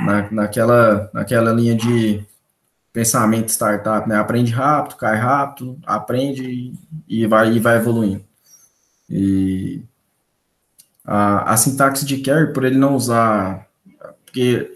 Na, 0.00 0.30
naquela, 0.30 1.10
naquela 1.12 1.52
linha 1.52 1.74
de 1.74 2.24
pensamento 2.96 3.50
startup, 3.50 4.08
né? 4.08 4.16
Aprende 4.16 4.50
rápido, 4.50 4.96
cai 4.96 5.18
rápido, 5.18 5.78
aprende 5.84 6.72
e 7.06 7.26
vai, 7.26 7.52
e 7.52 7.58
vai 7.58 7.76
evoluindo. 7.76 8.24
E 9.10 9.82
a, 11.04 11.52
a 11.52 11.56
sintaxe 11.58 12.06
de 12.06 12.22
carry, 12.22 12.54
por 12.54 12.64
ele 12.64 12.78
não 12.78 12.96
usar, 12.96 13.68
porque 14.24 14.72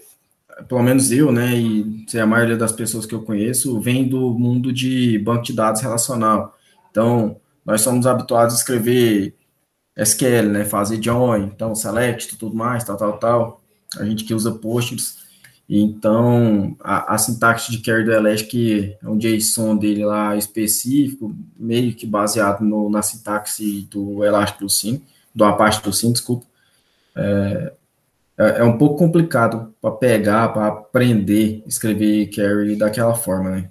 pelo 0.68 0.83
menos 0.83 1.11
eu, 1.11 1.33
né, 1.33 1.56
e 1.56 2.06
a 2.18 2.26
maioria 2.26 2.59
das 2.59 2.72
pessoas 2.72 3.06
que 3.06 3.14
eu 3.14 3.22
conheço, 3.22 3.80
vem 3.80 4.06
do 4.06 4.35
mundo 4.38 4.70
de 4.70 5.18
banco 5.20 5.44
de 5.44 5.54
dados 5.54 5.80
relacional. 5.80 6.54
Então, 6.90 7.40
nós 7.64 7.80
somos 7.80 8.06
habituados 8.06 8.54
a 8.54 8.59
escrever 8.59 9.35
SQL, 9.96 10.50
né? 10.50 10.66
Fazer 10.66 11.02
join, 11.02 11.44
então 11.44 11.74
select, 11.74 12.37
tudo 12.37 12.54
mais, 12.54 12.85
tal, 12.85 12.98
tal, 12.98 13.18
tal. 13.18 13.62
A 13.98 14.04
gente 14.04 14.24
que 14.24 14.35
usa 14.35 14.52
postgres. 14.52 15.19
Então, 15.72 16.76
a, 16.80 17.14
a 17.14 17.16
sintaxe 17.18 17.70
de 17.70 17.78
query 17.78 18.02
do 18.02 18.11
Elastic 18.11 18.98
é 19.00 19.09
um 19.09 19.16
JSON 19.16 19.76
dele 19.76 20.04
lá 20.04 20.37
específico, 20.37 21.33
meio 21.56 21.94
que 21.94 22.04
baseado 22.04 22.62
no, 22.62 22.90
na 22.90 23.02
sintaxe 23.02 23.87
do 23.88 24.24
Elastic 24.24 24.59
do 24.59 24.68
Sim, 24.68 25.00
do 25.33 25.44
Apache 25.44 25.80
do 25.80 25.92
Sim, 25.92 26.12
desculpa. 26.12 26.44
É, 27.14 27.72
é, 28.37 28.59
é 28.59 28.64
um 28.64 28.76
pouco 28.76 28.96
complicado 28.96 29.72
para 29.80 29.92
pegar, 29.92 30.48
para 30.48 30.66
aprender, 30.66 31.62
escrever 31.64 32.26
query 32.26 32.74
daquela 32.74 33.14
forma, 33.14 33.50
né? 33.50 33.70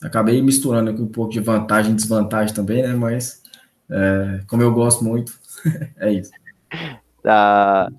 Acabei 0.00 0.40
misturando 0.40 0.90
aqui 0.90 1.02
um 1.02 1.08
pouco 1.08 1.32
de 1.32 1.40
vantagem 1.40 1.90
e 1.90 1.96
desvantagem 1.96 2.54
também, 2.54 2.84
né? 2.84 2.94
Mas, 2.94 3.42
é, 3.90 4.40
como 4.46 4.62
eu 4.62 4.72
gosto 4.72 5.02
muito, 5.02 5.36
é 5.98 6.12
isso. 6.12 6.30
Tá, 7.24 7.90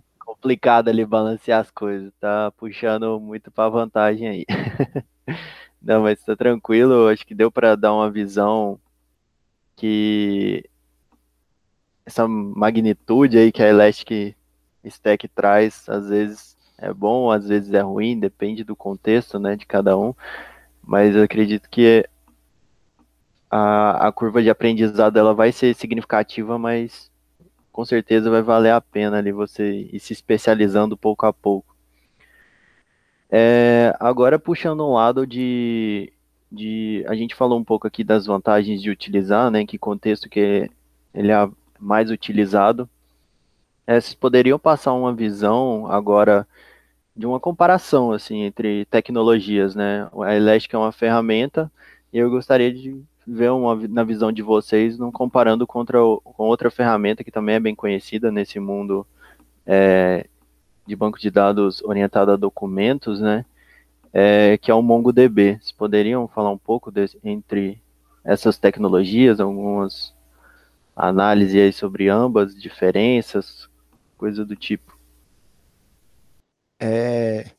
complicado 0.48 0.88
ali 0.88 1.06
balancear 1.06 1.60
as 1.60 1.70
coisas, 1.70 2.12
tá 2.20 2.52
puxando 2.58 3.20
muito 3.20 3.52
para 3.52 3.70
vantagem 3.70 4.28
aí. 4.28 4.46
Não, 5.82 6.04
mas 6.04 6.24
tá 6.24 6.36
tranquilo, 6.36 7.10
acho 7.10 7.28
que 7.28 7.36
deu 7.36 7.52
para 7.52 7.76
dar 7.76 7.94
uma 7.94 8.10
visão 8.10 8.80
que 9.76 10.64
essa 12.06 12.28
magnitude 12.28 13.38
aí 13.38 13.52
que 13.52 13.62
a 13.62 13.68
Elastic 13.68 14.36
Stack 14.86 15.28
traz, 15.28 15.88
às 15.90 16.08
vezes 16.08 16.58
é 16.78 16.94
bom, 16.94 17.30
às 17.30 17.48
vezes 17.48 17.74
é 17.74 17.82
ruim, 17.82 18.18
depende 18.18 18.64
do 18.64 18.76
contexto, 18.76 19.38
né, 19.38 19.56
de 19.56 19.66
cada 19.66 19.98
um. 19.98 20.14
Mas 20.82 21.14
eu 21.16 21.24
acredito 21.24 21.70
que 21.70 22.08
a, 23.52 24.08
a 24.08 24.12
curva 24.14 24.42
de 24.42 24.50
aprendizado 24.50 25.18
ela 25.20 25.34
vai 25.34 25.52
ser 25.52 25.76
significativa, 25.76 26.58
mas 26.58 27.12
com 27.78 27.86
certeza 27.86 28.32
vai 28.32 28.42
valer 28.42 28.72
a 28.72 28.82
pena 28.82 29.20
ali 29.20 29.32
você 29.32 29.88
ir 29.94 30.00
se 30.00 30.12
especializando 30.12 30.98
pouco 30.98 31.28
a 31.28 31.32
pouco. 31.32 31.76
É, 33.30 33.96
agora 34.00 34.40
puxando 34.40 34.84
um 34.84 34.94
lado 34.94 35.28
de, 35.28 36.12
de. 36.52 37.06
A 37.08 37.14
gente 37.14 37.36
falou 37.36 37.60
um 37.60 37.64
pouco 37.64 37.86
aqui 37.86 38.04
das 38.04 38.26
vantagens 38.26 38.82
de 38.82 38.90
utilizar, 38.90 39.52
né? 39.52 39.64
Que 39.64 39.78
contexto 39.78 40.28
que 40.28 40.72
ele 41.14 41.32
é 41.32 41.50
mais 41.80 42.10
utilizado. 42.10 42.90
É, 43.86 44.02
vocês 44.02 44.16
poderiam 44.16 44.58
passar 44.58 44.94
uma 44.94 45.14
visão 45.14 45.86
agora 45.86 46.48
de 47.16 47.28
uma 47.28 47.40
comparação 47.40 48.12
assim 48.12 48.42
entre 48.42 48.86
tecnologias, 48.86 49.76
né? 49.76 50.10
A 50.20 50.36
Elastic 50.36 50.74
é 50.74 50.78
uma 50.80 50.92
ferramenta 50.92 51.72
e 52.12 52.18
eu 52.18 52.32
gostaria 52.32 52.74
de 52.74 53.00
ver 53.28 53.52
uma, 53.52 53.76
na 53.90 54.04
visão 54.04 54.32
de 54.32 54.42
vocês, 54.42 54.98
não 54.98 55.12
comparando 55.12 55.68
contra 55.68 56.00
com 56.24 56.44
outra 56.44 56.72
ferramenta 56.72 57.24
que 57.24 57.32
também 57.32 57.56
é 57.56 57.60
bem 57.60 57.76
conhecida 57.76 58.32
nesse 58.32 58.58
mundo 58.58 59.06
é, 59.66 60.26
de 60.86 60.96
banco 60.96 61.20
de 61.20 61.30
dados 61.30 61.84
orientado 61.84 62.32
a 62.32 62.38
documentos, 62.38 63.20
né? 63.20 63.46
É, 64.14 64.58
que 64.58 64.72
é 64.72 64.74
o 64.74 64.82
MongoDB. 64.82 65.58
Vocês 65.60 65.74
poderiam 65.74 66.28
falar 66.30 66.50
um 66.50 66.58
pouco 66.58 66.92
entre 67.22 67.82
essas 68.24 68.58
tecnologias, 68.58 69.42
algumas 69.42 70.16
análises 70.96 71.62
aí 71.62 71.74
sobre 71.74 72.08
ambas, 72.08 72.56
diferenças, 72.56 73.70
coisa 74.18 74.46
do 74.46 74.56
tipo? 74.56 74.98
É, 76.80 77.52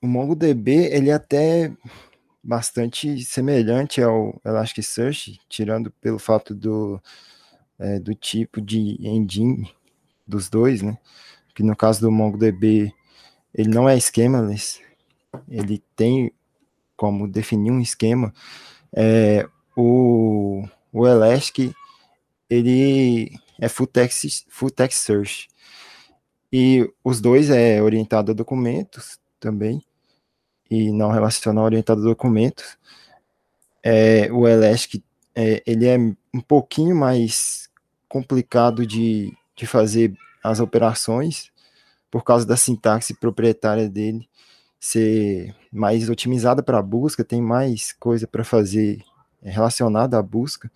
o 0.00 0.06
MongoDB, 0.06 0.88
ele 0.92 1.10
até 1.10 1.72
bastante 2.42 3.24
semelhante 3.24 4.02
ao 4.02 4.40
Elasticsearch, 4.44 5.40
tirando 5.48 5.90
pelo 5.92 6.18
fato 6.18 6.54
do, 6.54 7.00
é, 7.78 8.00
do 8.00 8.14
tipo 8.14 8.60
de 8.60 8.96
engine 9.00 9.72
dos 10.26 10.48
dois, 10.48 10.82
né? 10.82 10.98
Que 11.54 11.62
no 11.62 11.76
caso 11.76 12.00
do 12.00 12.10
MongoDB, 12.10 12.92
ele 13.54 13.68
não 13.68 13.88
é 13.88 13.98
schemaless, 14.00 14.80
ele 15.48 15.82
tem 15.94 16.32
como 16.96 17.28
definir 17.28 17.70
um 17.70 17.80
esquema. 17.80 18.32
É, 18.94 19.48
o, 19.76 20.66
o 20.92 21.06
Elastic, 21.06 21.72
ele 22.48 23.38
é 23.60 23.68
full 23.68 23.86
text, 23.86 24.44
full 24.48 24.70
text 24.70 24.98
search. 24.98 25.48
E 26.52 26.90
os 27.02 27.20
dois 27.20 27.50
é 27.50 27.80
orientado 27.82 28.32
a 28.32 28.34
documentos 28.34 29.18
também 29.40 29.82
e 30.72 30.90
não 30.90 31.10
relacional 31.10 31.66
orientado 31.66 32.00
a 32.00 32.04
documentos. 32.04 32.78
É, 33.82 34.32
o 34.32 34.48
Elastic 34.48 35.04
é, 35.34 35.62
ele 35.66 35.86
é 35.86 35.98
um 35.98 36.40
pouquinho 36.40 36.96
mais 36.96 37.68
complicado 38.08 38.86
de, 38.86 39.36
de 39.54 39.66
fazer 39.66 40.14
as 40.42 40.60
operações 40.60 41.52
por 42.10 42.24
causa 42.24 42.46
da 42.46 42.56
sintaxe 42.56 43.12
proprietária 43.12 43.86
dele 43.86 44.26
ser 44.80 45.54
mais 45.70 46.08
otimizada 46.08 46.62
para 46.62 46.78
a 46.78 46.82
busca, 46.82 47.22
tem 47.22 47.42
mais 47.42 47.92
coisa 47.92 48.26
para 48.26 48.42
fazer 48.42 49.04
relacionada 49.42 50.18
à 50.18 50.22
busca. 50.22 50.72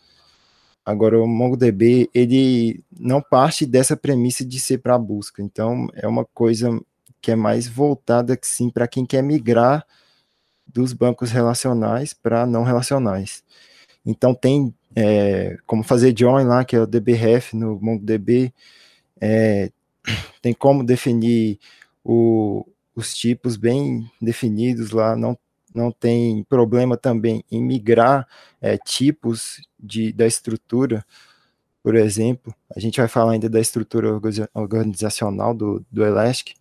Agora, 0.85 1.19
o 1.19 1.27
MongoDB, 1.27 2.11
ele 2.15 2.85
não 2.93 3.23
parte 3.23 3.65
dessa 3.65 3.97
premissa 3.97 4.45
de 4.45 4.61
ser 4.61 4.79
para 4.79 4.99
busca, 4.99 5.43
então 5.43 5.89
é 5.95 6.07
uma 6.07 6.25
coisa 6.27 6.81
que 7.27 7.33
é 7.33 7.35
mais 7.35 7.67
voltada 7.67 8.39
sim 8.41 8.71
para 8.71 8.87
quem 8.87 9.05
quer 9.05 9.21
migrar 9.21 9.85
dos 10.65 10.93
bancos 10.93 11.33
relacionais 11.33 12.15
para 12.15 12.47
não 12.47 12.63
relacionais. 12.63 13.43
Então 14.07 14.33
tem 14.33 14.73
é, 14.95 15.57
como 15.67 15.83
fazer 15.83 16.17
join 16.17 16.45
lá, 16.45 16.65
que 16.65 16.77
é 16.77 16.81
o 16.81 16.87
dbref 16.87 17.53
no 17.53 17.81
MongoDB, 17.81 18.55
é, 19.21 19.73
tem 20.41 20.55
como 20.55 20.85
definir 20.85 21.59
o, 22.05 22.65
os 22.95 23.13
tipos 23.13 23.57
bem 23.57 24.09
definidos 24.23 24.93
lá, 24.93 25.17
não, 25.17 25.37
não 25.75 25.91
tem 25.91 26.45
problema 26.45 26.97
também 26.97 27.45
em 27.51 27.61
migrar 27.61 28.25
é, 28.61 28.79
tipos 28.79 29.61
de, 29.81 30.13
da 30.13 30.29
estrutura, 30.29 31.05
por 31.83 31.97
exemplo, 31.97 32.55
a 32.73 32.79
gente 32.79 33.01
vai 33.01 33.09
falar 33.09 33.33
ainda 33.33 33.51
da 33.51 33.59
estrutura 33.59 34.13
organizacional 34.55 35.53
do, 35.53 35.85
do 35.91 36.05
Elastic, 36.05 36.55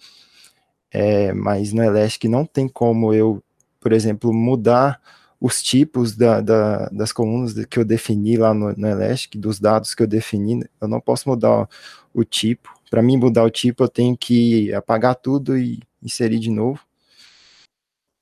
é, 0.92 1.34
mas 1.34 1.74
no 1.74 1.84
Elastic 1.84 2.30
não 2.30 2.46
tem 2.46 2.68
como 2.68 3.14
eu, 3.14 3.44
por 3.80 3.92
exemplo, 3.92 4.34
mudar 4.34 5.02
os 5.40 5.62
tipos 5.62 6.16
da, 6.16 6.42
da, 6.42 6.88
das 6.90 7.12
colunas 7.12 7.54
que 7.66 7.80
eu 7.80 7.86
defini 7.86 8.38
lá 8.38 8.54
no, 8.54 8.74
no, 8.76 8.88
Elastic, 8.88 9.40
dos 9.40 9.60
dados 9.60 9.94
que 9.94 10.02
eu 10.04 10.08
defini, 10.08 10.64
eu 10.82 10.88
não 10.88 11.00
posso 11.00 11.30
mudar 11.30 11.68
o 12.14 12.24
tipo. 12.24 12.74
Para 12.90 13.02
mim 13.02 13.18
mudar 13.18 13.44
o 13.44 13.50
tipo, 13.50 13.84
eu 13.84 13.90
tenho 13.90 14.18
que 14.18 14.74
apagar 14.74 15.16
tudo 15.16 15.58
e 15.58 15.82
inserir 16.02 16.40
de 16.40 16.50
novo. 16.50 16.80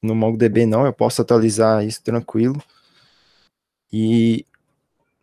No 0.01 0.15
MongoDB 0.15 0.65
não, 0.65 0.85
eu 0.85 0.93
posso 0.93 1.21
atualizar 1.21 1.85
isso 1.85 2.03
tranquilo. 2.03 2.61
E 3.91 4.45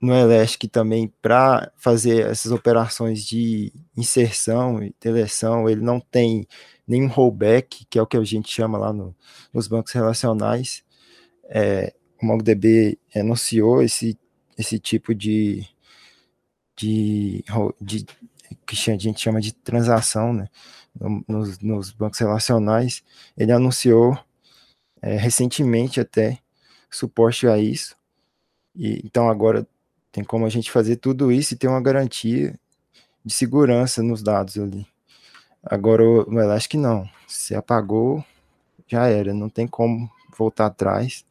no 0.01 0.15
Elastic 0.15 0.71
também, 0.71 1.13
para 1.21 1.71
fazer 1.77 2.27
essas 2.27 2.51
operações 2.51 3.25
de 3.25 3.73
inserção 3.97 4.83
e 4.83 4.95
deleção, 5.01 5.69
ele 5.69 5.83
não 5.83 6.01
tem 6.01 6.47
nenhum 6.89 7.07
rollback, 7.07 7.85
que 7.85 7.99
é 7.99 8.03
o 8.03 8.07
que 8.07 8.17
a 8.17 8.25
gente 8.25 8.51
chama 8.51 8.79
lá 8.79 8.93
no, 8.93 9.15
nos 9.53 9.69
bancos 9.69 9.93
relacionais. 9.93 10.83
É, 11.45 11.93
o 12.21 12.27
MongoDB 12.27 12.99
anunciou 13.15 13.83
esse, 13.83 14.19
esse 14.57 14.79
tipo 14.79 15.15
de, 15.15 15.67
de, 16.77 17.45
de 17.81 18.07
que 18.67 18.91
a 18.91 18.97
gente 18.97 19.21
chama 19.21 19.41
de 19.41 19.53
transação 19.53 20.33
né, 20.33 20.49
nos, 21.29 21.59
nos 21.59 21.91
bancos 21.93 22.19
relacionais. 22.19 23.05
Ele 23.37 23.53
anunciou 23.53 24.19
é, 25.03 25.17
recentemente 25.17 26.01
até 26.01 26.39
suporte 26.91 27.47
a 27.47 27.59
isso. 27.59 27.95
E, 28.75 29.03
então 29.05 29.29
agora 29.29 29.67
tem 30.13 30.25
como 30.25 30.47
a 30.47 30.49
gente 30.49 30.71
fazer 30.71 30.97
tudo 30.97 31.31
isso 31.31 31.55
e 31.55 31.57
ter 31.57 31.69
uma 31.69 31.81
garantia 31.81 32.59
de 33.25 33.33
segurança 33.33 34.03
nos 34.03 34.23
dados 34.23 34.59
ali. 34.59 34.87
Agora 35.63 36.03
o 36.03 36.41
Elastic 36.41 36.75
não. 36.75 37.09
Se 37.29 37.55
apagou, 37.55 38.25
já 38.87 39.07
era. 39.07 39.33
Não 39.35 39.49
tem 39.49 39.67
como 39.67 40.11
voltar 40.37 40.67
atrás. 40.67 41.25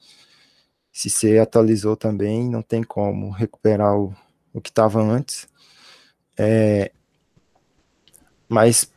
Se 0.91 1.09
você 1.09 1.39
atualizou 1.39 1.95
também, 1.95 2.49
não 2.49 2.61
tem 2.61 2.83
como 2.83 3.31
recuperar 3.31 3.97
o, 3.97 4.15
o 4.53 4.61
que 4.61 4.69
estava 4.69 5.01
antes. 5.01 5.47
É, 6.37 6.91
mas 8.47 8.91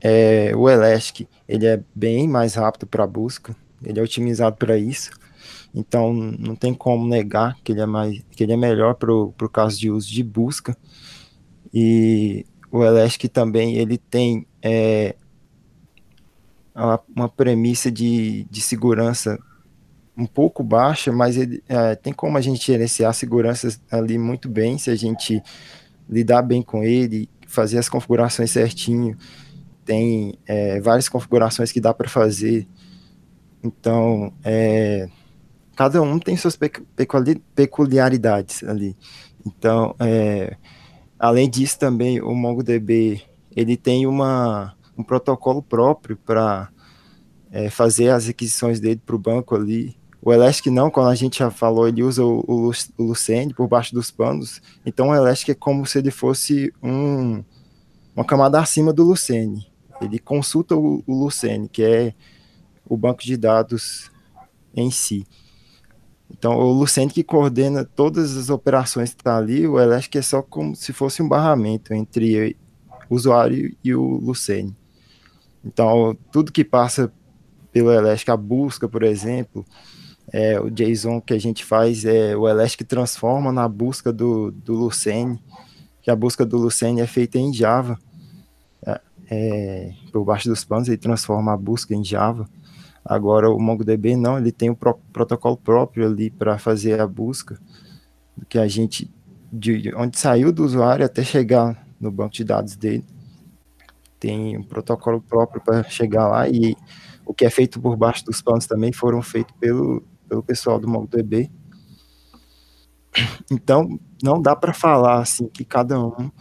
é, 0.00 0.54
o 0.54 0.68
Elastic 0.68 1.28
ele 1.48 1.66
é 1.66 1.82
bem 1.94 2.28
mais 2.28 2.54
rápido 2.54 2.86
para 2.86 3.06
busca. 3.06 3.56
Ele 3.82 4.00
é 4.00 4.02
otimizado 4.02 4.56
para 4.56 4.76
isso. 4.76 5.10
Então 5.74 6.12
não 6.12 6.54
tem 6.54 6.72
como 6.72 7.06
negar 7.08 7.56
que 7.64 7.72
ele 7.72 7.80
é 7.80 7.86
mais 7.86 8.22
que 8.30 8.44
ele 8.44 8.52
é 8.52 8.56
melhor 8.56 8.94
para 8.94 9.12
o 9.12 9.32
caso 9.52 9.78
de 9.78 9.90
uso 9.90 10.08
de 10.08 10.22
busca. 10.22 10.76
E 11.72 12.46
o 12.70 12.84
Elastic 12.84 13.30
também 13.32 13.76
ele 13.76 13.98
tem 13.98 14.46
é, 14.62 15.16
uma, 16.74 17.28
premissa 17.28 17.90
de, 17.90 18.44
de 18.50 18.60
segurança 18.60 19.38
um 20.16 20.26
pouco 20.26 20.62
baixa, 20.62 21.12
mas 21.12 21.36
ele, 21.36 21.62
é, 21.68 21.94
tem 21.96 22.12
como 22.12 22.38
a 22.38 22.40
gente 22.40 22.64
gerenciar 22.64 23.10
a 23.10 23.14
segurança 23.14 23.76
ali 23.90 24.16
muito 24.16 24.48
bem 24.48 24.78
se 24.78 24.90
a 24.90 24.94
gente 24.94 25.42
lidar 26.08 26.42
bem 26.42 26.62
com 26.62 26.84
ele, 26.84 27.28
fazer 27.46 27.78
as 27.78 27.88
configurações 27.88 28.50
certinho. 28.50 29.16
Tem 29.84 30.38
é, 30.46 30.80
várias 30.80 31.08
configurações 31.08 31.72
que 31.72 31.80
dá 31.80 31.92
para 31.92 32.08
fazer. 32.08 32.66
Então, 33.62 34.32
é, 34.44 35.08
cada 35.74 36.00
um 36.02 36.18
tem 36.18 36.36
suas 36.36 36.58
peculiaridades 37.54 38.62
ali. 38.64 38.96
Então, 39.46 39.94
é, 39.98 40.56
além 41.18 41.48
disso 41.48 41.78
também, 41.78 42.20
o 42.20 42.34
MongoDB 42.34 43.22
ele 43.54 43.76
tem 43.76 44.06
uma, 44.06 44.74
um 44.96 45.02
protocolo 45.02 45.62
próprio 45.62 46.16
para 46.16 46.68
é, 47.50 47.70
fazer 47.70 48.10
as 48.10 48.26
requisições 48.26 48.80
dele 48.80 49.00
para 49.04 49.14
o 49.14 49.18
banco 49.18 49.54
ali. 49.54 49.96
O 50.20 50.32
Elastic 50.32 50.72
não, 50.72 50.90
quando 50.90 51.10
a 51.10 51.14
gente 51.14 51.38
já 51.38 51.50
falou, 51.50 51.86
ele 51.86 52.02
usa 52.02 52.24
o, 52.24 52.42
o, 52.48 52.72
Lucene 52.98 53.52
por 53.52 53.68
baixo 53.68 53.94
dos 53.94 54.10
panos. 54.10 54.60
Então 54.84 55.10
o 55.10 55.14
Elastic 55.14 55.50
é 55.50 55.54
como 55.54 55.86
se 55.86 55.98
ele 55.98 56.10
fosse 56.10 56.72
um, 56.82 57.44
uma 58.16 58.24
camada 58.24 58.58
acima 58.58 58.92
do 58.92 59.04
Lucene. 59.04 59.66
Ele 60.00 60.18
consulta 60.18 60.74
o, 60.74 61.02
o 61.06 61.14
Lucene, 61.14 61.68
que 61.68 61.82
é 61.82 62.14
o 62.86 62.96
banco 62.96 63.22
de 63.22 63.36
dados 63.36 64.10
em 64.74 64.90
si. 64.90 65.26
Então, 66.36 66.56
o 66.58 66.72
Lucene 66.72 67.12
que 67.12 67.22
coordena 67.22 67.84
todas 67.84 68.36
as 68.36 68.50
operações 68.50 69.14
que 69.14 69.20
está 69.20 69.38
ali, 69.38 69.68
o 69.68 69.78
Elastic 69.78 70.16
é 70.16 70.22
só 70.22 70.42
como 70.42 70.74
se 70.74 70.92
fosse 70.92 71.22
um 71.22 71.28
barramento 71.28 71.94
entre 71.94 72.56
o 73.08 73.14
usuário 73.14 73.74
e 73.84 73.94
o 73.94 74.02
Lucene. 74.02 74.76
Então, 75.64 76.16
tudo 76.32 76.50
que 76.50 76.64
passa 76.64 77.12
pelo 77.72 77.92
Elastic, 77.92 78.28
a 78.28 78.36
busca, 78.36 78.88
por 78.88 79.04
exemplo, 79.04 79.64
é, 80.32 80.60
o 80.60 80.68
JSON 80.68 81.20
que 81.20 81.32
a 81.32 81.38
gente 81.38 81.64
faz, 81.64 82.04
é, 82.04 82.36
o 82.36 82.48
Elastic 82.48 82.86
transforma 82.86 83.52
na 83.52 83.68
busca 83.68 84.12
do, 84.12 84.50
do 84.50 84.74
Lucene, 84.74 85.40
que 86.02 86.10
a 86.10 86.16
busca 86.16 86.44
do 86.44 86.58
Lucene 86.58 87.00
é 87.00 87.06
feita 87.06 87.38
em 87.38 87.54
Java, 87.54 87.96
é, 88.84 89.00
é, 89.30 89.92
por 90.12 90.24
baixo 90.24 90.48
dos 90.48 90.64
panos, 90.64 90.88
ele 90.88 90.96
transforma 90.96 91.52
a 91.52 91.56
busca 91.56 91.94
em 91.94 92.04
Java. 92.04 92.48
Agora 93.04 93.50
o 93.50 93.60
MongoDB 93.60 94.16
não, 94.16 94.38
ele 94.38 94.50
tem 94.50 94.70
o 94.70 94.76
pro, 94.76 94.94
protocolo 95.12 95.56
próprio 95.56 96.06
ali 96.06 96.30
para 96.30 96.58
fazer 96.58 97.00
a 97.00 97.06
busca, 97.06 97.60
que 98.48 98.58
a 98.58 98.66
gente, 98.66 99.10
de 99.52 99.92
onde 99.94 100.18
saiu 100.18 100.52
do 100.52 100.64
usuário 100.64 101.04
até 101.04 101.22
chegar 101.22 101.86
no 102.00 102.10
banco 102.10 102.32
de 102.32 102.44
dados 102.44 102.76
dele, 102.76 103.04
tem 104.18 104.56
um 104.56 104.62
protocolo 104.62 105.20
próprio 105.20 105.60
para 105.62 105.82
chegar 105.84 106.28
lá 106.28 106.48
e 106.48 106.74
o 107.26 107.34
que 107.34 107.44
é 107.44 107.50
feito 107.50 107.80
por 107.80 107.96
baixo 107.96 108.24
dos 108.24 108.40
panos 108.40 108.66
também 108.66 108.92
foram 108.92 109.20
feitos 109.20 109.54
pelo, 109.60 110.02
pelo 110.28 110.42
pessoal 110.42 110.78
do 110.78 110.88
MongoDB. 110.88 111.50
Então, 113.50 114.00
não 114.22 114.42
dá 114.42 114.56
para 114.56 114.72
falar 114.72 115.20
assim 115.20 115.46
que 115.46 115.64
cada 115.64 116.00
um 116.00 116.32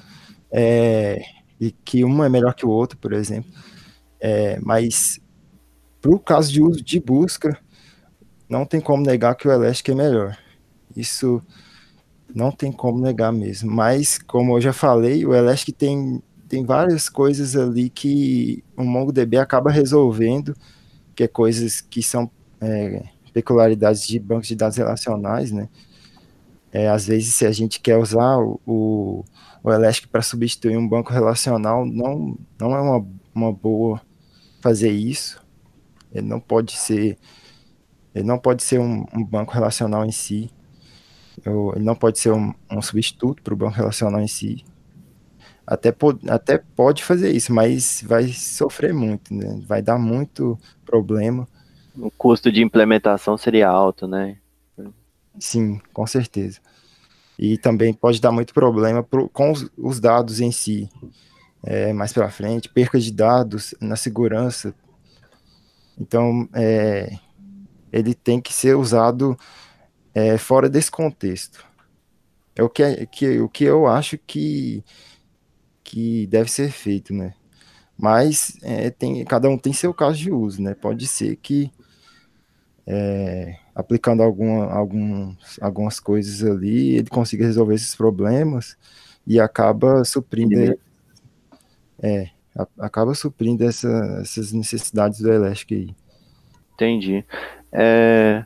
é, 0.50 1.22
e 1.60 1.72
que 1.72 2.04
um 2.04 2.24
é 2.24 2.30
melhor 2.30 2.54
que 2.56 2.66
o 2.66 2.70
outro, 2.70 2.98
por 2.98 3.14
exemplo. 3.14 3.52
É, 4.20 4.60
mas 4.62 5.20
para 6.04 6.12
o 6.12 6.20
caso 6.20 6.52
de 6.52 6.62
uso 6.62 6.84
de 6.84 7.00
busca, 7.00 7.58
não 8.50 8.66
tem 8.66 8.82
como 8.82 9.02
negar 9.02 9.36
que 9.36 9.48
o 9.48 9.52
Elastic 9.52 9.88
é 9.88 9.96
melhor. 9.96 10.38
Isso 10.94 11.42
não 12.36 12.52
tem 12.52 12.74
como 12.74 13.00
negar 13.00 13.32
mesmo. 13.32 13.72
Mas, 13.72 14.18
como 14.18 14.58
eu 14.58 14.62
já 14.62 14.74
falei, 14.74 15.26
o 15.26 15.34
Elastic 15.34 15.78
tem, 15.78 16.22
tem 16.50 16.66
várias 16.66 17.08
coisas 17.08 17.56
ali 17.56 17.90
que 17.90 18.62
o 18.76 18.84
MongoDB 18.84 19.38
acaba 19.38 19.72
resolvendo, 19.72 20.54
que 21.16 21.24
é 21.24 21.28
coisas 21.28 21.80
que 21.80 22.04
são 22.04 22.30
é, 22.60 23.06
peculiaridades 23.32 24.06
de 24.06 24.20
bancos 24.20 24.50
de 24.50 24.56
dados 24.56 24.78
relacionais, 24.78 25.54
né? 25.54 25.70
É, 26.70 26.90
às 26.90 27.08
vezes, 27.08 27.34
se 27.34 27.46
a 27.46 27.52
gente 27.54 27.80
quer 27.80 27.96
usar 27.96 28.40
o, 28.40 28.60
o, 29.64 29.72
Elastic 29.72 30.10
para 30.10 30.22
substituir 30.22 30.76
um 30.76 30.88
banco 30.88 31.14
relacional, 31.14 31.86
não, 31.86 32.38
não 32.60 32.76
é 32.76 32.82
uma, 32.82 33.08
uma 33.34 33.54
boa 33.54 34.02
fazer 34.60 34.92
isso. 34.92 35.43
Ele 36.14 36.28
não 36.28 36.40
pode 36.40 36.74
ser, 36.74 37.18
ele 38.14 38.26
não 38.26 38.38
pode 38.38 38.64
ser 38.64 38.80
um, 38.80 39.06
um 39.14 39.24
banco 39.24 39.54
relacional 39.54 40.06
em 40.06 40.12
si. 40.12 40.52
ele 41.76 41.84
não 41.84 41.96
pode 41.96 42.20
ser 42.20 42.32
um, 42.32 42.54
um 42.72 42.82
substituto 42.82 43.42
para 43.42 43.54
o 43.54 43.58
banco 43.58 43.76
relacional 43.76 44.22
em 44.22 44.28
si. 44.28 44.64
Até, 45.66 45.92
po 45.92 46.20
até 46.28 46.58
pode 46.58 47.04
fazer 47.04 47.32
isso, 47.32 47.54
mas 47.54 48.04
vai 48.06 48.28
sofrer 48.28 48.94
muito, 48.94 49.34
né? 49.34 49.62
Vai 49.66 49.82
dar 49.82 49.98
muito 49.98 50.60
problema 50.86 51.48
o 51.98 52.10
custo 52.10 52.52
de 52.52 52.62
implementação 52.62 53.38
seria 53.38 53.70
alto, 53.70 54.08
né? 54.08 54.38
Sim, 55.40 55.80
com 55.92 56.06
certeza. 56.06 56.60
E 57.38 57.58
também 57.58 57.94
pode 57.94 58.22
dar 58.22 58.32
muito 58.32 58.54
problema 58.54 59.04
pro, 59.04 59.28
com 59.30 59.52
os, 59.52 59.70
os, 59.78 60.00
dados 60.00 60.40
em 60.40 60.52
si, 60.52 60.90
é, 61.64 61.92
mais 61.92 62.14
para 62.14 62.30
frente, 62.30 62.70
perca 62.70 63.00
de 63.00 63.12
dados 63.12 63.74
na 63.82 63.96
segurança. 63.96 64.74
Então, 66.00 66.48
é, 66.54 67.18
ele 67.92 68.14
tem 68.14 68.42
que 68.42 68.54
ser 68.54 68.76
usado 68.76 69.38
é, 70.14 70.38
fora 70.38 70.70
desse 70.70 70.92
contexto. 70.92 71.66
É 72.56 72.64
o 72.64 72.70
que, 72.70 72.84
é, 72.84 73.06
que, 73.06 73.40
o 73.40 73.50
que 73.50 73.64
eu 73.64 73.88
acho 73.88 74.18
que, 74.18 74.84
que 75.84 76.28
deve 76.28 76.50
ser 76.52 76.72
feito, 76.72 77.14
né? 77.14 77.34
Mas 77.98 78.58
é, 78.62 78.90
tem, 78.90 79.24
cada 79.26 79.50
um 79.50 79.58
tem 79.58 79.74
seu 79.74 79.94
caso 79.94 80.18
de 80.18 80.32
uso, 80.32 80.62
né? 80.62 80.74
Pode 80.74 81.08
ser 81.08 81.36
que 81.38 81.72
é, 82.86 83.56
aplicando 83.74 84.22
alguma, 84.22 84.72
alguns, 84.72 85.60
algumas 85.62 86.00
coisas 86.00 86.44
ali, 86.44 86.96
ele 86.96 87.10
consiga 87.10 87.46
resolver 87.46 87.76
esses 87.76 87.96
problemas 87.96 88.78
e 89.26 89.40
acaba 89.40 90.04
suprindo 90.04 90.78
é, 92.02 92.30
acaba 92.80 93.14
suprindo 93.16 93.64
essa, 93.64 93.90
essas 94.22 94.52
necessidades 94.52 95.20
do 95.22 95.32
Elastic 95.32 95.72
aí. 95.72 95.96
Entendi. 96.74 97.26
É, 97.72 98.46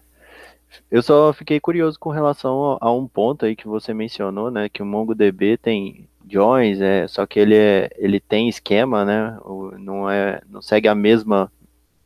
eu 0.89 1.01
só 1.01 1.33
fiquei 1.33 1.59
curioso 1.59 1.99
com 1.99 2.09
relação 2.09 2.77
a 2.79 2.91
um 2.91 3.07
ponto 3.07 3.45
aí 3.45 3.55
que 3.55 3.67
você 3.67 3.93
mencionou, 3.93 4.49
né, 4.49 4.69
que 4.69 4.81
o 4.81 4.85
MongoDB 4.85 5.57
tem 5.57 6.07
joins, 6.29 6.81
é, 6.81 7.07
só 7.07 7.25
que 7.25 7.39
ele, 7.39 7.55
é, 7.55 7.89
ele 7.97 8.19
tem 8.19 8.49
esquema, 8.49 9.03
né, 9.05 9.37
não, 9.79 10.09
é, 10.09 10.41
não 10.49 10.61
segue 10.61 10.87
a 10.87 10.95
mesma 10.95 11.51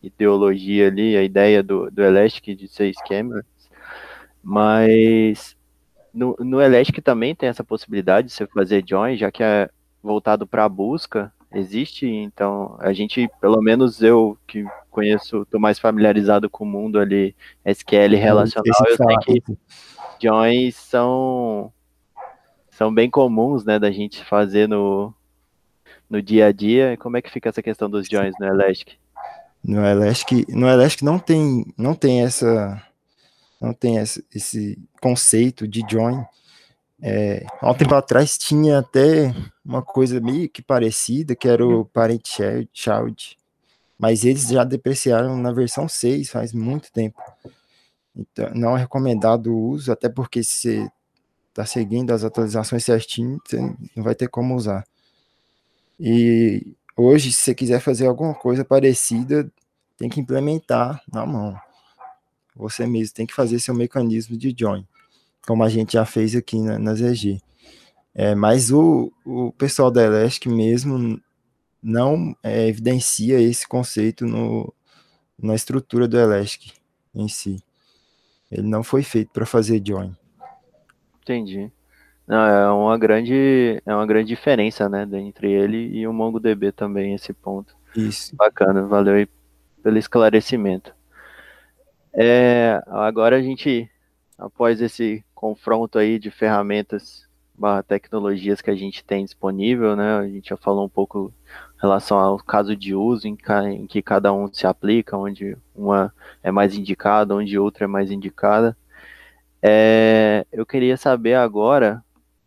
ideologia 0.02 0.88
ali, 0.88 1.16
a 1.16 1.24
ideia 1.24 1.62
do, 1.62 1.90
do 1.92 2.02
Elastic 2.02 2.56
de 2.56 2.68
ser 2.68 2.90
esquema, 2.90 3.46
mas 4.44 5.56
no, 6.14 6.36
no 6.40 6.62
Elastic 6.62 7.04
também 7.04 7.36
tem 7.36 7.50
essa 7.50 7.64
possibilidade 7.64 8.28
de 8.28 8.34
você 8.34 8.48
fazer 8.48 8.84
join, 8.88 9.16
já 9.16 9.32
que 9.32 9.44
é 9.44 9.70
voltado 10.02 10.48
para 10.48 10.66
a 10.66 10.70
busca, 10.70 11.32
existe, 11.54 12.08
então 12.08 12.76
a 12.80 12.94
gente, 12.94 13.30
pelo 13.40 13.62
menos 13.62 14.02
eu 14.02 14.38
que 14.48 14.66
conheço, 14.90 15.44
estou 15.44 15.60
mais 15.60 15.80
familiarizado 15.80 16.50
com 16.50 16.64
o 16.64 16.68
mundo 16.68 17.00
ali, 17.00 17.36
SQL 17.66 18.16
relacional, 18.16 18.66
eu 18.88 18.98
sei 18.98 19.42
que 19.42 19.58
joins 20.22 20.76
são 20.76 21.72
são 22.72 22.94
bem 22.94 23.10
comuns, 23.10 23.64
né, 23.64 23.78
da 23.78 23.92
gente 23.92 24.24
fazer 24.26 24.68
no, 24.68 25.14
no 26.10 26.22
dia 26.22 26.48
a 26.48 26.52
dia. 26.52 26.98
Como 26.98 27.16
é 27.16 27.22
que 27.22 27.30
fica 27.30 27.50
essa 27.50 27.62
questão 27.62 27.88
dos 27.88 28.08
joins 28.08 28.34
no 28.40 28.48
Elastic? 28.48 28.94
No 29.64 29.86
Elastic, 29.86 30.50
no 30.50 30.68
Elastic 30.68 31.04
não 31.04 31.20
tem, 31.20 31.64
não 31.78 31.94
tem 31.94 32.24
essa, 32.24 32.82
não 33.62 33.72
tem 33.72 33.98
esse 33.98 34.80
conceito 35.00 35.68
de 35.68 35.84
join. 35.88 36.24
É, 37.00 37.46
há 37.62 37.70
um 37.70 37.74
tempo 37.76 37.94
atrás 37.94 38.36
tinha 38.38 38.80
até 38.80 39.34
uma 39.63 39.82
coisa 39.82 40.19
meio 40.19 40.50
que 40.50 40.62
parecida, 40.62 41.36
que 41.36 41.47
era 41.47 41.65
o 41.65 41.86
Parent 41.86 42.28
Child, 42.74 43.38
mas 43.97 44.26
eles 44.26 44.47
já 44.47 44.63
depreciaram 44.63 45.38
na 45.38 45.52
versão 45.52 45.88
6 45.88 46.30
faz 46.30 46.54
muito 46.54 46.91
tempo. 46.91 47.21
Então, 48.15 48.50
não 48.54 48.76
é 48.76 48.82
recomendado 48.82 49.54
o 49.54 49.69
uso, 49.69 49.91
até 49.91 50.10
porque 50.10 50.43
se 50.43 50.62
você 50.62 50.91
está 51.50 51.65
seguindo 51.65 52.12
as 52.12 52.24
atualizações 52.24 52.84
certinho, 52.84 53.39
você 53.45 53.60
não 53.95 54.04
vai 54.04 54.15
ter 54.15 54.28
como 54.28 54.56
usar. 54.56 54.86
E 56.00 56.76
Hoje, 56.95 57.32
se 57.32 57.39
você 57.39 57.55
quiser 57.55 57.80
fazer 57.80 58.05
alguma 58.05 58.34
coisa 58.34 58.66
parecida, 58.66 59.51
tem 59.97 60.09
que 60.09 60.20
implementar 60.20 61.01
na 61.12 61.26
mão. 61.26 61.55
Você 62.55 62.86
mesmo 62.86 63.16
tem 63.16 63.26
que 63.26 63.34
fazer 63.34 63.59
seu 63.59 63.74
mecanismo 63.74 64.38
de 64.38 64.53
join, 64.55 64.86
como 65.47 65.64
a 65.64 65.70
gente 65.70 65.93
já 65.93 66.05
fez 66.05 66.36
aqui 66.36 66.59
na, 66.59 66.78
na 66.78 66.93
ZG. 66.93 67.41
É, 68.14 68.36
mas 68.36 68.72
o, 68.72 69.12
o 69.26 69.51
pessoal 69.53 69.89
da 69.89 70.03
Elastic 70.03 70.47
mesmo 70.47 71.20
não 71.82 72.36
é, 72.43 72.68
evidencia 72.68 73.39
esse 73.39 73.68
conceito 73.68 74.26
no, 74.26 74.74
na 75.41 75.55
estrutura 75.55 76.07
do 76.07 76.20
Elastic 76.20 76.74
em 77.16 77.28
si. 77.28 77.64
Ele 78.51 78.68
não 78.68 78.84
foi 78.84 79.01
feito 79.01 79.32
para 79.32 79.45
fazer 79.45 79.82
join. 79.86 80.14
Entendi. 81.22 81.72
Não, 82.28 82.45
é 82.45 82.72
uma 82.72 82.97
grande, 82.97 83.82
é 83.86 83.95
uma 83.95 84.05
grande 84.05 84.28
diferença, 84.28 84.88
né, 84.88 85.07
entre 85.14 85.51
ele 85.51 85.97
e 85.97 86.07
o 86.07 86.14
MongoDB 86.14 86.72
também, 86.72 87.14
esse 87.14 87.34
ponto. 87.34 87.76
Isso. 87.95 88.36
Bacana, 88.36 88.84
valeu 88.84 89.16
aí 89.16 89.28
pelo 89.82 89.97
esclarecimento. 89.97 90.93
É, 92.14 92.82
agora 92.88 93.38
a 93.38 93.41
gente, 93.41 93.89
após 94.38 94.82
esse 94.82 95.24
confronto 95.34 95.97
aí 95.97 96.20
de 96.20 96.30
ferramentas 96.30 97.28
tecnologias 97.88 98.62
que 98.62 98.70
a 98.70 98.76
gente 98.76 99.03
tem 99.03 99.24
disponível, 99.24 99.95
né? 99.95 100.18
A 100.18 100.28
gente 100.28 100.49
já 100.49 100.57
falou 100.57 100.86
um 100.86 100.89
pouco 100.89 101.34
em 101.78 101.82
relação 101.82 102.18
ao 102.18 102.38
caso 102.38 102.76
de 102.76 102.95
uso 102.95 103.28
em, 103.28 103.38
em 103.74 103.88
que 103.88 104.01
cada 104.01 104.34
um 104.34 104.51
se 104.51 104.66
aplica, 104.68 105.18
onde 105.18 105.57
uma 105.76 106.14
é 106.41 106.51
mais 106.51 106.76
indicada, 106.76 107.36
onde 107.36 107.57
outra 107.57 107.86
é 107.86 107.88
mais 107.88 108.12
indicada. 108.12 108.76
É, 109.62 110.45
eu 110.51 110.66
queria 110.66 110.97
saber 110.97 111.36
agora, 111.36 112.03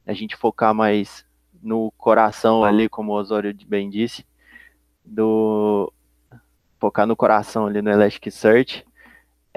a 0.06 0.12
gente 0.12 0.36
focar 0.36 0.74
mais 0.74 1.24
no 1.62 1.90
coração 1.92 2.64
ali, 2.64 2.88
como 2.88 3.12
o 3.12 3.14
Osório 3.14 3.54
bem 3.66 3.88
disse, 3.88 4.24
do 5.04 5.92
focar 6.78 7.06
no 7.06 7.16
coração 7.16 7.66
ali 7.66 7.80
no 7.80 7.90
Elasticsearch. 7.90 8.84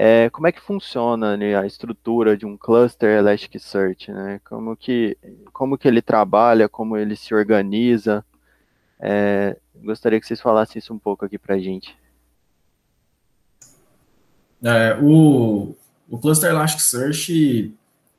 É, 0.00 0.30
como 0.30 0.46
é 0.46 0.52
que 0.52 0.60
funciona 0.60 1.36
né, 1.36 1.58
a 1.58 1.66
estrutura 1.66 2.36
de 2.36 2.46
um 2.46 2.56
cluster 2.56 3.18
Elasticsearch, 3.18 4.12
né? 4.12 4.40
Como 4.44 4.76
que, 4.76 5.18
como 5.52 5.76
que 5.76 5.88
ele 5.88 6.00
trabalha, 6.00 6.68
como 6.68 6.96
ele 6.96 7.16
se 7.16 7.34
organiza? 7.34 8.24
É, 9.00 9.56
gostaria 9.82 10.20
que 10.20 10.26
vocês 10.26 10.40
falassem 10.40 10.78
isso 10.78 10.94
um 10.94 10.98
pouco 11.00 11.24
aqui 11.24 11.36
para 11.36 11.56
a 11.56 11.58
gente. 11.58 11.98
É, 14.62 14.96
o, 15.02 15.74
o 16.08 16.16
cluster 16.16 16.50
Elasticsearch, 16.50 17.74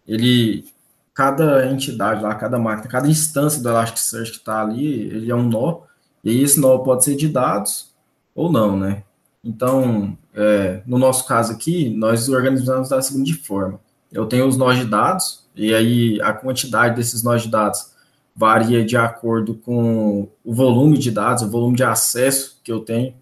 ele, 0.06 0.66
cada 1.14 1.66
entidade 1.72 2.22
lá, 2.22 2.36
cada 2.36 2.60
máquina, 2.60 2.90
cada 2.90 3.08
instância 3.08 3.64
do 3.64 3.70
Elasticsearch 3.70 4.32
que 4.32 4.38
está 4.38 4.62
ali, 4.62 4.86
ele 4.86 5.32
é 5.32 5.36
um 5.36 5.44
nó, 5.44 5.84
e 6.26 6.44
esse 6.44 6.60
nó 6.60 6.78
pode 6.80 7.06
ser 7.06 7.16
de 7.16 7.30
dados 7.30 7.94
ou 8.36 8.52
não, 8.52 8.78
né? 8.78 9.04
Então, 9.42 10.18
é, 10.42 10.82
no 10.86 10.98
nosso 10.98 11.28
caso 11.28 11.52
aqui, 11.52 11.90
nós 11.90 12.30
organizamos 12.30 12.88
da 12.88 13.02
seguinte 13.02 13.34
forma: 13.34 13.80
eu 14.10 14.26
tenho 14.26 14.48
os 14.48 14.56
nós 14.56 14.80
de 14.80 14.86
dados, 14.86 15.46
e 15.54 15.74
aí 15.74 16.22
a 16.22 16.32
quantidade 16.32 16.96
desses 16.96 17.22
nós 17.22 17.44
de 17.44 17.50
dados 17.50 17.92
varia 18.34 18.86
de 18.86 18.96
acordo 18.96 19.54
com 19.54 20.30
o 20.46 20.54
volume 20.54 20.98
de 20.98 21.12
dados, 21.12 21.44
o 21.44 21.50
volume 21.50 21.76
de 21.76 21.84
acesso 21.84 22.58
que 22.64 22.72
eu 22.72 22.80
tenho 22.80 23.14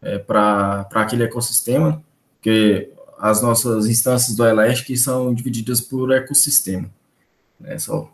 é, 0.00 0.16
para 0.18 0.86
aquele 0.94 1.24
ecossistema, 1.24 2.00
porque 2.36 2.92
as 3.18 3.42
nossas 3.42 3.86
instâncias 3.86 4.36
do 4.36 4.46
Elastic 4.46 4.96
são 4.96 5.34
divididas 5.34 5.80
por 5.80 6.12
ecossistema. 6.12 6.88
É 7.64 7.78
só 7.78 8.08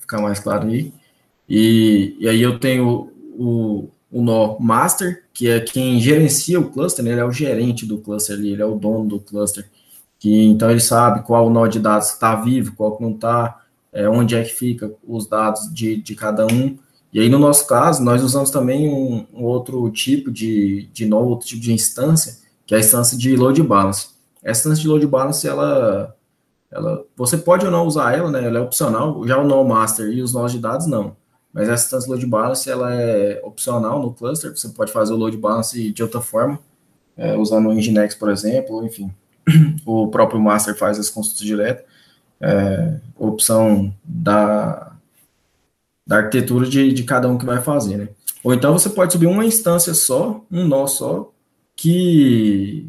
ficar 0.00 0.22
mais 0.22 0.40
claro 0.40 0.66
aí. 0.66 0.94
E, 1.46 2.16
e 2.18 2.26
aí 2.26 2.40
eu 2.40 2.58
tenho 2.58 3.12
o, 3.38 3.90
o 4.10 4.22
nó 4.22 4.58
master, 4.58 5.24
que 5.32 5.48
é 5.48 5.60
quem 5.60 6.00
gerencia 6.00 6.58
o 6.58 6.70
cluster, 6.70 7.04
né? 7.04 7.12
ele 7.12 7.20
é 7.20 7.24
o 7.24 7.32
gerente 7.32 7.84
do 7.84 7.98
cluster 7.98 8.36
ali, 8.36 8.52
ele 8.52 8.62
é 8.62 8.66
o 8.66 8.74
dono 8.74 9.06
do 9.06 9.20
cluster, 9.20 9.68
que 10.18 10.44
então 10.46 10.70
ele 10.70 10.80
sabe 10.80 11.22
qual 11.22 11.50
nó 11.50 11.66
de 11.66 11.78
dados 11.78 12.08
está 12.08 12.34
vivo, 12.36 12.74
qual 12.74 12.96
não 13.00 13.10
está, 13.10 13.62
é, 13.92 14.08
onde 14.08 14.34
é 14.34 14.42
que 14.42 14.52
fica 14.52 14.90
os 15.06 15.26
dados 15.26 15.72
de, 15.72 15.96
de 15.96 16.14
cada 16.14 16.46
um. 16.46 16.76
E 17.12 17.20
aí, 17.20 17.28
no 17.28 17.38
nosso 17.38 17.66
caso, 17.66 18.02
nós 18.02 18.22
usamos 18.22 18.50
também 18.50 18.88
um, 18.88 19.26
um 19.32 19.44
outro 19.44 19.90
tipo 19.90 20.30
de, 20.30 20.88
de 20.92 21.06
nó, 21.06 21.20
outro 21.20 21.46
tipo 21.46 21.62
de 21.62 21.72
instância, 21.72 22.36
que 22.66 22.74
é 22.74 22.78
a 22.78 22.80
instância 22.80 23.16
de 23.16 23.34
load 23.34 23.62
balance. 23.62 24.08
Essa 24.42 24.60
instância 24.60 24.82
de 24.82 24.88
load 24.88 25.06
balance, 25.06 25.46
ela, 25.46 26.14
ela, 26.70 27.04
você 27.16 27.38
pode 27.38 27.64
ou 27.64 27.72
não 27.72 27.86
usar 27.86 28.16
ela, 28.16 28.30
né? 28.30 28.44
Ela 28.44 28.58
é 28.58 28.62
opcional. 28.62 29.26
Já 29.26 29.38
o 29.38 29.46
nó 29.46 29.64
master 29.64 30.10
e 30.10 30.22
os 30.22 30.32
nós 30.34 30.52
de 30.52 30.58
dados, 30.58 30.86
não. 30.86 31.16
Mas 31.52 31.68
essa 31.68 31.84
instância 31.84 32.10
load 32.10 32.26
balance 32.26 32.70
ela 32.70 32.94
é 32.94 33.40
opcional 33.42 34.00
no 34.00 34.12
cluster, 34.12 34.50
você 34.50 34.68
pode 34.68 34.92
fazer 34.92 35.12
o 35.12 35.16
load 35.16 35.36
balance 35.36 35.92
de 35.92 36.02
outra 36.02 36.20
forma, 36.20 36.58
é, 37.16 37.36
usando 37.36 37.68
o 37.68 37.72
Nginx, 37.72 38.14
por 38.14 38.30
exemplo, 38.30 38.84
enfim. 38.84 39.12
O 39.84 40.08
próprio 40.08 40.40
master 40.40 40.76
faz 40.76 40.98
as 40.98 41.08
consultas 41.08 41.40
direto. 41.40 41.84
É, 42.40 43.00
opção 43.16 43.92
da, 44.04 44.92
da 46.06 46.18
arquitetura 46.18 46.68
de, 46.68 46.92
de 46.92 47.02
cada 47.02 47.28
um 47.28 47.36
que 47.36 47.44
vai 47.44 47.60
fazer, 47.60 47.96
né? 47.96 48.08
Ou 48.44 48.54
então 48.54 48.72
você 48.72 48.88
pode 48.88 49.12
subir 49.12 49.26
uma 49.26 49.44
instância 49.44 49.92
só, 49.94 50.44
um 50.50 50.66
nó 50.66 50.86
só, 50.86 51.32
que 51.74 52.88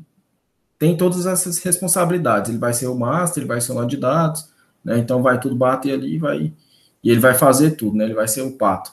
tem 0.78 0.95
todas 0.95 1.26
essas 1.26 1.57
responsabilidades. 1.60 2.49
Ele 2.49 2.60
vai 2.60 2.74
ser 2.74 2.88
o 2.88 2.95
master, 2.95 3.41
ele 3.41 3.47
vai 3.47 3.60
ser 3.60 3.72
o 3.72 3.76
nó 3.76 3.84
de 3.86 3.97
dados, 3.97 4.49
né? 4.84 4.99
Então 4.99 5.24
vai 5.24 5.39
tudo 5.39 5.55
bater 5.55 5.93
ali 5.93 6.16
e 6.16 6.20
vai 6.20 6.53
e 7.04 7.10
ele 7.10 7.20
vai 7.20 7.34
fazer 7.34 7.72
tudo, 7.72 7.97
né? 7.97 8.06
Ele 8.06 8.14
vai 8.14 8.28
ser 8.28 8.41
o 8.41 8.52
pato. 8.52 8.91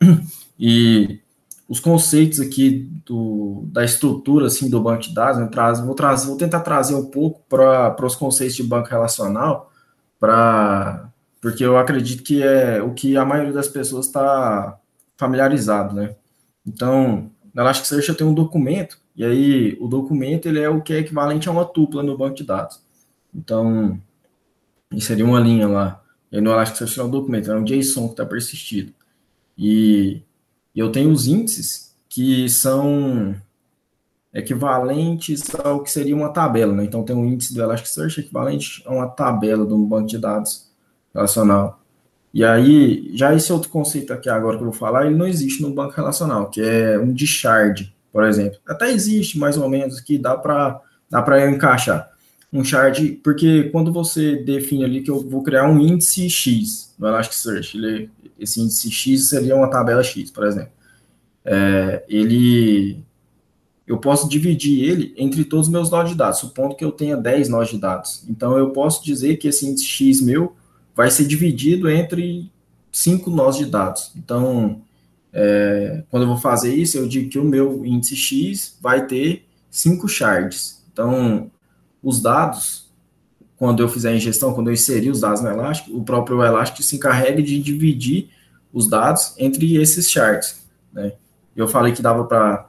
E 0.58 1.20
os 1.68 1.80
conceitos 1.80 2.40
aqui 2.40 2.88
do, 3.04 3.64
da 3.66 3.84
estrutura 3.84 4.46
assim 4.46 4.70
do 4.70 4.80
banco 4.80 5.02
de 5.02 5.14
dados, 5.14 5.38
né, 5.38 5.46
traz, 5.48 5.80
vou, 5.80 5.94
trazer, 5.94 6.26
vou 6.28 6.36
tentar 6.38 6.60
trazer 6.60 6.94
um 6.94 7.10
pouco 7.10 7.42
para 7.46 8.06
os 8.06 8.14
conceitos 8.14 8.56
de 8.56 8.62
banco 8.62 8.88
relacional, 8.88 9.70
para 10.18 11.10
porque 11.40 11.62
eu 11.64 11.76
acredito 11.76 12.22
que 12.22 12.42
é 12.42 12.82
o 12.82 12.94
que 12.94 13.16
a 13.16 13.24
maioria 13.24 13.52
das 13.52 13.68
pessoas 13.68 14.06
está 14.06 14.78
familiarizado, 15.16 15.94
né? 15.94 16.16
Então, 16.66 17.30
na 17.54 17.62
Elasticsearch 17.62 18.08
eu 18.08 18.14
tenho 18.16 18.30
um 18.30 18.34
documento, 18.34 18.98
e 19.14 19.24
aí 19.24 19.76
o 19.80 19.86
documento 19.86 20.46
ele 20.46 20.60
é 20.60 20.68
o 20.68 20.80
que 20.80 20.92
é 20.92 20.98
equivalente 20.98 21.48
a 21.48 21.52
uma 21.52 21.64
tupla 21.64 22.02
no 22.02 22.16
banco 22.16 22.36
de 22.36 22.44
dados. 22.44 22.82
Então, 23.34 24.00
isso 24.90 25.06
seria 25.06 25.24
uma 25.24 25.38
linha 25.38 25.68
lá. 25.68 26.02
Eu 26.36 26.42
não 26.42 26.52
que 26.62 26.76
seja 26.76 27.02
um 27.02 27.08
documento, 27.08 27.50
é 27.50 27.56
um 27.56 27.64
JSON 27.64 28.08
que 28.08 28.12
está 28.12 28.26
persistido. 28.26 28.92
E 29.56 30.20
eu 30.74 30.92
tenho 30.92 31.10
os 31.10 31.26
índices 31.26 31.96
que 32.10 32.46
são 32.50 33.34
equivalentes 34.34 35.42
ao 35.64 35.82
que 35.82 35.90
seria 35.90 36.14
uma 36.14 36.28
tabela, 36.28 36.74
né? 36.74 36.84
Então 36.84 37.02
tem 37.02 37.16
um 37.16 37.24
índice 37.24 37.54
do 37.54 37.62
Elasticsearch 37.62 38.20
equivalente 38.20 38.82
a 38.84 38.92
uma 38.92 39.08
tabela 39.08 39.64
de 39.64 39.72
um 39.72 39.82
banco 39.82 40.08
de 40.08 40.18
dados 40.18 40.70
relacional. 41.14 41.80
E 42.34 42.44
aí, 42.44 43.16
já 43.16 43.34
esse 43.34 43.50
outro 43.50 43.70
conceito 43.70 44.12
aqui 44.12 44.28
agora 44.28 44.58
que 44.58 44.62
eu 44.62 44.68
vou 44.70 44.78
falar, 44.78 45.06
ele 45.06 45.16
não 45.16 45.26
existe 45.26 45.62
no 45.62 45.72
banco 45.72 45.94
relacional, 45.94 46.50
que 46.50 46.60
é 46.60 46.98
um 46.98 47.14
de 47.14 47.26
shard, 47.26 47.96
por 48.12 48.24
exemplo. 48.24 48.58
Até 48.68 48.90
existe 48.92 49.38
mais 49.38 49.56
ou 49.56 49.70
menos 49.70 50.00
que 50.02 50.18
dá 50.18 50.36
para 50.36 50.82
dá 51.08 51.50
encaixar 51.50 52.14
um 52.58 52.64
shard, 52.64 53.20
porque 53.22 53.64
quando 53.64 53.92
você 53.92 54.36
define 54.36 54.84
ali 54.84 55.02
que 55.02 55.10
eu 55.10 55.20
vou 55.20 55.42
criar 55.42 55.68
um 55.68 55.80
índice 55.80 56.28
X 56.30 56.94
no 56.98 57.06
Elasticsearch, 57.06 57.76
ele, 57.76 58.10
esse 58.38 58.60
índice 58.60 58.90
X 58.90 59.28
seria 59.28 59.54
uma 59.54 59.68
tabela 59.68 60.02
X, 60.02 60.30
por 60.30 60.46
exemplo. 60.46 60.70
É, 61.44 62.04
ele, 62.08 62.98
eu 63.86 63.98
posso 63.98 64.28
dividir 64.28 64.84
ele 64.84 65.14
entre 65.16 65.44
todos 65.44 65.66
os 65.66 65.72
meus 65.72 65.90
nós 65.90 66.08
de 66.08 66.14
dados, 66.14 66.40
supondo 66.40 66.74
que 66.74 66.84
eu 66.84 66.90
tenha 66.90 67.16
10 67.16 67.48
nós 67.48 67.68
de 67.68 67.78
dados. 67.78 68.24
Então, 68.28 68.56
eu 68.56 68.70
posso 68.70 69.04
dizer 69.04 69.36
que 69.36 69.48
esse 69.48 69.66
índice 69.66 69.84
X 69.84 70.20
meu 70.20 70.56
vai 70.94 71.10
ser 71.10 71.26
dividido 71.26 71.90
entre 71.90 72.50
cinco 72.90 73.30
nós 73.30 73.56
de 73.56 73.66
dados. 73.66 74.10
Então, 74.16 74.80
é, 75.32 76.02
quando 76.10 76.22
eu 76.22 76.28
vou 76.28 76.38
fazer 76.38 76.74
isso, 76.74 76.96
eu 76.96 77.06
digo 77.06 77.28
que 77.28 77.38
o 77.38 77.44
meu 77.44 77.84
índice 77.84 78.16
X 78.16 78.78
vai 78.80 79.06
ter 79.06 79.44
cinco 79.70 80.08
shards. 80.08 80.82
Então, 80.90 81.50
os 82.06 82.22
dados, 82.22 82.88
quando 83.56 83.82
eu 83.82 83.88
fizer 83.88 84.10
a 84.10 84.14
ingestão, 84.14 84.54
quando 84.54 84.68
eu 84.68 84.74
inserir 84.74 85.10
os 85.10 85.20
dados 85.20 85.42
no 85.42 85.48
Elastic, 85.48 85.92
o 85.92 86.04
próprio 86.04 86.40
Elastic 86.40 86.84
se 86.84 86.94
encarrega 86.94 87.42
de 87.42 87.58
dividir 87.58 88.30
os 88.72 88.88
dados 88.88 89.34
entre 89.36 89.76
esses 89.76 90.08
charts, 90.08 90.64
né? 90.92 91.14
Eu 91.56 91.66
falei 91.66 91.92
que 91.92 92.00
dava 92.00 92.24
para 92.24 92.68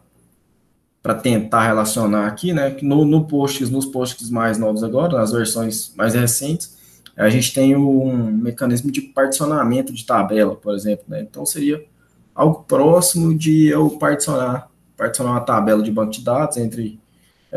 para 1.04 1.14
tentar 1.14 1.68
relacionar 1.68 2.26
aqui, 2.26 2.52
né? 2.52 2.76
No, 2.82 3.06
no 3.06 3.26
posts, 3.26 3.70
nos 3.70 3.86
posts 3.86 4.30
mais 4.30 4.58
novos 4.58 4.84
agora, 4.84 5.20
nas 5.20 5.32
versões 5.32 5.94
mais 5.96 6.16
recentes, 6.16 6.76
a 7.16 7.30
gente 7.30 7.54
tem 7.54 7.76
um 7.76 8.32
mecanismo 8.32 8.92
de 8.92 9.02
particionamento 9.02 9.94
de 9.94 10.04
tabela, 10.04 10.56
por 10.56 10.74
exemplo, 10.74 11.06
né? 11.08 11.22
Então 11.22 11.46
seria 11.46 11.86
algo 12.34 12.64
próximo 12.64 13.38
de 13.38 13.68
eu 13.68 13.92
particionar, 13.92 14.70
particionar 14.98 15.34
uma 15.34 15.42
tabela 15.42 15.84
de 15.84 15.92
banco 15.92 16.12
de 16.12 16.24
dados 16.24 16.58
entre 16.58 17.00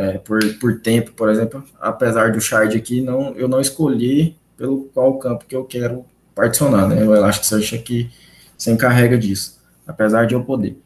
é, 0.00 0.16
por, 0.16 0.40
por 0.54 0.80
tempo, 0.80 1.12
por 1.12 1.28
exemplo, 1.28 1.62
apesar 1.78 2.32
do 2.32 2.40
shard 2.40 2.74
aqui, 2.76 3.02
não, 3.02 3.34
eu 3.34 3.46
não 3.46 3.60
escolhi 3.60 4.34
pelo 4.56 4.84
qual 4.94 5.18
campo 5.18 5.44
que 5.46 5.54
eu 5.54 5.64
quero 5.64 6.06
particionar, 6.34 6.88
né? 6.88 7.04
O 7.04 7.14
Elasticsearch 7.14 7.74
aqui 7.74 8.10
se 8.56 8.70
encarrega 8.70 9.18
disso, 9.18 9.60
apesar 9.86 10.26
de 10.26 10.34
eu 10.34 10.42
poder. 10.42 10.78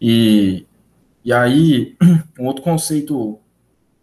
E, 0.00 0.66
e 1.22 1.32
aí, 1.32 1.96
um 2.38 2.46
outro 2.46 2.62
conceito 2.62 3.38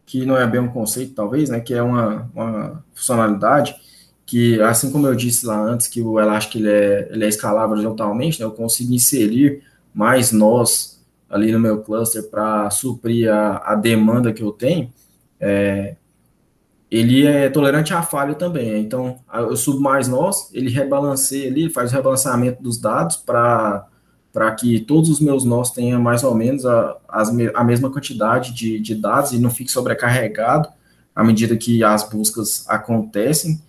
que 0.05 0.25
não 0.25 0.37
é 0.37 0.45
bem 0.45 0.59
um 0.59 0.67
conceito, 0.67 1.13
talvez, 1.13 1.49
né, 1.49 1.59
que 1.59 1.73
é 1.73 1.81
uma, 1.81 2.29
uma 2.33 2.83
funcionalidade 2.93 3.75
que, 4.25 4.61
assim 4.61 4.91
como 4.91 5.07
eu 5.07 5.15
disse 5.15 5.45
lá 5.45 5.59
antes, 5.59 5.87
que 5.87 6.01
o 6.01 6.19
Elastic 6.19 6.55
ele 6.55 6.69
é, 6.69 7.09
ele 7.11 7.25
é 7.25 7.27
escalável 7.27 7.71
horizontalmente, 7.71 8.39
né, 8.39 8.45
eu 8.45 8.51
consigo 8.51 8.93
inserir 8.93 9.63
mais 9.93 10.31
nós 10.31 10.98
ali 11.29 11.51
no 11.51 11.59
meu 11.59 11.81
cluster 11.81 12.29
para 12.29 12.69
suprir 12.69 13.31
a, 13.31 13.73
a, 13.73 13.75
demanda 13.75 14.33
que 14.33 14.41
eu 14.41 14.51
tenho, 14.51 14.91
é, 15.39 15.95
ele 16.89 17.25
é 17.25 17.49
tolerante 17.49 17.93
à 17.93 18.01
falha 18.01 18.33
também. 18.33 18.81
Então, 18.81 19.19
eu 19.31 19.55
subo 19.55 19.79
mais 19.79 20.07
nós, 20.07 20.49
ele 20.53 20.69
rebalanceia 20.69 21.47
ali, 21.47 21.69
faz 21.69 21.91
o 21.91 21.95
rebalanceamento 21.95 22.63
dos 22.63 22.77
dados 22.79 23.17
para 23.17 23.85
para 24.31 24.51
que 24.51 24.79
todos 24.79 25.09
os 25.09 25.19
meus 25.19 25.43
nós 25.43 25.71
tenham 25.71 25.99
mais 25.99 26.23
ou 26.23 26.35
menos 26.35 26.65
a, 26.65 26.97
a 27.55 27.63
mesma 27.63 27.89
quantidade 27.89 28.53
de, 28.53 28.79
de 28.79 28.93
dados 28.93 29.31
e 29.31 29.39
não 29.39 29.49
fique 29.49 29.71
sobrecarregado 29.71 30.69
à 31.15 31.23
medida 31.23 31.57
que 31.57 31.83
as 31.83 32.07
buscas 32.07 32.63
acontecem. 32.69 33.59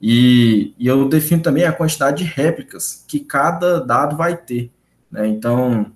E, 0.00 0.74
e 0.78 0.86
eu 0.86 1.08
defino 1.08 1.42
também 1.42 1.64
a 1.64 1.72
quantidade 1.72 2.24
de 2.24 2.30
réplicas 2.30 3.04
que 3.08 3.20
cada 3.20 3.80
dado 3.80 4.16
vai 4.16 4.36
ter. 4.36 4.70
Né? 5.10 5.28
Então, 5.28 5.86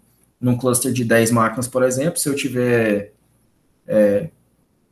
num 0.46 0.56
cluster 0.56 0.92
de 0.92 1.04
10 1.04 1.32
máquinas, 1.32 1.66
por 1.66 1.82
exemplo, 1.82 2.20
se 2.20 2.28
eu 2.28 2.36
tiver 2.36 3.12
é, 3.86 4.30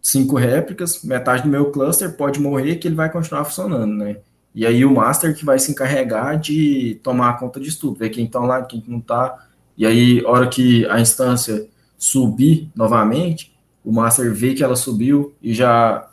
cinco 0.02 0.36
réplicas, 0.36 1.04
metade 1.04 1.44
do 1.44 1.48
meu 1.48 1.70
cluster 1.70 2.16
pode 2.16 2.40
morrer 2.40 2.76
que 2.76 2.88
ele 2.88 2.96
vai 2.96 3.10
continuar 3.10 3.44
funcionando, 3.44 3.94
né? 3.94 4.16
E 4.52 4.66
aí 4.66 4.84
o 4.84 4.92
master 4.92 5.34
que 5.36 5.44
vai 5.44 5.58
se 5.58 5.70
encarregar 5.70 6.38
de 6.38 7.00
tomar 7.04 7.38
conta 7.38 7.60
disso 7.60 7.80
tudo, 7.80 7.98
ver 7.98 8.10
quem 8.10 8.24
está 8.24 8.40
online, 8.40 8.66
quem 8.68 8.84
não 8.86 8.98
está. 8.98 9.46
E 9.76 9.86
aí, 9.86 10.24
hora 10.24 10.48
que 10.48 10.86
a 10.86 11.00
instância 11.00 11.68
subir 11.96 12.70
novamente, 12.74 13.56
o 13.84 13.92
master 13.92 14.32
vê 14.32 14.54
que 14.54 14.62
ela 14.62 14.76
subiu 14.76 15.34
e 15.42 15.54
já 15.54 16.08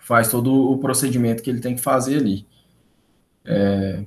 faz 0.00 0.28
todo 0.28 0.70
o 0.70 0.78
procedimento 0.78 1.42
que 1.42 1.50
ele 1.50 1.60
tem 1.60 1.74
que 1.74 1.82
fazer 1.82 2.18
ali. 2.18 2.46
É, 3.44 4.04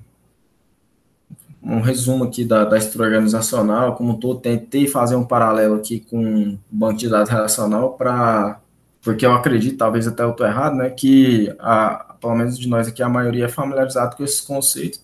um 1.67 1.81
resumo 1.81 2.23
aqui 2.23 2.45
da, 2.45 2.63
da 2.63 2.77
estrutura 2.77 3.09
organizacional, 3.09 3.95
como 3.95 4.17
todo, 4.17 4.39
tentei 4.39 4.87
fazer 4.87 5.15
um 5.15 5.25
paralelo 5.25 5.75
aqui 5.75 5.99
com 5.99 6.51
o 6.53 6.59
banco 6.71 6.97
de 6.97 7.09
dados 7.09 7.29
relacional 7.29 7.93
para, 7.93 8.61
porque 9.01 9.25
eu 9.25 9.33
acredito, 9.33 9.77
talvez 9.77 10.07
até 10.07 10.23
eu 10.23 10.31
estou 10.31 10.47
errado, 10.47 10.75
né, 10.77 10.89
que 10.89 11.53
a, 11.59 12.15
pelo 12.21 12.35
menos 12.35 12.57
de 12.57 12.69
nós 12.69 12.87
aqui, 12.87 13.03
a 13.03 13.09
maioria 13.09 13.45
é 13.45 13.49
familiarizado 13.49 14.15
com 14.15 14.23
esses 14.23 14.39
conceitos. 14.39 15.03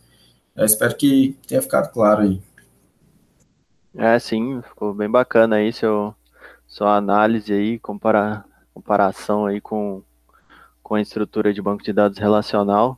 Eu 0.55 0.65
espero 0.65 0.95
que 0.95 1.37
tenha 1.47 1.61
ficado 1.61 1.91
claro 1.91 2.21
aí. 2.21 2.41
É, 3.95 4.17
sim, 4.17 4.61
ficou 4.61 4.93
bem 4.93 5.09
bacana 5.09 5.57
aí 5.57 5.73
seu, 5.73 6.15
sua 6.65 6.95
análise 6.95 7.51
aí, 7.51 7.77
compara, 7.77 8.45
comparação 8.73 9.45
aí 9.45 9.59
com, 9.59 10.01
com 10.81 10.95
a 10.95 11.01
estrutura 11.01 11.53
de 11.53 11.61
banco 11.61 11.83
de 11.83 11.91
dados 11.91 12.17
relacional. 12.17 12.97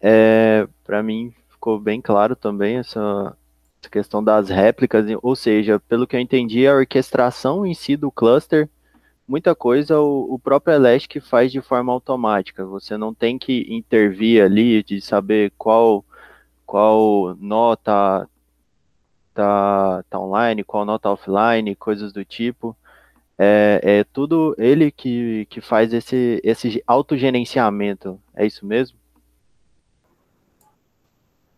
É, 0.00 0.66
para 0.84 1.02
mim 1.02 1.32
ficou 1.64 1.80
bem 1.80 1.98
claro 1.98 2.36
também 2.36 2.76
essa, 2.76 3.34
essa 3.80 3.90
questão 3.90 4.22
das 4.22 4.50
réplicas, 4.50 5.06
ou 5.22 5.34
seja, 5.34 5.80
pelo 5.80 6.06
que 6.06 6.14
eu 6.14 6.20
entendi, 6.20 6.66
a 6.66 6.74
orquestração 6.74 7.64
em 7.64 7.72
si 7.72 7.96
do 7.96 8.10
cluster, 8.10 8.68
muita 9.26 9.54
coisa 9.54 9.98
o, 9.98 10.34
o 10.34 10.38
próprio 10.38 10.74
Elastic 10.74 11.22
faz 11.22 11.50
de 11.50 11.62
forma 11.62 11.90
automática. 11.90 12.66
Você 12.66 12.98
não 12.98 13.14
tem 13.14 13.38
que 13.38 13.66
intervir 13.74 14.44
ali 14.44 14.82
de 14.82 15.00
saber 15.00 15.52
qual 15.56 16.04
qual 16.66 17.34
nota 17.36 18.28
tá, 19.32 20.02
tá 20.10 20.20
online, 20.20 20.64
qual 20.64 20.84
nota 20.84 21.10
offline, 21.10 21.74
coisas 21.76 22.12
do 22.12 22.24
tipo. 22.24 22.76
É, 23.38 23.80
é 23.82 24.04
tudo 24.04 24.54
ele 24.58 24.90
que, 24.90 25.46
que 25.46 25.60
faz 25.60 25.94
esse, 25.94 26.40
esse 26.44 26.82
autogerenciamento. 26.86 28.20
É 28.34 28.46
isso 28.46 28.66
mesmo? 28.66 28.98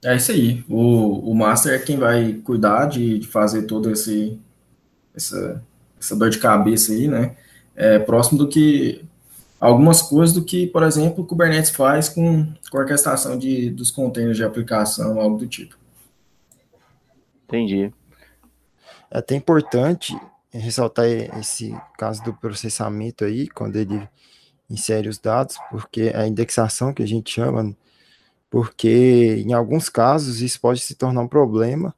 É 0.07 0.15
isso 0.15 0.31
aí. 0.31 0.65
O, 0.69 1.33
o 1.33 1.35
Master 1.35 1.75
é 1.75 1.79
quem 1.81 1.97
vai 1.97 2.35
cuidar 2.35 2.87
de, 2.87 3.19
de 3.19 3.27
fazer 3.27 3.63
todo 3.63 3.91
esse 3.91 4.39
essa, 5.13 5.61
essa 6.01 6.15
dor 6.15 6.31
de 6.31 6.39
cabeça 6.39 6.93
aí, 6.93 7.09
né? 7.09 7.37
É 7.75 7.99
próximo 7.99 8.39
do 8.39 8.47
que 8.47 9.05
algumas 9.59 10.01
coisas 10.01 10.33
do 10.33 10.45
que, 10.45 10.69
por 10.69 10.85
exemplo, 10.85 11.25
o 11.25 11.27
Kubernetes 11.27 11.71
faz 11.71 12.09
com, 12.09 12.47
com 12.71 12.79
a 12.79 12.83
orquestração 12.83 13.37
de, 13.37 13.69
dos 13.71 13.91
containers 13.91 14.37
de 14.37 14.45
aplicação, 14.45 15.21
algo 15.21 15.39
do 15.39 15.49
tipo. 15.49 15.77
Entendi. 17.45 17.93
É 19.11 19.19
até 19.19 19.35
importante 19.35 20.17
ressaltar 20.53 21.07
esse 21.07 21.77
caso 21.99 22.23
do 22.23 22.33
processamento 22.33 23.25
aí, 23.25 23.49
quando 23.49 23.75
ele 23.75 24.09
insere 24.71 25.09
os 25.09 25.19
dados, 25.19 25.57
porque 25.69 26.13
a 26.15 26.29
indexação 26.29 26.95
que 26.95 27.03
a 27.03 27.07
gente 27.09 27.33
chama 27.33 27.75
porque 28.51 29.43
em 29.47 29.53
alguns 29.53 29.89
casos 29.89 30.41
isso 30.41 30.61
pode 30.61 30.81
se 30.81 30.95
tornar 30.95 31.23
um 31.23 31.29
problema, 31.29 31.95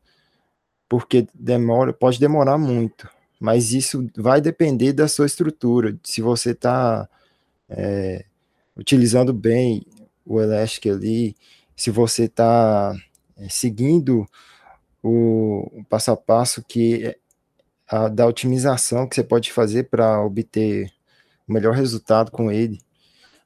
porque 0.89 1.27
demora, 1.35 1.93
pode 1.93 2.19
demorar 2.19 2.59
muito, 2.59 3.09
mas 3.39 3.73
isso 3.73 4.09
vai 4.17 4.41
depender 4.41 4.93
da 4.93 5.07
sua 5.07 5.27
estrutura, 5.27 5.97
se 6.03 6.23
você 6.23 6.51
está 6.51 7.09
é, 7.69 8.25
utilizando 8.77 9.33
bem 9.33 9.85
o 10.25 10.41
Elastic 10.41 10.87
ali, 10.87 11.37
se 11.77 11.91
você 11.91 12.25
está 12.25 12.95
é, 13.37 13.49
seguindo 13.49 14.27
o, 15.03 15.81
o, 15.81 15.85
passo 15.85 16.11
a 16.11 16.17
passo 16.17 16.63
que 16.63 17.07
é 17.07 17.19
a, 17.89 18.09
da 18.09 18.27
otimização 18.27 19.09
que 19.09 19.15
você 19.15 19.25
pode 19.25 19.53
fazer 19.53 19.85
para 19.85 20.23
obter 20.23 20.91
o 21.47 21.53
melhor 21.53 21.75
resultado 21.75 22.31
com 22.31 22.51
ele. 22.51 22.81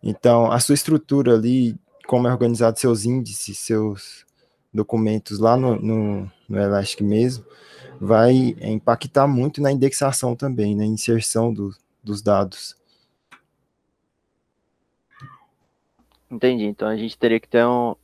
Então, 0.02 0.50
a 0.50 0.58
sua 0.58 0.74
estrutura 0.74 1.34
ali 1.34 1.76
como 2.06 2.28
é 2.28 2.30
organizado 2.30 2.78
seus 2.78 3.04
índices, 3.04 3.58
seus 3.58 4.24
documentos 4.72 5.38
lá 5.38 5.56
no, 5.56 5.76
no, 5.76 6.30
no 6.48 6.58
Elastic 6.58 7.00
mesmo, 7.02 7.44
vai 8.00 8.56
impactar 8.60 9.26
muito 9.26 9.60
na 9.60 9.70
indexação 9.70 10.34
também, 10.34 10.74
na 10.74 10.84
inserção 10.84 11.52
do, 11.52 11.74
dos 12.02 12.22
dados. 12.22 12.76
Entendi. 16.30 16.64
Então 16.64 16.88
a 16.88 16.96
gente 16.96 17.16
teria 17.18 17.38
que 17.38 17.48
ter 17.48 17.64
um. 17.64 17.94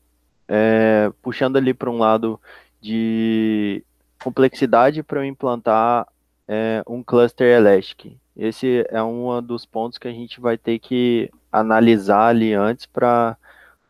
É, 0.46 1.12
puxando 1.20 1.56
ali 1.56 1.74
para 1.74 1.90
um 1.90 1.98
lado 1.98 2.40
de 2.80 3.84
complexidade 4.22 5.02
para 5.02 5.20
eu 5.20 5.24
implantar 5.24 6.06
é, 6.46 6.82
um 6.86 7.02
cluster 7.02 7.46
Elastic. 7.46 8.16
Esse 8.36 8.86
é 8.88 9.02
um 9.02 9.42
dos 9.42 9.66
pontos 9.66 9.98
que 9.98 10.08
a 10.08 10.12
gente 10.12 10.40
vai 10.40 10.56
ter 10.56 10.78
que 10.78 11.30
analisar 11.50 12.28
ali 12.28 12.54
antes 12.54 12.86
para 12.86 13.36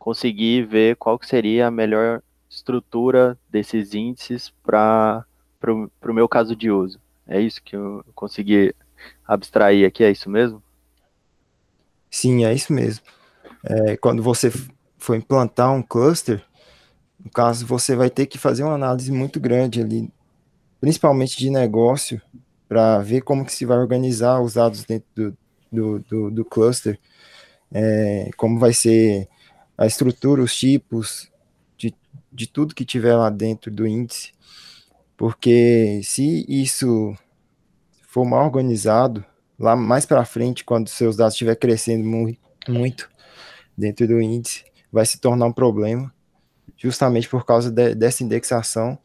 conseguir 0.09 0.65
ver 0.65 0.97
qual 0.97 1.19
que 1.19 1.27
seria 1.27 1.67
a 1.67 1.71
melhor 1.71 2.23
estrutura 2.49 3.37
desses 3.51 3.93
índices 3.93 4.51
para 4.63 5.23
o 5.71 6.15
meu 6.15 6.27
caso 6.27 6.57
de 6.57 6.71
uso. 6.71 6.99
É 7.27 7.39
isso 7.39 7.63
que 7.63 7.77
eu 7.77 8.03
consegui 8.15 8.75
abstrair 9.27 9.87
aqui, 9.87 10.03
é 10.03 10.11
isso 10.11 10.31
mesmo? 10.31 10.63
Sim, 12.11 12.47
é 12.47 12.55
isso 12.55 12.73
mesmo. 12.73 13.05
É, 13.63 13.99
quando 13.99 14.23
você 14.23 14.51
for 14.97 15.15
implantar 15.15 15.75
um 15.75 15.83
cluster, 15.83 16.43
no 17.23 17.31
caso, 17.31 17.67
você 17.67 17.95
vai 17.95 18.09
ter 18.09 18.25
que 18.25 18.39
fazer 18.39 18.63
uma 18.63 18.77
análise 18.77 19.13
muito 19.13 19.39
grande 19.39 19.83
ali, 19.83 20.11
principalmente 20.81 21.37
de 21.37 21.51
negócio, 21.51 22.19
para 22.67 23.01
ver 23.01 23.21
como 23.21 23.45
que 23.45 23.53
se 23.53 23.67
vai 23.67 23.77
organizar 23.77 24.41
os 24.41 24.55
dados 24.55 24.85
dentro 24.85 25.07
do, 25.15 25.37
do, 25.71 25.99
do, 25.99 26.31
do 26.31 26.45
cluster, 26.47 26.99
é, 27.71 28.31
como 28.39 28.59
vai 28.59 28.73
ser 28.73 29.29
a 29.79 29.87
estrutura, 29.87 30.43
os 30.43 30.55
tipos, 30.55 31.31
de, 31.77 31.95
de 32.33 32.49
tudo 32.49 32.75
que 32.75 32.85
tiver 32.85 33.15
lá 33.15 33.31
dentro 33.31 33.71
do 33.71 33.87
índice, 33.87 34.33
porque 35.17 36.01
se 36.03 36.45
isso 36.49 37.17
for 38.03 38.25
mal 38.25 38.45
organizado, 38.45 39.25
lá 39.57 39.77
mais 39.77 40.05
para 40.05 40.25
frente, 40.25 40.65
quando 40.65 40.89
seus 40.89 41.17
dados 41.17 41.35
estiver 41.35 41.55
crescendo 41.55 42.05
muito, 42.05 42.41
muito 42.69 43.09
dentro 43.77 44.07
do 44.09 44.21
índice, 44.21 44.65
vai 44.91 45.07
se 45.07 45.21
tornar 45.21 45.47
um 45.47 45.53
problema, 45.53 46.13
justamente 46.77 47.29
por 47.29 47.45
causa 47.47 47.71
de, 47.71 47.95
dessa 47.95 48.25
indexação. 48.25 48.99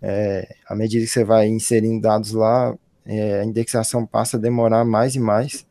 É, 0.00 0.54
à 0.66 0.74
medida 0.74 1.04
que 1.04 1.10
você 1.10 1.24
vai 1.24 1.48
inserindo 1.48 2.00
dados 2.00 2.32
lá, 2.32 2.76
é, 3.04 3.40
a 3.40 3.44
indexação 3.44 4.06
passa 4.06 4.36
a 4.36 4.40
demorar 4.40 4.84
mais 4.84 5.14
e 5.14 5.20
mais. 5.20 5.66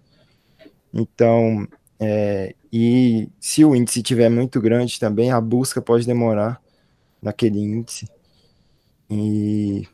Então, 0.93 1.67
é, 1.99 2.55
e 2.77 3.29
se 3.39 3.63
o 3.63 3.73
índice 3.73 3.99
estiver 3.99 4.27
muito 4.27 4.59
grande 4.59 4.99
também, 4.99 5.31
a 5.31 5.39
busca 5.39 5.81
pode 5.81 6.05
demorar 6.05 6.61
naquele 7.21 7.57
índice. 7.57 8.05
E 9.09 9.87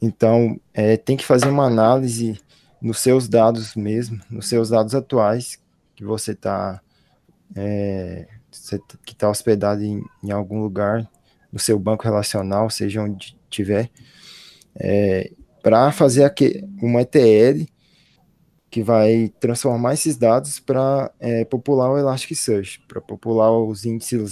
então 0.00 0.60
é, 0.72 0.96
tem 0.96 1.16
que 1.16 1.24
fazer 1.24 1.48
uma 1.48 1.66
análise 1.66 2.40
nos 2.80 3.00
seus 3.00 3.28
dados 3.28 3.74
mesmo, 3.74 4.20
nos 4.30 4.48
seus 4.48 4.68
dados 4.68 4.94
atuais 4.94 5.60
que 5.96 6.04
você 6.04 6.30
está 6.30 6.80
é, 7.56 8.28
que 9.04 9.12
está 9.12 9.28
hospedado 9.28 9.82
em, 9.82 10.00
em, 10.22 10.30
algum 10.30 10.62
lugar 10.62 11.04
no 11.52 11.58
seu 11.58 11.80
banco 11.80 12.04
relacional, 12.04 12.70
seja 12.70 13.02
onde 13.02 13.36
tiver, 13.50 13.90
é, 14.76 15.32
para 15.64 15.90
fazer 15.90 16.22
aqui, 16.22 16.64
uma 16.80 17.02
ETL 17.02 17.66
que 18.70 18.82
vai 18.82 19.32
transformar 19.40 19.94
esses 19.94 20.16
dados 20.16 20.60
para 20.60 21.10
é, 21.18 21.44
popular 21.44 21.90
o 21.90 21.98
Elasticsearch, 21.98 22.80
para 22.86 23.00
popular 23.00 23.50
os 23.50 23.84
índices. 23.84 24.30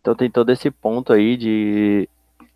Então 0.00 0.14
tem 0.14 0.30
todo 0.30 0.50
esse 0.50 0.70
ponto 0.70 1.12
aí 1.12 1.36
de 1.36 2.08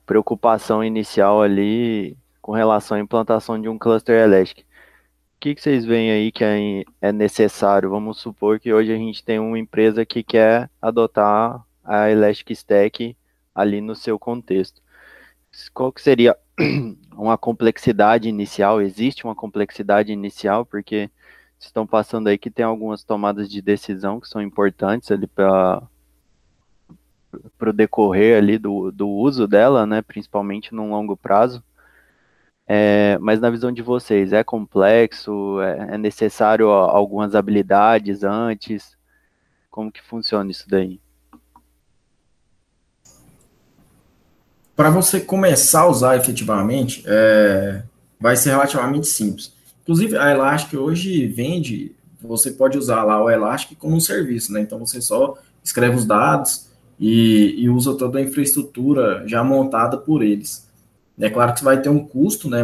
preocupação 0.04 0.82
inicial 0.82 1.42
ali 1.42 2.16
com 2.42 2.52
relação 2.52 2.96
à 2.96 3.00
implantação 3.00 3.60
de 3.60 3.68
um 3.68 3.78
cluster 3.78 4.18
Elastic. 4.18 4.64
O 4.64 5.40
que, 5.40 5.54
que 5.54 5.62
vocês 5.62 5.84
veem 5.84 6.10
aí 6.10 6.32
que 6.32 6.42
é, 6.42 6.84
é 7.00 7.12
necessário? 7.12 7.90
Vamos 7.90 8.18
supor 8.18 8.58
que 8.58 8.72
hoje 8.72 8.92
a 8.92 8.96
gente 8.96 9.24
tem 9.24 9.38
uma 9.38 9.58
empresa 9.58 10.04
que 10.04 10.22
quer 10.22 10.68
adotar 10.82 11.64
a 11.84 12.10
Elastic 12.10 12.50
Stack 12.50 13.16
ali 13.54 13.80
no 13.80 13.94
seu 13.94 14.18
contexto. 14.18 14.82
Qual 15.72 15.92
que 15.92 16.02
seria 16.02 16.36
uma 17.16 17.38
complexidade 17.38 18.28
inicial, 18.28 18.80
existe 18.82 19.24
uma 19.24 19.34
complexidade 19.34 20.12
inicial, 20.12 20.66
porque 20.66 21.10
estão 21.58 21.86
passando 21.86 22.28
aí 22.28 22.38
que 22.38 22.50
tem 22.50 22.64
algumas 22.64 23.04
tomadas 23.04 23.48
de 23.50 23.60
decisão 23.62 24.20
que 24.20 24.28
são 24.28 24.40
importantes 24.42 25.10
ali 25.10 25.26
para 25.26 25.82
o 27.60 27.72
decorrer 27.72 28.38
ali 28.38 28.58
do, 28.58 28.90
do 28.90 29.08
uso 29.08 29.46
dela, 29.46 29.86
né, 29.86 30.02
principalmente 30.02 30.74
num 30.74 30.90
longo 30.90 31.16
prazo. 31.16 31.62
É, 32.66 33.16
mas 33.18 33.40
na 33.40 33.48
visão 33.48 33.72
de 33.72 33.80
vocês, 33.82 34.32
é 34.32 34.44
complexo? 34.44 35.60
É, 35.62 35.94
é 35.94 35.98
necessário 35.98 36.68
algumas 36.68 37.34
habilidades 37.34 38.22
antes? 38.22 38.96
Como 39.70 39.90
que 39.90 40.02
funciona 40.02 40.50
isso 40.50 40.68
daí? 40.68 41.00
Para 44.78 44.90
você 44.90 45.18
começar 45.18 45.80
a 45.80 45.88
usar 45.88 46.16
efetivamente, 46.16 47.02
é, 47.04 47.82
vai 48.20 48.36
ser 48.36 48.50
relativamente 48.50 49.08
simples. 49.08 49.52
Inclusive, 49.82 50.16
a 50.16 50.30
Elastic 50.30 50.78
hoje 50.78 51.26
vende, 51.26 51.96
você 52.22 52.52
pode 52.52 52.78
usar 52.78 53.02
lá 53.02 53.20
o 53.20 53.28
Elastic 53.28 53.76
como 53.76 53.96
um 53.96 54.00
serviço, 54.00 54.52
né? 54.52 54.60
Então, 54.60 54.78
você 54.78 55.00
só 55.00 55.36
escreve 55.64 55.96
os 55.96 56.04
dados 56.04 56.68
e, 56.96 57.56
e 57.58 57.68
usa 57.68 57.96
toda 57.96 58.20
a 58.20 58.22
infraestrutura 58.22 59.26
já 59.26 59.42
montada 59.42 59.98
por 59.98 60.22
eles. 60.22 60.64
É 61.18 61.28
claro 61.28 61.54
que 61.54 61.64
vai 61.64 61.82
ter 61.82 61.88
um 61.88 62.06
custo, 62.06 62.48
né? 62.48 62.60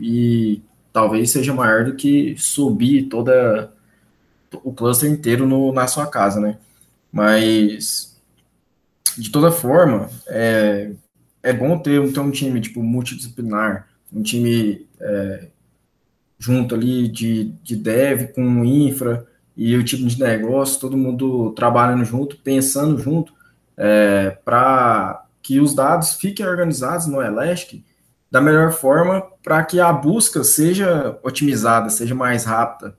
E 0.00 0.60
talvez 0.92 1.30
seja 1.30 1.54
maior 1.54 1.84
do 1.84 1.94
que 1.94 2.34
subir 2.36 3.04
toda 3.04 3.72
o 4.64 4.72
cluster 4.72 5.08
inteiro 5.08 5.46
no, 5.46 5.72
na 5.72 5.86
sua 5.86 6.08
casa, 6.08 6.40
né? 6.40 6.58
Mas 7.12 8.20
de 9.16 9.30
toda 9.30 9.52
forma, 9.52 10.10
é, 10.26 10.90
é 11.44 11.52
bom 11.52 11.78
ter, 11.78 12.10
ter 12.10 12.20
um 12.20 12.30
time 12.30 12.58
tipo 12.58 12.82
multidisciplinar, 12.82 13.86
um 14.10 14.22
time 14.22 14.88
é, 14.98 15.48
junto 16.38 16.74
ali 16.74 17.06
de, 17.06 17.52
de 17.62 17.76
dev 17.76 18.32
com 18.34 18.64
infra 18.64 19.26
e 19.54 19.76
o 19.76 19.84
time 19.84 20.06
de 20.06 20.18
negócio, 20.18 20.80
todo 20.80 20.96
mundo 20.96 21.52
trabalhando 21.52 22.04
junto, 22.04 22.38
pensando 22.38 22.98
junto, 22.98 23.32
é, 23.76 24.30
para 24.42 25.26
que 25.42 25.60
os 25.60 25.74
dados 25.74 26.14
fiquem 26.14 26.46
organizados 26.46 27.06
no 27.06 27.20
Elastic 27.20 27.84
da 28.30 28.40
melhor 28.40 28.72
forma 28.72 29.22
para 29.42 29.62
que 29.64 29.78
a 29.78 29.92
busca 29.92 30.42
seja 30.42 31.18
otimizada, 31.22 31.90
seja 31.90 32.14
mais 32.14 32.44
rápida, 32.44 32.96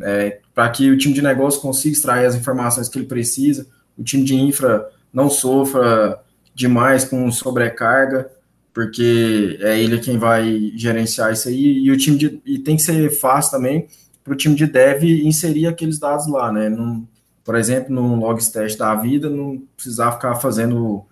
é, 0.00 0.40
para 0.54 0.70
que 0.70 0.88
o 0.88 0.96
time 0.96 1.12
de 1.12 1.20
negócio 1.20 1.60
consiga 1.60 1.94
extrair 1.94 2.26
as 2.26 2.36
informações 2.36 2.88
que 2.88 2.98
ele 2.98 3.06
precisa, 3.06 3.66
o 3.98 4.04
time 4.04 4.22
de 4.22 4.36
infra 4.36 4.88
não 5.12 5.28
sofra 5.28 6.22
demais 6.58 7.04
com 7.04 7.30
sobrecarga, 7.30 8.28
porque 8.74 9.56
é 9.60 9.80
ele 9.80 9.98
quem 10.00 10.18
vai 10.18 10.72
gerenciar 10.74 11.32
isso 11.32 11.48
aí, 11.48 11.78
e 11.78 11.90
o 11.90 11.96
time 11.96 12.18
de, 12.18 12.42
e 12.44 12.58
tem 12.58 12.76
que 12.76 12.82
ser 12.82 13.10
fácil 13.10 13.52
também 13.52 13.86
para 14.24 14.32
o 14.32 14.36
time 14.36 14.56
de 14.56 14.66
dev 14.66 15.04
inserir 15.04 15.68
aqueles 15.68 16.00
dados 16.00 16.26
lá, 16.26 16.52
né? 16.52 16.68
Num, 16.68 17.06
por 17.44 17.54
exemplo, 17.54 17.94
no 17.94 18.16
logstash 18.16 18.74
da 18.74 18.92
vida, 18.96 19.30
não 19.30 19.62
precisar 19.76 20.12
ficar 20.12 20.34
fazendo 20.34 21.04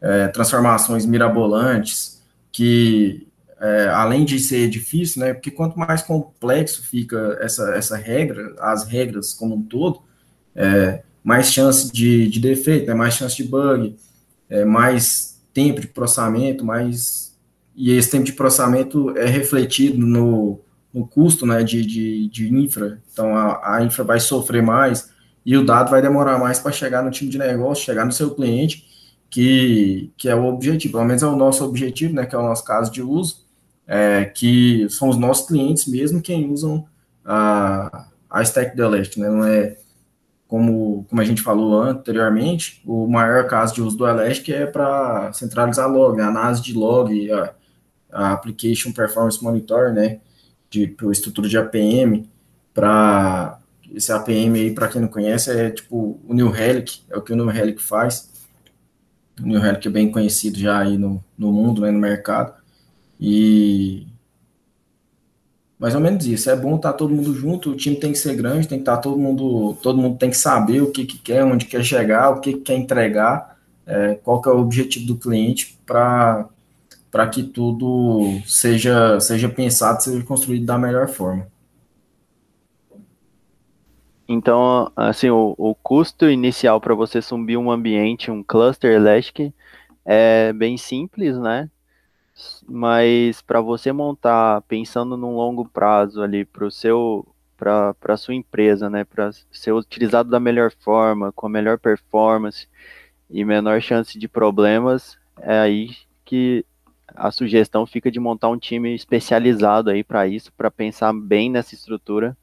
é, 0.00 0.28
transformações 0.28 1.04
mirabolantes, 1.04 2.22
que 2.50 3.28
é, 3.60 3.88
além 3.88 4.24
de 4.24 4.38
ser 4.38 4.70
difícil, 4.70 5.20
né? 5.20 5.34
Porque 5.34 5.50
quanto 5.50 5.78
mais 5.78 6.02
complexo 6.02 6.82
fica 6.82 7.36
essa, 7.42 7.74
essa 7.74 7.96
regra, 7.96 8.54
as 8.58 8.84
regras 8.84 9.34
como 9.34 9.54
um 9.54 9.62
todo, 9.62 10.02
é, 10.56 11.02
mais 11.22 11.52
chance 11.52 11.92
de, 11.92 12.26
de 12.26 12.40
defeito, 12.40 12.86
né, 12.86 12.94
mais 12.94 13.14
chance 13.14 13.36
de 13.36 13.44
bug, 13.44 13.96
é, 14.48 14.64
mais 14.64 15.42
tempo 15.52 15.80
de 15.80 15.86
processamento, 15.86 16.64
mais 16.64 17.24
e 17.76 17.90
esse 17.90 18.10
tempo 18.10 18.24
de 18.24 18.32
processamento 18.32 19.16
é 19.16 19.26
refletido 19.26 19.98
no, 19.98 20.60
no 20.92 21.06
custo 21.06 21.44
né, 21.44 21.62
de, 21.64 21.84
de, 21.84 22.28
de 22.28 22.54
infra. 22.54 23.02
Então 23.12 23.36
a, 23.36 23.76
a 23.76 23.84
infra 23.84 24.04
vai 24.04 24.20
sofrer 24.20 24.62
mais 24.62 25.10
e 25.44 25.56
o 25.56 25.64
dado 25.64 25.90
vai 25.90 26.00
demorar 26.00 26.38
mais 26.38 26.60
para 26.60 26.70
chegar 26.70 27.02
no 27.02 27.10
time 27.10 27.30
de 27.30 27.38
negócio, 27.38 27.84
chegar 27.84 28.04
no 28.04 28.12
seu 28.12 28.30
cliente 28.34 28.86
que, 29.28 30.12
que 30.16 30.28
é 30.28 30.34
o 30.34 30.44
objetivo, 30.44 30.92
pelo 30.92 31.04
menos 31.04 31.22
é 31.22 31.26
o 31.26 31.34
nosso 31.34 31.64
objetivo, 31.64 32.14
né, 32.14 32.24
que 32.24 32.36
é 32.36 32.38
o 32.38 32.42
nosso 32.42 32.64
caso 32.64 32.92
de 32.92 33.02
uso, 33.02 33.44
é, 33.86 34.26
que 34.26 34.86
são 34.88 35.08
os 35.08 35.16
nossos 35.16 35.48
clientes 35.48 35.86
mesmo 35.88 36.22
quem 36.22 36.50
usam 36.50 36.86
a, 37.24 38.06
a 38.30 38.42
Stack 38.42 38.76
do 38.76 38.88
né, 38.88 39.02
não 39.16 39.44
é 39.44 39.76
como, 40.54 41.04
como 41.10 41.20
a 41.20 41.24
gente 41.24 41.42
falou 41.42 41.82
anteriormente, 41.82 42.80
o 42.86 43.08
maior 43.08 43.48
caso 43.48 43.74
de 43.74 43.82
uso 43.82 43.96
do 43.96 44.06
Elastic 44.06 44.50
é 44.50 44.64
para 44.64 45.32
centralizar 45.32 45.90
log, 45.90 46.20
a 46.20 46.28
análise 46.28 46.62
de 46.62 46.72
log, 46.74 47.32
a, 47.32 47.54
a 48.12 48.32
Application 48.34 48.92
Performance 48.92 49.42
Monitor, 49.42 49.92
né, 49.92 50.20
de, 50.70 50.86
para 50.86 51.10
estrutura 51.10 51.48
de 51.48 51.58
APM, 51.58 52.30
para 52.72 53.58
esse 53.92 54.12
APM 54.12 54.60
aí, 54.60 54.72
para 54.72 54.86
quem 54.86 55.00
não 55.00 55.08
conhece, 55.08 55.50
é 55.50 55.70
tipo 55.70 56.20
o 56.24 56.32
New 56.32 56.50
Relic, 56.50 57.00
é 57.10 57.16
o 57.16 57.22
que 57.22 57.32
o 57.32 57.36
New 57.36 57.48
Relic 57.48 57.82
faz, 57.82 58.30
o 59.42 59.44
New 59.44 59.60
Relic 59.60 59.88
é 59.88 59.90
bem 59.90 60.12
conhecido 60.12 60.56
já 60.56 60.78
aí 60.78 60.96
no, 60.96 61.20
no 61.36 61.52
mundo, 61.52 61.82
né, 61.82 61.90
no 61.90 61.98
mercado. 61.98 62.54
E 63.18 64.06
mais 65.84 65.94
ou 65.94 66.00
menos 66.00 66.24
isso. 66.24 66.48
É 66.48 66.56
bom 66.56 66.76
estar 66.76 66.92
tá 66.92 66.96
todo 66.96 67.14
mundo 67.14 67.34
junto, 67.34 67.72
o 67.72 67.76
time 67.76 67.94
tem 67.94 68.10
que 68.10 68.16
ser 68.16 68.34
grande, 68.34 68.66
tem 68.66 68.78
que 68.78 68.82
estar 68.82 68.96
tá 68.96 69.02
todo 69.02 69.18
mundo, 69.18 69.76
todo 69.82 70.00
mundo 70.00 70.16
tem 70.16 70.30
que 70.30 70.36
saber 70.38 70.80
o 70.80 70.90
que, 70.90 71.04
que 71.04 71.18
quer, 71.18 71.44
onde 71.44 71.66
quer 71.66 71.84
chegar, 71.84 72.30
o 72.30 72.40
que, 72.40 72.54
que 72.54 72.60
quer 72.60 72.76
entregar, 72.76 73.58
é, 73.86 74.14
qual 74.14 74.40
que 74.40 74.48
é 74.48 74.52
o 74.52 74.60
objetivo 74.60 75.06
do 75.08 75.16
cliente 75.16 75.78
para 75.84 76.48
para 77.10 77.28
que 77.28 77.42
tudo 77.42 78.40
seja 78.46 79.20
seja 79.20 79.46
pensado, 79.46 80.02
seja 80.02 80.24
construído 80.24 80.64
da 80.64 80.78
melhor 80.78 81.06
forma. 81.06 81.46
Então, 84.26 84.90
assim, 84.96 85.28
o, 85.28 85.54
o 85.58 85.74
custo 85.74 86.30
inicial 86.30 86.80
para 86.80 86.94
você 86.94 87.20
subir 87.20 87.58
um 87.58 87.70
ambiente, 87.70 88.30
um 88.30 88.42
cluster 88.42 88.90
Elastic, 88.90 89.52
é 90.02 90.50
bem 90.54 90.78
simples, 90.78 91.36
né? 91.38 91.68
Mas 92.68 93.40
para 93.42 93.60
você 93.60 93.92
montar, 93.92 94.62
pensando 94.62 95.16
num 95.16 95.36
longo 95.36 95.68
prazo 95.68 96.22
ali 96.22 96.44
para 96.44 96.66
o 96.66 96.70
seu 96.70 97.26
para 97.56 98.16
sua 98.16 98.34
empresa, 98.34 98.90
né, 98.90 99.04
para 99.04 99.30
ser 99.50 99.72
utilizado 99.72 100.28
da 100.28 100.40
melhor 100.40 100.72
forma, 100.80 101.32
com 101.32 101.46
a 101.46 101.50
melhor 101.50 101.78
performance 101.78 102.68
e 103.30 103.44
menor 103.44 103.80
chance 103.80 104.18
de 104.18 104.28
problemas, 104.28 105.16
é 105.40 105.58
aí 105.60 105.96
que 106.24 106.64
a 107.14 107.30
sugestão 107.30 107.86
fica 107.86 108.10
de 108.10 108.18
montar 108.20 108.48
um 108.48 108.58
time 108.58 108.94
especializado 108.94 109.88
aí 109.90 110.02
para 110.02 110.26
isso, 110.26 110.52
para 110.52 110.70
pensar 110.70 111.12
bem 111.12 111.50
nessa 111.50 111.74
estrutura 111.74 112.36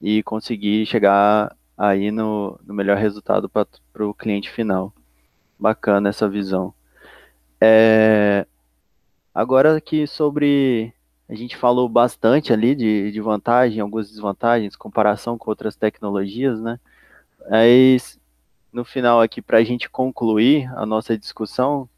e 0.00 0.22
conseguir 0.22 0.86
chegar 0.86 1.56
aí 1.76 2.10
no, 2.10 2.60
no 2.64 2.74
melhor 2.74 2.96
resultado 2.98 3.48
para 3.48 4.06
o 4.06 4.14
cliente 4.14 4.50
final. 4.50 4.92
Bacana 5.58 6.10
essa 6.10 6.28
visão. 6.28 6.74
É, 7.60 8.46
agora 9.34 9.80
que 9.80 10.06
sobre. 10.06 10.92
A 11.28 11.34
gente 11.34 11.56
falou 11.56 11.88
bastante 11.88 12.52
ali 12.52 12.74
de, 12.74 13.10
de 13.10 13.20
vantagem, 13.20 13.80
algumas 13.80 14.10
desvantagens, 14.10 14.76
comparação 14.76 15.38
com 15.38 15.50
outras 15.50 15.74
tecnologias, 15.74 16.60
né? 16.60 16.78
Mas 17.50 18.20
no 18.72 18.84
final 18.84 19.20
aqui, 19.22 19.40
para 19.40 19.58
a 19.58 19.64
gente 19.64 19.88
concluir 19.88 20.70
a 20.76 20.84
nossa 20.84 21.16
discussão, 21.16 21.88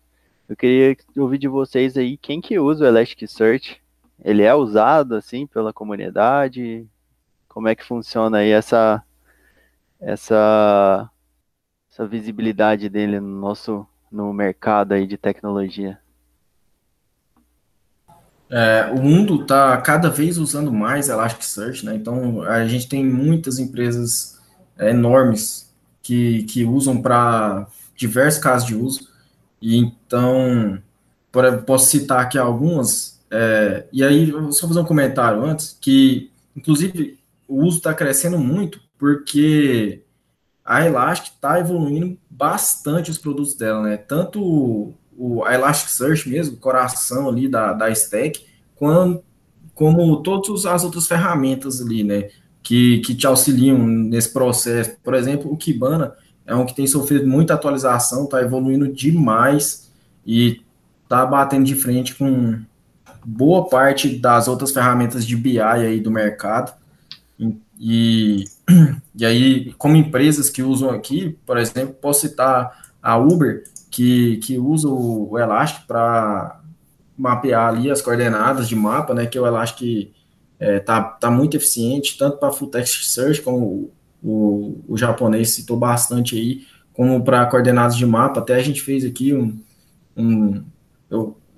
eu 0.49 0.57
queria 0.57 0.97
ouvir 1.17 1.39
de 1.39 1.49
vocês 1.49 1.97
aí 1.97 2.17
quem 2.17 2.41
que 2.41 2.59
usa 2.59 2.85
o 2.85 2.89
Elasticsearch. 2.89 3.83
Ele 4.25 4.43
é 4.43 4.55
usado 4.55 5.17
assim 5.17 5.47
pela 5.47 5.73
comunidade? 5.73 6.89
como 7.57 7.69
é 7.69 7.75
que 7.75 7.83
funciona 7.83 8.41
aí 8.41 8.51
essa 8.51 9.03
essa 9.99 11.11
essa 11.91 12.07
visibilidade 12.07 12.91
dele 12.91 13.19
no 13.19 13.41
nosso 13.41 13.87
no 14.13 14.31
mercado 14.31 14.93
aí 14.93 15.07
de 15.07 15.17
tecnologia? 15.17 15.99
É, 18.49 18.91
o 18.93 19.03
mundo 19.03 19.43
está 19.43 19.77
cada 19.79 20.09
vez 20.09 20.39
usando 20.39 20.73
mais 20.73 21.09
Elasticsearch, 21.09 21.85
né? 21.85 21.95
Então 21.95 22.43
a 22.43 22.67
gente 22.67 22.89
tem 22.89 23.05
muitas 23.05 23.59
empresas 23.59 24.41
é, 24.79 24.91
enormes 24.91 25.73
que, 26.03 26.45
que 26.45 26.65
usam 26.65 27.03
para 27.03 27.67
diversos 27.97 28.41
casos 28.41 28.69
de 28.69 28.75
uso. 28.75 29.09
E 29.61 29.79
então, 29.79 30.81
posso 31.67 31.87
citar 31.87 32.21
aqui 32.21 32.39
algumas. 32.39 33.21
É, 33.31 33.87
e 33.93 34.05
aí, 34.05 34.33
só 34.53 34.69
fazer 34.69 34.81
um 34.81 34.85
comentário 34.85 35.45
antes, 35.45 35.77
que 35.81 36.31
inclusive 36.57 37.19
o 37.49 37.65
uso 37.65 37.79
está 37.79 37.93
crescendo 37.93 38.39
muito 38.39 38.81
porque 38.99 40.03
a 40.65 40.85
Elastic 40.85 41.33
está 41.33 41.61
evoluindo 41.61 42.19
bastante 42.29 43.11
os 43.11 43.19
produtos 43.19 43.55
dela, 43.55 43.83
né? 43.83 43.97
Tanto 43.97 44.95
o, 45.17 45.45
a 45.45 45.55
Elasticsearch 45.55 46.29
mesmo, 46.29 46.57
o 46.57 46.61
coração 46.61 47.29
ali 47.29 47.49
da, 47.49 47.73
da 47.73 47.91
stack, 47.91 48.45
como 49.75 50.23
todas 50.23 50.67
as 50.67 50.85
outras 50.85 51.07
ferramentas 51.07 51.81
ali, 51.81 52.05
né? 52.05 52.29
Que, 52.63 52.99
que 52.99 53.15
te 53.15 53.27
auxiliam 53.27 53.79
nesse 53.79 54.33
processo. 54.33 54.97
Por 55.03 55.15
exemplo, 55.15 55.53
o 55.53 55.57
Kibana 55.57 56.15
é 56.45 56.55
um 56.55 56.67
que 56.67 56.75
tem 56.75 56.87
sofrido 56.87 57.27
muita 57.27 57.55
atualização, 57.55 58.25
está 58.25 58.41
evoluindo 58.41 58.93
demais 58.93 59.91
e 60.25 60.63
está 61.05 61.25
batendo 61.25 61.65
de 61.65 61.75
frente 61.75 62.15
com 62.15 62.61
boa 63.25 63.69
parte 63.69 64.19
das 64.19 64.49
outras 64.49 64.73
ferramentas 64.73 65.27
de 65.27 65.37
BI 65.37 65.61
aí 65.61 66.01
do 66.01 66.11
mercado. 66.11 66.73
E, 67.79 68.45
e 69.15 69.25
aí, 69.25 69.73
como 69.77 69.97
empresas 69.97 70.49
que 70.49 70.63
usam 70.63 70.91
aqui, 70.91 71.37
por 71.45 71.59
exemplo, 71.59 71.95
posso 71.95 72.23
citar 72.23 72.91
a 73.03 73.17
Uber, 73.17 73.65
que, 73.97 74.37
que 74.37 74.59
usa 74.59 74.91
o, 74.91 75.39
Elastic 75.39 75.87
para 75.87 76.61
mapear 77.17 77.69
ali 77.69 77.91
as 77.91 78.03
coordenadas 78.03 78.69
de 78.69 78.77
mapa, 78.77 79.15
né? 79.15 79.25
Que 79.25 79.39
o 79.39 79.47
Elastic 79.47 80.13
é, 80.61 80.79
tá, 80.81 81.03
tá 81.03 81.31
muito 81.31 81.57
eficiente, 81.57 82.19
tanto 82.19 82.37
para 82.37 82.53
full 82.53 82.69
text 82.69 83.07
search, 83.07 83.41
como 83.41 83.59
o, 83.59 83.93
o, 84.23 84.85
o 84.87 84.99
japonês 84.99 85.55
citou 85.55 85.79
bastante 85.79 86.37
aí, 86.37 86.67
como 86.93 87.25
para 87.25 87.47
coordenadas 87.47 87.97
de 87.97 88.05
mapa. 88.05 88.41
Até 88.41 88.57
a 88.57 88.63
gente 88.63 88.83
fez 88.83 89.03
aqui 89.03 89.33
um, 89.33 89.59
um, 90.15 90.63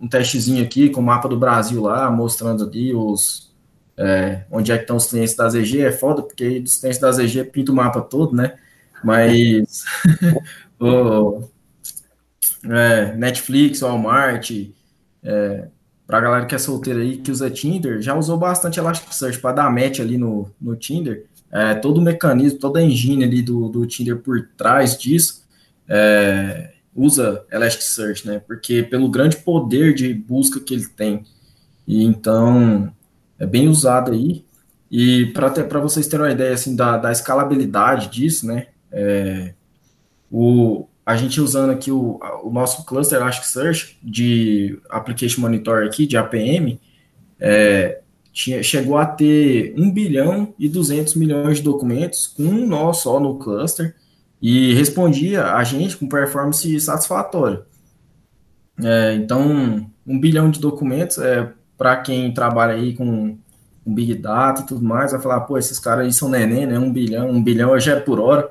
um 0.00 0.06
testezinho 0.08 0.62
aqui 0.62 0.90
com 0.90 1.00
o 1.00 1.04
mapa 1.04 1.28
do 1.28 1.36
Brasil 1.36 1.82
lá, 1.82 2.08
mostrando 2.08 2.62
ali 2.62 2.94
os, 2.94 3.52
é, 3.96 4.44
onde 4.48 4.70
é 4.70 4.76
que 4.76 4.84
estão 4.84 4.96
os 4.96 5.06
clientes 5.06 5.34
da 5.34 5.48
ZG. 5.48 5.80
É 5.80 5.90
foda, 5.90 6.22
porque 6.22 6.62
os 6.64 6.76
clientes 6.76 7.00
da 7.00 7.10
ZG 7.10 7.46
pinta 7.50 7.72
o 7.72 7.74
mapa 7.74 8.00
todo, 8.00 8.32
né? 8.36 8.54
Mas 9.02 9.82
o, 10.78 11.42
é, 12.64 13.14
Netflix, 13.14 13.80
Walmart, 13.80 14.50
é, 15.22 15.68
para 16.06 16.18
a 16.18 16.20
galera 16.20 16.46
que 16.46 16.54
é 16.54 16.58
solteira 16.58 17.00
aí, 17.00 17.18
que 17.18 17.30
usa 17.30 17.50
Tinder, 17.50 18.00
já 18.00 18.14
usou 18.14 18.38
bastante 18.38 18.78
Elasticsearch 18.78 19.38
para 19.40 19.56
dar 19.56 19.70
match 19.70 20.00
ali 20.00 20.16
no, 20.16 20.50
no 20.60 20.74
Tinder. 20.74 21.26
É, 21.50 21.74
todo 21.74 21.98
o 21.98 22.02
mecanismo, 22.02 22.58
toda 22.58 22.80
a 22.80 22.82
engine 22.82 23.24
ali 23.24 23.42
do, 23.42 23.68
do 23.68 23.86
Tinder 23.86 24.16
por 24.16 24.48
trás 24.56 24.96
disso 24.96 25.46
é, 25.88 26.72
usa 26.94 27.44
Elasticsearch, 27.50 28.26
né? 28.26 28.40
Porque 28.46 28.82
pelo 28.82 29.08
grande 29.08 29.36
poder 29.38 29.94
de 29.94 30.12
busca 30.12 30.60
que 30.60 30.74
ele 30.74 30.86
tem. 30.86 31.24
E 31.86 32.04
então 32.04 32.92
é 33.38 33.46
bem 33.46 33.68
usado 33.68 34.12
aí. 34.12 34.44
E 34.90 35.26
para 35.26 35.80
vocês 35.80 36.06
terem 36.06 36.26
uma 36.26 36.32
ideia 36.32 36.54
assim 36.54 36.74
da, 36.74 36.96
da 36.96 37.12
escalabilidade 37.12 38.08
disso, 38.08 38.46
né? 38.46 38.66
É, 38.90 39.54
o, 40.30 40.86
a 41.08 41.16
gente 41.16 41.40
usando 41.40 41.70
aqui 41.70 41.90
o, 41.90 42.20
o 42.42 42.50
nosso 42.50 42.84
cluster 42.84 43.18
Elasticsearch 43.18 43.98
de 44.02 44.78
Application 44.90 45.40
Monitor 45.40 45.86
aqui, 45.86 46.06
de 46.06 46.18
APM, 46.18 46.78
é, 47.40 48.02
tinha, 48.30 48.62
chegou 48.62 48.98
a 48.98 49.06
ter 49.06 49.72
1 49.74 49.90
bilhão 49.90 50.54
e 50.58 50.68
200 50.68 51.14
milhões 51.14 51.56
de 51.56 51.62
documentos 51.62 52.26
com 52.26 52.42
um 52.42 52.66
nó 52.66 52.92
só 52.92 53.18
no 53.18 53.38
cluster 53.38 53.96
e 54.42 54.74
respondia 54.74 55.54
a 55.54 55.64
gente 55.64 55.96
com 55.96 56.06
performance 56.06 56.78
satisfatória. 56.78 57.62
É, 58.84 59.14
então, 59.14 59.90
um 60.06 60.20
bilhão 60.20 60.50
de 60.50 60.60
documentos, 60.60 61.16
é, 61.16 61.50
para 61.78 61.96
quem 61.96 62.34
trabalha 62.34 62.74
aí 62.74 62.94
com, 62.94 63.38
com 63.82 63.94
Big 63.94 64.14
Data 64.14 64.60
e 64.60 64.66
tudo 64.66 64.84
mais, 64.84 65.12
vai 65.12 65.22
falar, 65.22 65.40
pô, 65.40 65.56
esses 65.56 65.78
caras 65.78 66.04
aí 66.04 66.12
são 66.12 66.28
neném, 66.28 66.66
né? 66.66 66.78
Um 66.78 66.92
bilhão, 66.92 67.30
um 67.30 67.42
bilhão 67.42 67.80
já 67.80 67.94
é 67.94 68.00
por 68.00 68.20
hora, 68.20 68.46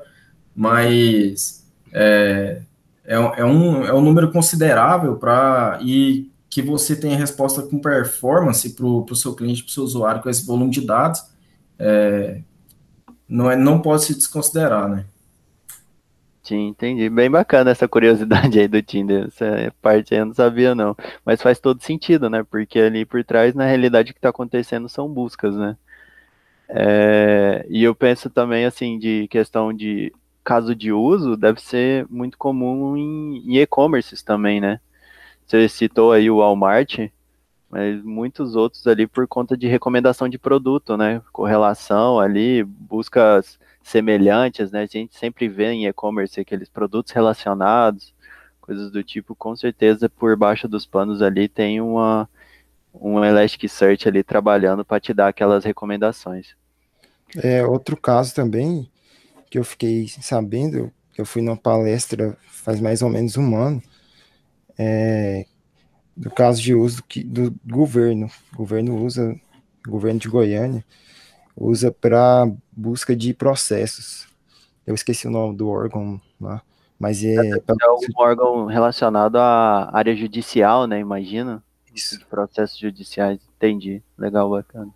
mas 0.56 1.67
é, 1.92 2.62
é, 3.04 3.14
é, 3.14 3.44
um, 3.44 3.84
é 3.84 3.94
um 3.94 4.00
número 4.00 4.30
considerável 4.30 5.16
para 5.16 5.78
e 5.82 6.30
que 6.50 6.62
você 6.62 6.96
tenha 6.96 7.16
resposta 7.16 7.62
com 7.62 7.78
performance 7.78 8.70
para 8.70 8.86
o 8.86 9.14
seu 9.14 9.34
cliente, 9.34 9.62
para 9.62 9.70
o 9.70 9.72
seu 9.72 9.84
usuário, 9.84 10.22
com 10.22 10.30
esse 10.30 10.46
volume 10.46 10.70
de 10.70 10.80
dados, 10.80 11.22
é, 11.78 12.40
não, 13.28 13.50
é, 13.50 13.56
não 13.56 13.80
pode 13.80 14.04
se 14.04 14.14
desconsiderar, 14.14 14.88
né? 14.88 15.04
Sim, 16.42 16.68
entendi. 16.68 17.10
Bem 17.10 17.30
bacana 17.30 17.70
essa 17.70 17.86
curiosidade 17.86 18.58
aí 18.58 18.66
do 18.66 18.80
Tinder. 18.80 19.26
Essa 19.26 19.70
parte 19.82 20.14
aí 20.14 20.20
eu 20.20 20.26
não 20.26 20.34
sabia, 20.34 20.74
não. 20.74 20.96
Mas 21.22 21.42
faz 21.42 21.58
todo 21.58 21.82
sentido, 21.82 22.30
né? 22.30 22.42
Porque 22.42 22.78
ali 22.78 23.04
por 23.04 23.22
trás, 23.22 23.54
na 23.54 23.66
realidade, 23.66 24.10
o 24.10 24.14
que 24.14 24.18
está 24.18 24.30
acontecendo 24.30 24.88
são 24.88 25.06
buscas, 25.06 25.54
né? 25.54 25.76
É, 26.70 27.66
e 27.68 27.84
eu 27.84 27.94
penso 27.94 28.30
também, 28.30 28.64
assim, 28.64 28.98
de 28.98 29.28
questão 29.28 29.74
de 29.74 30.10
caso 30.48 30.74
de 30.74 30.90
uso, 30.90 31.36
deve 31.36 31.60
ser 31.60 32.06
muito 32.08 32.38
comum 32.38 32.96
em, 32.96 33.58
e-commerces 33.58 34.22
também, 34.22 34.62
né? 34.62 34.80
Você 35.46 35.68
citou 35.68 36.10
aí 36.10 36.30
o 36.30 36.38
Walmart, 36.38 37.10
mas 37.68 38.02
muitos 38.02 38.56
outros 38.56 38.86
ali 38.86 39.06
por 39.06 39.28
conta 39.28 39.54
de 39.54 39.66
recomendação 39.66 40.26
de 40.26 40.38
produto, 40.38 40.96
né? 40.96 41.20
Correlação 41.32 42.18
ali, 42.18 42.64
buscas 42.64 43.58
semelhantes, 43.82 44.70
né? 44.70 44.84
A 44.84 44.86
gente 44.86 45.18
sempre 45.18 45.48
vê 45.48 45.66
em 45.66 45.86
e-commerce 45.86 46.40
aqueles 46.40 46.70
produtos 46.70 47.12
relacionados, 47.12 48.14
coisas 48.58 48.90
do 48.90 49.04
tipo, 49.04 49.34
com 49.34 49.54
certeza 49.54 50.08
por 50.08 50.34
baixo 50.34 50.66
dos 50.66 50.86
panos 50.86 51.20
ali 51.20 51.46
tem 51.46 51.78
uma 51.78 52.26
um 52.94 53.22
Elasticsearch 53.22 54.08
ali 54.08 54.24
trabalhando 54.24 54.82
para 54.82 54.98
te 54.98 55.12
dar 55.12 55.28
aquelas 55.28 55.62
recomendações. 55.62 56.56
É, 57.36 57.62
outro 57.66 57.98
caso 57.98 58.34
também 58.34 58.90
que 59.50 59.58
eu 59.58 59.64
fiquei 59.64 60.08
sabendo, 60.08 60.92
que 61.12 61.20
eu 61.20 61.26
fui 61.26 61.42
numa 61.42 61.56
palestra 61.56 62.36
faz 62.46 62.80
mais 62.80 63.00
ou 63.02 63.08
menos 63.08 63.36
um 63.36 63.56
ano, 63.56 63.82
é, 64.78 65.46
do 66.16 66.30
caso 66.30 66.60
de 66.60 66.74
uso 66.74 67.02
que, 67.04 67.24
do 67.24 67.54
governo. 67.66 68.28
O 68.52 68.56
governo 68.58 69.02
usa, 69.02 69.34
o 69.86 69.90
governo 69.90 70.20
de 70.20 70.28
Goiânia, 70.28 70.84
usa 71.56 71.90
para 71.90 72.50
busca 72.70 73.16
de 73.16 73.32
processos. 73.32 74.28
Eu 74.86 74.94
esqueci 74.94 75.26
o 75.26 75.30
nome 75.30 75.56
do 75.56 75.68
órgão 75.68 76.20
lá, 76.40 76.62
mas 76.98 77.24
é. 77.24 77.34
É, 77.34 77.60
pra... 77.60 77.74
é 77.80 77.90
um 77.90 77.98
órgão 78.16 78.66
relacionado 78.66 79.36
à 79.36 79.90
área 79.96 80.14
judicial, 80.14 80.86
né? 80.86 81.00
Imagina. 81.00 81.62
Isso. 81.94 82.24
Processos 82.26 82.78
judiciais. 82.78 83.40
Entendi. 83.56 84.02
Legal, 84.16 84.50
bacana. 84.50 84.92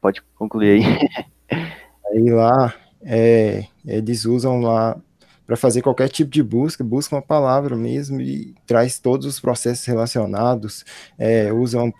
Pode 0.00 0.22
concluir 0.36 0.82
aí. 0.82 1.64
Aí 2.12 2.30
lá 2.30 2.74
é, 3.04 3.66
eles 3.84 4.24
usam 4.24 4.60
lá 4.60 4.98
para 5.46 5.56
fazer 5.56 5.82
qualquer 5.82 6.08
tipo 6.08 6.30
de 6.30 6.42
busca, 6.42 6.82
busca 6.82 7.14
uma 7.14 7.22
palavra 7.22 7.76
mesmo 7.76 8.20
e 8.20 8.54
traz 8.66 8.98
todos 8.98 9.26
os 9.26 9.38
processos 9.38 9.84
relacionados, 9.84 10.84
é, 11.18 11.52
usam 11.52 11.92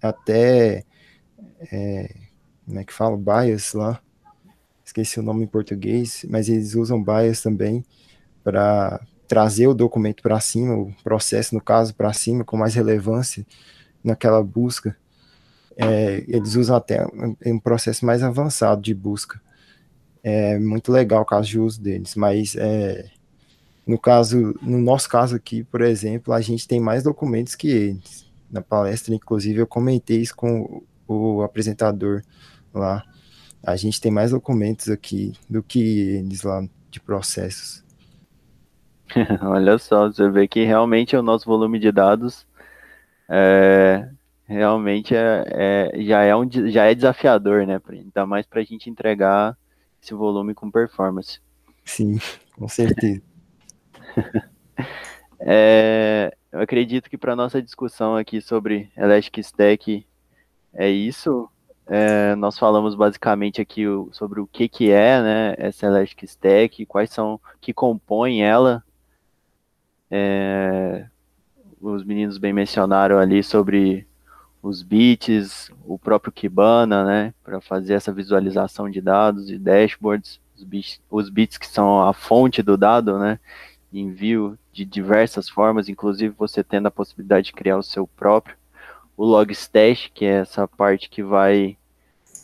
até, 0.00 0.84
é, 1.72 2.14
como 2.64 2.78
é 2.78 2.84
que 2.84 2.92
fala, 2.92 3.16
bias 3.16 3.72
lá, 3.72 4.00
esqueci 4.84 5.18
o 5.18 5.22
nome 5.22 5.44
em 5.44 5.48
português, 5.48 6.24
mas 6.28 6.48
eles 6.48 6.76
usam 6.76 7.02
bias 7.02 7.42
também 7.42 7.84
para 8.44 9.00
trazer 9.26 9.66
o 9.66 9.74
documento 9.74 10.22
para 10.22 10.38
cima, 10.38 10.76
o 10.76 10.94
processo, 11.02 11.54
no 11.54 11.60
caso, 11.60 11.94
para 11.94 12.12
cima, 12.12 12.44
com 12.44 12.56
mais 12.56 12.74
relevância 12.74 13.44
naquela 14.04 14.42
busca. 14.42 14.96
É, 15.76 16.22
eles 16.28 16.54
usam 16.54 16.76
até 16.76 17.04
um 17.46 17.58
processo 17.58 18.04
mais 18.04 18.22
avançado 18.22 18.82
de 18.82 18.94
busca 18.94 19.40
é 20.22 20.58
muito 20.58 20.92
legal 20.92 21.22
o 21.22 21.26
caso 21.26 21.48
de 21.48 21.58
uso 21.58 21.80
deles, 21.80 22.14
mas 22.14 22.54
é, 22.56 23.10
no 23.86 23.98
caso, 23.98 24.54
no 24.62 24.78
nosso 24.78 25.08
caso 25.08 25.34
aqui, 25.34 25.64
por 25.64 25.80
exemplo, 25.80 26.32
a 26.32 26.40
gente 26.40 26.68
tem 26.68 26.80
mais 26.80 27.02
documentos 27.02 27.54
que 27.54 27.68
eles. 27.68 28.30
Na 28.50 28.60
palestra, 28.60 29.14
inclusive, 29.14 29.60
eu 29.60 29.66
comentei 29.66 30.20
isso 30.20 30.36
com 30.36 30.82
o, 31.08 31.42
apresentador 31.42 32.22
lá. 32.72 33.02
A 33.62 33.76
gente 33.76 34.00
tem 34.00 34.12
mais 34.12 34.30
documentos 34.30 34.88
aqui 34.88 35.32
do 35.48 35.62
que 35.62 35.80
eles 35.80 36.42
lá 36.42 36.62
de 36.90 37.00
processos. 37.00 37.82
Olha 39.42 39.78
só, 39.78 40.08
você 40.08 40.28
vê 40.30 40.46
que 40.46 40.64
realmente 40.64 41.16
o 41.16 41.22
nosso 41.22 41.46
volume 41.46 41.78
de 41.78 41.90
dados 41.90 42.46
é, 43.28 44.08
realmente 44.44 45.14
é, 45.14 45.44
é, 45.48 46.02
já, 46.02 46.22
é 46.22 46.36
um, 46.36 46.48
já 46.50 46.84
é 46.84 46.94
desafiador, 46.94 47.66
né? 47.66 47.80
Ainda 47.88 48.26
mais 48.26 48.46
para 48.46 48.60
a 48.60 48.64
gente 48.64 48.90
entregar 48.90 49.56
esse 50.02 50.12
volume 50.14 50.52
com 50.52 50.70
performance. 50.70 51.40
Sim, 51.84 52.18
com 52.56 52.68
certeza. 52.68 53.22
é, 55.40 56.36
eu 56.50 56.60
acredito 56.60 57.08
que 57.08 57.16
para 57.16 57.36
nossa 57.36 57.62
discussão 57.62 58.16
aqui 58.16 58.40
sobre 58.40 58.90
Elastic 58.96 59.38
Stack 59.38 60.04
é 60.74 60.90
isso. 60.90 61.48
É, 61.86 62.34
nós 62.34 62.58
falamos 62.58 62.94
basicamente 62.94 63.60
aqui 63.60 63.84
sobre 64.10 64.40
o 64.40 64.46
que, 64.46 64.68
que 64.68 64.90
é 64.90 65.20
né, 65.20 65.54
essa 65.56 65.86
Elastic 65.86 66.24
Stack, 66.24 66.86
quais 66.86 67.10
são 67.10 67.40
que 67.60 67.72
compõem 67.72 68.44
ela. 68.44 68.82
É, 70.10 71.06
os 71.80 72.04
meninos 72.04 72.38
bem 72.38 72.52
mencionaram 72.52 73.18
ali 73.18 73.42
sobre 73.42 74.06
os 74.62 74.82
bits, 74.82 75.70
o 75.84 75.98
próprio 75.98 76.32
Kibana, 76.32 77.04
né, 77.04 77.34
para 77.42 77.60
fazer 77.60 77.94
essa 77.94 78.12
visualização 78.12 78.88
de 78.88 79.00
dados 79.00 79.50
e 79.50 79.58
dashboards, 79.58 80.40
os 80.56 80.62
bits, 80.62 81.00
os 81.10 81.28
bits 81.28 81.58
que 81.58 81.66
são 81.66 82.06
a 82.06 82.12
fonte 82.12 82.62
do 82.62 82.76
dado, 82.76 83.18
né, 83.18 83.40
envio 83.92 84.56
de 84.72 84.84
diversas 84.84 85.48
formas, 85.48 85.88
inclusive 85.88 86.34
você 86.38 86.62
tendo 86.62 86.86
a 86.86 86.92
possibilidade 86.92 87.46
de 87.46 87.52
criar 87.52 87.76
o 87.76 87.82
seu 87.82 88.06
próprio, 88.06 88.56
o 89.16 89.24
logstash, 89.24 90.10
que 90.14 90.24
é 90.24 90.40
essa 90.40 90.66
parte 90.68 91.10
que 91.10 91.22
vai 91.22 91.76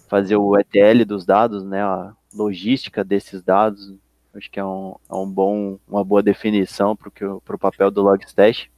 fazer 0.09 0.37
o 0.37 0.59
ETL 0.59 1.05
dos 1.07 1.25
dados, 1.25 1.65
né, 1.65 1.83
a 1.83 2.13
logística 2.35 3.05
desses 3.05 3.43
dados, 3.43 3.95
acho 4.35 4.51
que 4.51 4.59
é 4.59 4.65
um, 4.65 4.97
é 5.09 5.15
um 5.15 5.27
bom, 5.27 5.79
uma 5.87 6.05
boa 6.05 6.23
definição 6.23 6.97
para 6.97 7.55
o 7.55 7.59
papel 7.59 7.91
do 7.91 8.03
logstash. 8.03 8.69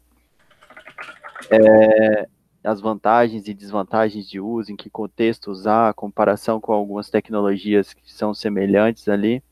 É, 1.51 2.29
as 2.63 2.81
vantagens 2.81 3.49
e 3.49 3.55
desvantagens 3.55 4.29
de 4.29 4.41
uso, 4.41 4.73
em 4.73 4.77
que 4.77 4.91
contexto 4.91 5.51
usar, 5.51 5.95
comparação 5.95 6.61
com 6.61 6.73
algumas 6.73 7.09
tecnologias 7.09 7.95
que 7.95 8.13
são 8.13 8.35
semelhantes 8.35 9.09
ali, 9.09 9.43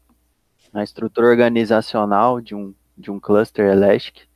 a 0.73 0.83
estrutura 0.83 1.27
organizacional 1.27 2.41
de 2.41 2.55
um, 2.55 2.75
de 2.97 3.11
um 3.11 3.19
cluster 3.19 3.67
Elastic, 3.67 4.27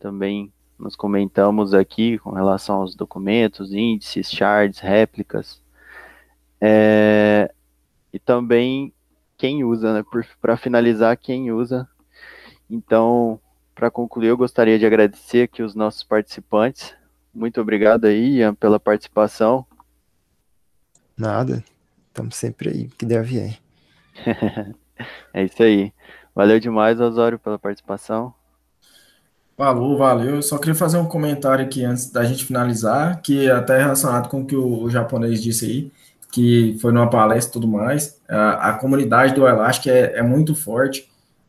também 0.00 0.52
nós 0.78 0.94
comentamos 0.94 1.74
aqui 1.74 2.18
com 2.18 2.30
relação 2.30 2.76
aos 2.76 2.94
documentos, 2.94 3.72
índices, 3.72 4.30
shards, 4.30 4.78
réplicas, 4.78 5.62
é, 6.60 7.52
e 8.12 8.18
também 8.18 8.92
quem 9.36 9.64
usa, 9.64 9.94
né? 9.94 10.04
Para 10.40 10.56
finalizar, 10.56 11.16
quem 11.16 11.52
usa. 11.52 11.88
Então, 12.68 13.40
para 13.74 13.90
concluir, 13.90 14.28
eu 14.28 14.36
gostaria 14.36 14.78
de 14.78 14.84
agradecer 14.84 15.42
aqui 15.42 15.62
os 15.62 15.74
nossos 15.74 16.02
participantes. 16.02 16.97
Muito 17.38 17.60
obrigado 17.60 18.06
aí, 18.06 18.38
Ian, 18.38 18.54
pela 18.54 18.80
participação. 18.80 19.64
Nada, 21.16 21.62
estamos 22.08 22.34
sempre 22.34 22.68
aí, 22.68 22.88
que 22.98 23.06
deve 23.06 23.36
ir. 23.36 23.58
é 25.32 25.44
isso 25.44 25.62
aí. 25.62 25.92
Valeu 26.34 26.58
demais, 26.58 27.00
Osório, 27.00 27.38
pela 27.38 27.58
participação. 27.58 28.34
Falou, 29.56 29.96
valeu. 29.96 30.36
Eu 30.36 30.42
só 30.42 30.58
queria 30.58 30.74
fazer 30.74 30.98
um 30.98 31.06
comentário 31.06 31.64
aqui 31.64 31.84
antes 31.84 32.10
da 32.10 32.24
gente 32.24 32.44
finalizar, 32.44 33.22
que 33.22 33.46
é 33.46 33.52
até 33.52 33.78
relacionado 33.78 34.28
com 34.28 34.42
o 34.42 34.46
que 34.46 34.56
o 34.56 34.90
japonês 34.90 35.42
disse 35.42 35.64
aí 35.64 35.92
que 36.32 36.76
foi 36.80 36.92
numa 36.92 37.08
palestra 37.08 37.50
e 37.50 37.52
tudo 37.52 37.68
mais. 37.68 38.20
A, 38.28 38.70
a 38.70 38.72
comunidade 38.74 39.34
do 39.34 39.46
Elastic 39.46 39.86
é, 39.86 40.18
é, 40.18 40.22
muito 40.22 40.54
forte, 40.54 41.08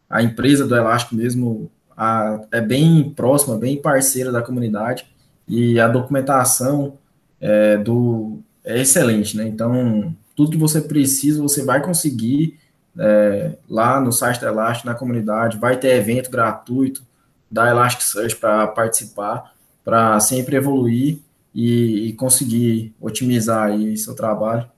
a 0.10 0.24
empresa 0.24 0.66
do 0.66 0.76
Elastic 0.76 1.14
mesmo 1.14 1.70
a, 1.96 2.42
é 2.52 2.62
bem 2.62 3.12
próxima, 3.16 3.58
bem 3.58 3.82
parceira 3.82 4.32
da 4.32 4.42
comunidade, 4.42 5.06
e 5.50 5.80
a 5.80 5.88
documentação 5.88 6.98
é, 7.42 7.78
do, 7.78 8.40
é 8.64 8.80
excelente, 8.80 9.36
né? 9.36 9.48
Então, 9.48 10.16
tudo 10.36 10.52
que 10.52 10.58
você 10.58 10.80
precisa, 10.80 11.42
você 11.42 11.66
vai 11.66 11.82
conseguir 11.82 12.60
é, 12.98 13.58
lá 13.68 14.00
no 14.00 14.12
site 14.12 14.40
da 14.40 14.48
Elastic, 14.48 14.86
na 14.86 14.94
comunidade, 14.94 15.58
vai 15.58 15.78
ter 15.78 15.96
evento 15.96 16.30
gratuito 16.30 17.04
da 17.50 17.68
Elasticsearch 17.68 18.36
para 18.36 18.68
participar, 18.68 19.54
para 19.84 20.20
sempre 20.20 20.56
evoluir 20.56 21.18
e, 21.54 22.10
e 22.10 22.14
conseguir 22.14 22.94
otimizar 23.02 23.70
aí 23.70 23.98
seu 23.98 24.16
trabalho. 24.16 24.70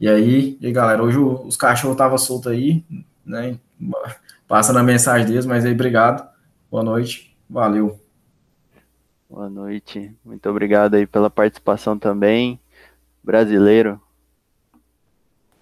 E 0.00 0.08
aí, 0.08 0.56
e 0.60 0.66
aí 0.66 0.72
galera, 0.72 1.02
hoje 1.02 1.18
os 1.18 1.56
cachorros 1.56 1.94
estavam 1.94 2.18
soltos 2.18 2.52
aí, 2.52 2.82
né? 3.24 3.58
Passa 4.48 4.78
a 4.78 4.82
mensagem 4.82 5.26
deles, 5.26 5.44
mas 5.44 5.64
aí, 5.64 5.72
obrigado. 5.72 6.26
Boa 6.70 6.82
noite. 6.82 7.36
Valeu. 7.48 8.05
Boa 9.28 9.50
noite. 9.50 10.14
Muito 10.24 10.48
obrigado 10.48 10.94
aí 10.94 11.06
pela 11.06 11.28
participação 11.28 11.98
também. 11.98 12.60
Brasileiro. 13.22 14.00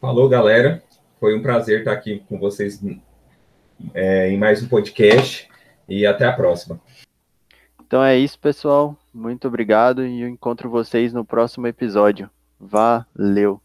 Falou, 0.01 0.29
galera. 0.29 0.83
Foi 1.19 1.35
um 1.35 1.43
prazer 1.43 1.79
estar 1.79 1.93
aqui 1.93 2.23
com 2.29 2.39
vocês 2.39 2.79
é, 3.95 4.29
em 4.29 4.37
mais 4.37 4.63
um 4.63 4.69
podcast 4.69 5.49
e 5.89 6.05
até 6.05 6.27
a 6.27 6.33
próxima. 6.33 6.79
Então 7.87 8.03
é 8.03 8.17
isso, 8.19 8.39
pessoal. 8.39 8.97
Muito 9.13 9.49
obrigado 9.49 10.05
e 10.05 10.21
eu 10.21 10.29
encontro 10.29 10.69
vocês 10.69 11.13
no 11.13 11.25
próximo 11.25 11.67
episódio. 11.67 12.29
Valeu! 12.61 13.64